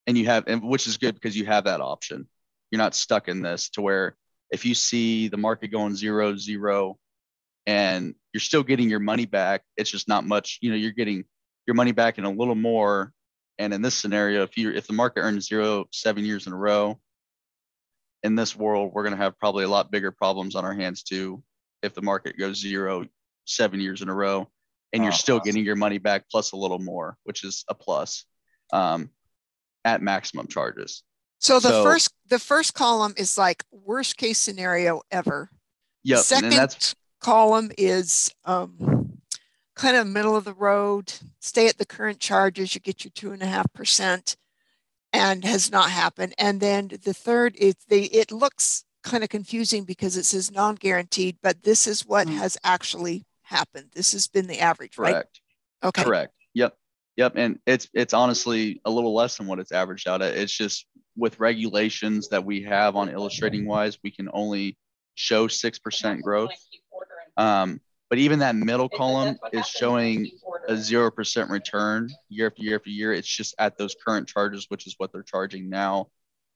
and 0.07 0.17
you 0.17 0.25
have, 0.25 0.45
and 0.47 0.63
which 0.63 0.87
is 0.87 0.97
good 0.97 1.15
because 1.15 1.37
you 1.37 1.45
have 1.45 1.65
that 1.65 1.81
option. 1.81 2.27
You're 2.69 2.79
not 2.79 2.95
stuck 2.95 3.27
in 3.27 3.41
this 3.41 3.69
to 3.71 3.81
where 3.81 4.15
if 4.51 4.65
you 4.65 4.73
see 4.73 5.27
the 5.27 5.37
market 5.37 5.69
going 5.69 5.95
zero, 5.95 6.35
zero, 6.35 6.97
and 7.65 8.15
you're 8.33 8.41
still 8.41 8.63
getting 8.63 8.89
your 8.89 8.99
money 8.99 9.25
back, 9.25 9.63
it's 9.77 9.91
just 9.91 10.07
not 10.07 10.25
much, 10.25 10.59
you 10.61 10.69
know, 10.69 10.75
you're 10.75 10.91
getting 10.91 11.25
your 11.67 11.75
money 11.75 11.91
back 11.91 12.17
in 12.17 12.25
a 12.25 12.31
little 12.31 12.55
more. 12.55 13.13
And 13.59 13.73
in 13.73 13.81
this 13.81 13.95
scenario, 13.95 14.43
if 14.43 14.57
you 14.57 14.71
if 14.71 14.87
the 14.87 14.93
market 14.93 15.21
earns 15.21 15.47
zero 15.47 15.85
seven 15.91 16.25
years 16.25 16.47
in 16.47 16.53
a 16.53 16.57
row, 16.57 16.99
in 18.23 18.35
this 18.35 18.55
world, 18.55 18.91
we're 18.93 19.03
going 19.03 19.15
to 19.15 19.21
have 19.21 19.37
probably 19.39 19.63
a 19.63 19.69
lot 19.69 19.91
bigger 19.91 20.11
problems 20.11 20.55
on 20.55 20.65
our 20.65 20.73
hands 20.73 21.03
too. 21.03 21.43
If 21.83 21.93
the 21.93 22.01
market 22.01 22.37
goes 22.37 22.59
zero 22.59 23.05
seven 23.45 23.79
years 23.79 24.01
in 24.01 24.09
a 24.09 24.13
row, 24.13 24.49
and 24.93 25.03
you're 25.03 25.11
still 25.13 25.39
getting 25.39 25.63
your 25.63 25.75
money 25.75 25.97
back 25.97 26.25
plus 26.29 26.51
a 26.51 26.57
little 26.57 26.79
more, 26.79 27.17
which 27.23 27.43
is 27.43 27.63
a 27.67 27.73
plus 27.73 28.25
um, 28.73 29.09
at 29.85 30.01
maximum 30.01 30.47
charges. 30.47 31.03
So 31.39 31.59
the 31.59 31.69
so, 31.69 31.83
first 31.83 32.13
the 32.29 32.39
first 32.39 32.73
column 32.73 33.13
is 33.17 33.37
like 33.37 33.63
worst 33.71 34.17
case 34.17 34.37
scenario 34.37 35.01
ever. 35.11 35.49
Yeah. 36.03 36.17
Second 36.17 36.93
column 37.19 37.71
is 37.77 38.31
um, 38.45 39.19
kind 39.75 39.97
of 39.97 40.07
middle 40.07 40.35
of 40.35 40.43
the 40.43 40.53
road. 40.53 41.13
Stay 41.39 41.67
at 41.67 41.77
the 41.77 41.85
current 41.85 42.19
charges, 42.19 42.75
you 42.75 42.81
get 42.81 43.03
your 43.03 43.11
two 43.11 43.31
and 43.31 43.41
a 43.41 43.47
half 43.47 43.71
percent, 43.73 44.35
and 45.13 45.43
has 45.43 45.71
not 45.71 45.89
happened. 45.89 46.33
And 46.37 46.59
then 46.59 46.89
the 47.03 47.13
third 47.13 47.55
is 47.55 47.75
the 47.87 48.05
it 48.05 48.31
looks 48.31 48.83
kind 49.03 49.23
of 49.23 49.29
confusing 49.29 49.83
because 49.83 50.17
it 50.17 50.25
says 50.25 50.51
non-guaranteed, 50.51 51.37
but 51.41 51.63
this 51.63 51.87
is 51.87 52.05
what 52.05 52.27
mm-hmm. 52.27 52.37
has 52.37 52.57
actually 52.63 53.25
happened. 53.41 53.87
This 53.93 54.13
has 54.13 54.27
been 54.27 54.47
the 54.47 54.59
average, 54.59 54.95
Correct. 54.95 55.41
right? 55.83 55.89
Okay. 55.89 56.03
Correct. 56.03 56.33
Yep. 56.53 56.75
Yep. 57.17 57.33
And 57.35 57.59
it's 57.65 57.87
it's 57.93 58.13
honestly 58.13 58.81
a 58.85 58.91
little 58.91 59.13
less 59.13 59.37
than 59.37 59.47
what 59.47 59.59
it's 59.59 59.71
averaged 59.71 60.07
out 60.07 60.21
at. 60.21 60.35
It's 60.35 60.55
just 60.55 60.85
with 61.15 61.39
regulations 61.39 62.29
that 62.29 62.45
we 62.45 62.63
have 62.63 62.95
on 62.95 63.09
illustrating 63.09 63.65
wise, 63.65 63.97
we 64.03 64.11
can 64.11 64.29
only 64.33 64.77
show 65.15 65.47
6% 65.47 66.21
growth. 66.21 66.51
Um, 67.37 67.81
but 68.09 68.19
even 68.19 68.39
that 68.39 68.55
middle 68.55 68.89
column 68.89 69.37
is 69.53 69.67
showing 69.67 70.29
a 70.67 70.73
0% 70.73 71.49
return 71.49 72.09
year 72.29 72.47
after 72.47 72.61
year 72.61 72.75
after 72.75 72.89
year. 72.89 73.13
It's 73.13 73.27
just 73.27 73.55
at 73.57 73.77
those 73.77 73.95
current 74.05 74.27
charges, 74.27 74.65
which 74.69 74.85
is 74.85 74.95
what 74.97 75.11
they're 75.11 75.23
charging 75.23 75.69
now, 75.69 76.07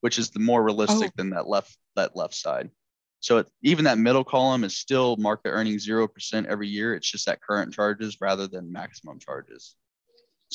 which 0.01 0.19
is 0.19 0.31
the 0.31 0.39
more 0.39 0.63
realistic 0.63 1.11
oh. 1.11 1.13
than 1.15 1.29
that 1.31 1.47
left, 1.47 1.77
that 1.95 2.15
left 2.15 2.35
side. 2.35 2.69
So 3.21 3.37
it, 3.37 3.47
even 3.63 3.85
that 3.85 3.97
middle 3.97 4.25
column 4.25 4.63
is 4.63 4.77
still 4.77 5.15
market 5.15 5.49
earning 5.49 5.77
0% 5.77 6.45
every 6.45 6.67
year. 6.67 6.93
It's 6.93 7.09
just 7.09 7.27
at 7.27 7.41
current 7.41 7.73
charges 7.73 8.17
rather 8.19 8.47
than 8.47 8.71
maximum 8.71 9.19
charges. 9.19 9.75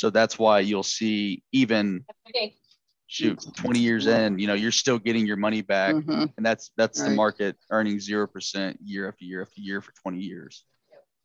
So 0.00 0.08
that's 0.08 0.38
why 0.38 0.60
you'll 0.60 0.82
see 0.82 1.42
even 1.52 2.06
shoot 3.06 3.44
20 3.56 3.80
years 3.80 4.06
in 4.06 4.38
you 4.38 4.46
know 4.46 4.54
you're 4.54 4.70
still 4.70 4.98
getting 4.98 5.26
your 5.26 5.36
money 5.36 5.62
back. 5.62 5.94
Mm-hmm. 5.94 6.26
and 6.36 6.46
that's 6.46 6.70
that's 6.76 7.00
right. 7.00 7.10
the 7.10 7.14
market 7.14 7.56
earning 7.70 7.98
0% 7.98 8.76
year 8.82 9.08
after 9.08 9.24
year 9.24 9.42
after 9.42 9.60
year 9.60 9.82
for 9.82 9.92
20 10.02 10.20
years. 10.20 10.64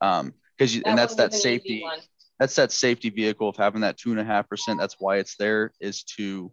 Um 0.01 0.33
because 0.57 0.73
that 0.73 0.87
and 0.87 0.97
that's 0.97 1.15
that 1.15 1.33
safety 1.33 1.85
that's 2.39 2.55
that 2.55 2.71
safety 2.71 3.09
vehicle 3.09 3.47
of 3.47 3.55
having 3.55 3.81
that 3.81 3.97
two 3.97 4.11
and 4.11 4.19
a 4.19 4.23
half 4.23 4.49
percent 4.49 4.79
that's 4.79 4.95
why 4.99 5.17
it's 5.17 5.35
there 5.37 5.71
is 5.79 6.03
to 6.03 6.51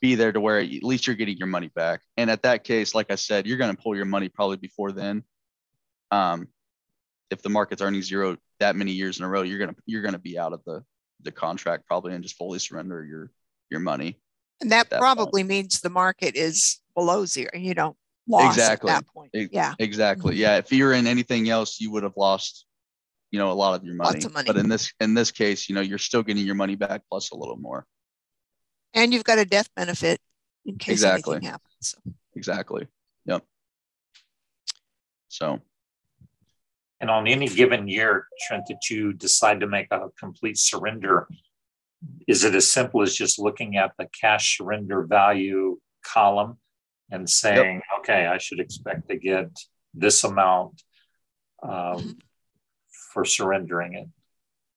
be 0.00 0.14
there 0.14 0.30
to 0.30 0.40
where 0.40 0.60
at 0.60 0.84
least 0.84 1.06
you're 1.06 1.16
getting 1.16 1.36
your 1.36 1.48
money 1.48 1.70
back. 1.74 2.00
And 2.16 2.30
at 2.30 2.42
that 2.42 2.64
case 2.64 2.94
like 2.94 3.10
i 3.10 3.16
said 3.16 3.46
you're 3.46 3.58
going 3.58 3.74
to 3.74 3.82
pull 3.82 3.96
your 3.96 4.06
money 4.06 4.28
probably 4.28 4.56
before 4.56 4.92
then. 4.92 5.24
Um 6.10 6.48
if 7.30 7.42
the 7.42 7.50
market's 7.50 7.82
earning 7.82 8.02
zero 8.02 8.38
that 8.60 8.76
many 8.76 8.92
years 8.92 9.18
in 9.18 9.24
a 9.24 9.28
row 9.28 9.42
you're 9.42 9.58
going 9.58 9.74
to 9.74 9.76
you're 9.84 10.02
going 10.02 10.14
to 10.14 10.18
be 10.20 10.38
out 10.38 10.52
of 10.52 10.62
the 10.64 10.82
the 11.22 11.32
contract 11.32 11.86
probably 11.86 12.14
and 12.14 12.22
just 12.22 12.36
fully 12.36 12.58
surrender 12.58 13.04
your 13.04 13.30
your 13.70 13.80
money 13.80 14.18
and 14.60 14.72
that, 14.72 14.90
that 14.90 14.98
probably 14.98 15.42
point. 15.42 15.48
means 15.48 15.80
the 15.80 15.90
market 15.90 16.36
is 16.36 16.80
below 16.94 17.24
zero, 17.24 17.50
you 17.54 17.74
know, 17.74 17.96
lost 18.26 18.58
exactly. 18.58 18.90
at 18.90 19.04
that 19.04 19.12
point. 19.12 19.30
yeah. 19.52 19.74
Exactly. 19.78 20.32
Mm-hmm. 20.32 20.40
Yeah. 20.40 20.56
If 20.56 20.72
you're 20.72 20.92
in 20.92 21.06
anything 21.06 21.48
else, 21.48 21.80
you 21.80 21.90
would 21.92 22.02
have 22.02 22.16
lost, 22.16 22.66
you 23.30 23.38
know, 23.38 23.52
a 23.52 23.54
lot 23.54 23.78
of 23.78 23.84
your 23.84 23.94
money. 23.94 24.24
Of 24.24 24.32
money. 24.32 24.46
But 24.46 24.56
in 24.56 24.68
this 24.68 24.92
in 25.00 25.14
this 25.14 25.30
case, 25.30 25.68
you 25.68 25.74
know, 25.74 25.80
you're 25.80 25.98
still 25.98 26.22
getting 26.22 26.44
your 26.44 26.54
money 26.56 26.74
back 26.74 27.02
plus 27.08 27.30
a 27.30 27.36
little 27.36 27.56
more. 27.56 27.86
And 28.94 29.12
you've 29.12 29.24
got 29.24 29.38
a 29.38 29.44
death 29.44 29.68
benefit 29.76 30.20
in 30.66 30.76
case 30.78 30.92
exactly. 30.92 31.36
anything 31.36 31.50
happens. 31.50 31.94
Exactly. 32.34 32.88
Yep. 33.26 33.44
So 35.28 35.60
and 37.08 37.16
on 37.16 37.26
any 37.26 37.48
given 37.48 37.88
year, 37.88 38.26
Trent, 38.46 38.64
that 38.68 38.90
you 38.90 39.14
decide 39.14 39.60
to 39.60 39.66
make 39.66 39.86
a 39.90 40.08
complete 40.20 40.58
surrender, 40.58 41.26
is 42.26 42.44
it 42.44 42.54
as 42.54 42.70
simple 42.70 43.00
as 43.00 43.14
just 43.14 43.38
looking 43.38 43.78
at 43.78 43.92
the 43.98 44.06
cash 44.20 44.58
surrender 44.58 45.04
value 45.04 45.78
column 46.04 46.58
and 47.10 47.28
saying, 47.28 47.76
yep. 47.76 48.00
okay, 48.00 48.26
I 48.26 48.36
should 48.36 48.60
expect 48.60 49.08
to 49.08 49.16
get 49.16 49.48
this 49.94 50.22
amount 50.22 50.82
um, 51.62 51.70
mm-hmm. 51.72 52.10
for 53.14 53.24
surrendering 53.24 53.94
it? 53.94 54.08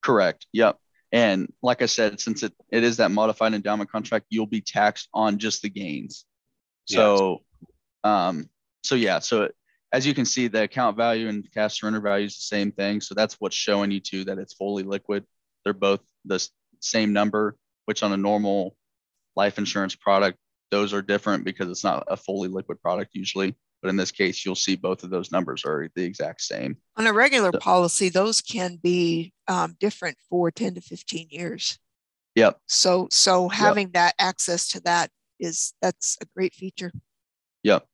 Correct. 0.02 0.48
Yep. 0.54 0.78
And 1.12 1.52
like 1.62 1.82
I 1.82 1.88
said, 1.88 2.22
since 2.22 2.44
it, 2.44 2.54
it 2.72 2.86
is 2.86 2.96
that 2.98 3.12
modified 3.12 3.54
endowment 3.54 3.92
contract, 3.92 4.28
you'll 4.30 4.48
be 4.48 4.62
taxed 4.62 5.10
on 5.14 5.38
just 5.38 5.64
the 5.64 5.70
gains. 5.70 6.26
So, 6.86 7.42
yes. 7.62 7.70
um, 8.06 8.50
so 8.84 8.96
yeah, 8.96 9.20
so 9.20 9.50
as 9.94 10.08
you 10.08 10.14
can 10.14 10.26
see, 10.26 10.48
the 10.48 10.64
account 10.64 10.96
value 10.96 11.28
and 11.28 11.50
cash 11.52 11.80
surrender 11.80 12.00
value 12.00 12.26
is 12.26 12.36
the 12.36 12.42
same 12.42 12.72
thing. 12.72 13.02
So 13.02 13.14
that's 13.14 13.36
what's 13.40 13.56
showing 13.56 13.92
you 13.92 14.00
too 14.00 14.24
that 14.26 14.38
it's 14.38 14.54
fully 14.54 14.84
liquid. 14.84 15.26
They're 15.64 15.74
both 15.74 16.00
the 16.26 16.46
same 16.80 17.14
number, 17.14 17.58
which 17.86 18.04
on 18.04 18.14
a 18.14 18.18
normal 18.18 18.76
life 19.36 19.58
insurance 19.58 19.96
product, 19.96 20.38
those 20.72 20.94
are 20.94 21.02
different 21.02 21.44
because 21.44 21.70
it's 21.70 21.84
not 21.84 22.06
a 22.08 22.16
fully 22.16 22.48
liquid 22.48 22.82
product 22.82 23.12
usually. 23.14 23.56
But 23.82 23.90
in 23.90 23.98
this 23.98 24.12
case, 24.12 24.46
you'll 24.46 24.56
see 24.56 24.76
both 24.76 25.04
of 25.04 25.10
those 25.10 25.32
numbers 25.32 25.66
are 25.66 25.90
the 25.96 26.04
exact 26.04 26.42
same. 26.42 26.78
On 26.98 27.08
a 27.08 27.14
regular 27.14 27.50
so, 27.52 27.60
policy, 27.60 28.10
those 28.10 28.40
can 28.40 28.78
be 28.82 29.34
um, 29.48 29.76
different 29.80 30.18
for 30.30 30.52
10 30.52 30.76
to 30.76 30.82
15 30.82 31.28
years. 31.32 31.80
Yep. 32.36 32.60
So, 32.68 33.08
so 33.12 33.50
having 33.50 33.88
yep. 33.88 33.94
that 33.94 34.16
access 34.20 34.68
to 34.70 34.82
that 34.82 35.10
is 35.40 35.74
that's 35.82 36.18
a 36.22 36.26
great 36.36 36.54
feature. 36.54 36.92
Yep. 37.64 37.86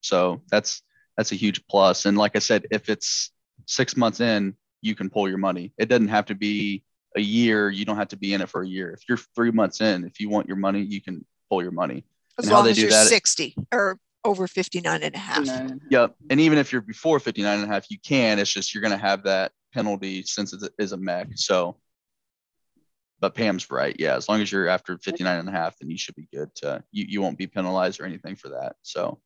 So 0.00 0.42
that's 0.50 0.82
that's 1.18 1.32
a 1.32 1.34
huge 1.34 1.66
plus. 1.66 2.06
And 2.06 2.16
like 2.16 2.36
I 2.36 2.38
said, 2.38 2.68
if 2.70 2.88
it's 2.88 3.32
six 3.66 3.96
months 3.96 4.20
in, 4.20 4.54
you 4.80 4.94
can 4.94 5.10
pull 5.10 5.28
your 5.28 5.36
money. 5.36 5.72
It 5.76 5.88
doesn't 5.88 6.08
have 6.08 6.26
to 6.26 6.36
be 6.36 6.84
a 7.16 7.20
year. 7.20 7.68
You 7.68 7.84
don't 7.84 7.96
have 7.96 8.08
to 8.08 8.16
be 8.16 8.34
in 8.34 8.40
it 8.40 8.48
for 8.48 8.62
a 8.62 8.68
year. 8.68 8.92
If 8.92 9.00
you're 9.08 9.18
three 9.34 9.50
months 9.50 9.80
in, 9.80 10.04
if 10.04 10.20
you 10.20 10.28
want 10.28 10.46
your 10.46 10.56
money, 10.56 10.80
you 10.80 11.02
can 11.02 11.26
pull 11.50 11.60
your 11.60 11.72
money. 11.72 12.04
As 12.38 12.44
and 12.44 12.54
long 12.54 12.68
as 12.68 12.80
you're 12.80 12.90
that, 12.90 13.08
60 13.08 13.56
or 13.72 13.98
over 14.24 14.46
59 14.46 15.02
and 15.02 15.14
a 15.14 15.18
half. 15.18 15.72
Yep. 15.90 16.14
And 16.30 16.38
even 16.38 16.56
if 16.56 16.70
you're 16.70 16.82
before 16.82 17.18
59 17.18 17.52
and 17.58 17.68
a 17.68 17.74
half, 17.74 17.90
you 17.90 17.98
can. 17.98 18.38
It's 18.38 18.52
just 18.52 18.72
you're 18.72 18.82
going 18.82 18.92
to 18.92 18.96
have 18.96 19.24
that 19.24 19.50
penalty 19.74 20.22
since 20.22 20.52
it 20.52 20.70
is 20.78 20.92
a 20.92 20.96
MEC. 20.96 21.36
So, 21.36 21.78
but 23.18 23.34
Pam's 23.34 23.72
right. 23.72 23.96
Yeah. 23.98 24.14
As 24.14 24.28
long 24.28 24.40
as 24.40 24.52
you're 24.52 24.68
after 24.68 24.96
59 24.98 25.40
and 25.40 25.48
a 25.48 25.52
half, 25.52 25.76
then 25.80 25.90
you 25.90 25.98
should 25.98 26.14
be 26.14 26.28
good 26.32 26.54
to, 26.56 26.84
you, 26.92 27.06
you 27.08 27.20
won't 27.20 27.38
be 27.38 27.48
penalized 27.48 28.00
or 28.00 28.04
anything 28.04 28.36
for 28.36 28.50
that. 28.50 28.76
So, 28.82 29.18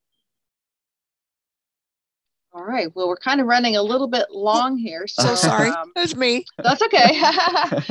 all 2.54 2.64
right. 2.64 2.94
Well, 2.94 3.08
we're 3.08 3.16
kind 3.16 3.40
of 3.40 3.46
running 3.46 3.76
a 3.76 3.82
little 3.82 4.08
bit 4.08 4.26
long 4.30 4.76
here. 4.76 5.06
So, 5.06 5.22
so 5.22 5.34
sorry. 5.34 5.70
Um, 5.70 5.90
that's 5.96 6.14
me. 6.14 6.44
That's 6.58 6.82
okay. 6.82 7.18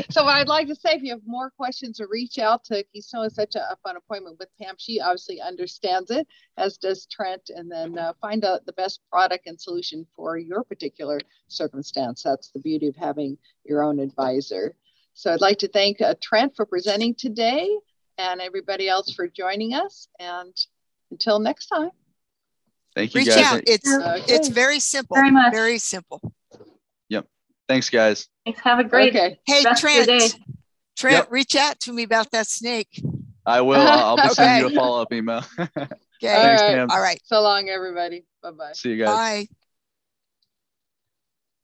so 0.12 0.24
what 0.24 0.36
I'd 0.36 0.48
like 0.48 0.68
to 0.68 0.76
say, 0.76 0.92
if 0.92 1.02
you 1.02 1.12
have 1.12 1.22
more 1.26 1.50
questions 1.50 2.00
or 2.00 2.08
reach 2.08 2.38
out 2.38 2.64
to 2.66 2.84
Keystone, 2.94 3.26
is 3.26 3.34
such 3.34 3.56
a, 3.56 3.72
a, 3.72 3.76
fun 3.84 3.98
appointment 3.98 4.38
with 4.38 4.50
Pam. 4.62 4.76
She 4.78 5.00
obviously 5.00 5.42
understands 5.42 6.12
it, 6.12 6.28
as 6.58 6.78
does 6.78 7.08
Trent, 7.08 7.50
and 7.50 7.72
then 7.72 7.98
uh, 7.98 8.14
find 8.22 8.46
out 8.46 8.66
the 8.68 8.74
best 8.74 9.00
product 9.12 9.48
and 9.48 9.60
solution 9.60 10.06
for 10.16 10.38
your 10.38 10.64
particular 10.64 11.20
circumstance. 11.48 12.22
That's 12.22 12.52
the 12.52 12.60
beauty 12.60 12.88
of 12.88 12.96
having 12.96 13.40
your 13.66 13.82
own 13.82 14.00
advisor. 14.00 14.76
So 15.16 15.34
I'd 15.34 15.42
like 15.42 15.58
to 15.60 15.68
thank 15.68 16.02
uh, 16.02 16.14
Trent 16.22 16.56
for 16.56 16.68
presenting 16.68 17.16
today 17.16 17.68
and 18.20 18.40
everybody 18.40 18.88
else 18.88 19.12
for 19.12 19.28
joining 19.28 19.74
us. 19.74 20.08
And 20.20 20.56
until 21.10 21.40
next 21.40 21.68
time. 21.68 21.92
Thank 22.96 23.14
you, 23.14 23.20
Reach 23.20 23.30
guys. 23.30 23.46
out. 23.46 23.64
It's 23.68 23.92
okay. 23.92 24.24
it's 24.28 24.50
very 24.50 24.80
simple. 24.80 25.16
Very 25.16 25.32
much. 25.32 25.54
Very 25.54 25.78
simple. 25.78 26.22
Yep. 27.10 27.26
Thanks, 27.68 27.90
guys. 27.90 28.28
Thanks. 28.46 28.60
Have 28.62 28.80
a 28.80 28.84
great 28.84 29.16
okay. 29.16 29.40
Hey, 29.46 29.64
Trent. 29.76 30.36
Trent, 30.98 31.16
yep. 31.16 31.28
reach 31.32 31.56
out 31.56 31.80
to 31.80 31.94
me 31.94 32.04
about 32.04 32.30
that 32.32 32.48
snake. 32.48 33.02
I 33.46 33.62
will. 33.62 33.80
I'll 33.80 34.18
be 34.18 34.24
okay. 34.24 34.34
sending 34.34 34.70
you 34.70 34.78
a 34.78 34.80
follow 34.80 35.02
up 35.02 35.12
email. 35.14 35.44
okay. 35.60 35.70
Thanks, 36.22 36.62
All 36.62 36.76
right. 36.76 36.92
All 36.92 37.02
right. 37.02 37.20
So 37.24 37.42
long, 37.42 37.70
everybody. 37.70 38.26
Bye 38.44 38.52
bye. 38.52 38.72
See 38.74 38.90
you 38.90 39.04
guys. 39.04 39.48
Bye. 39.48 39.48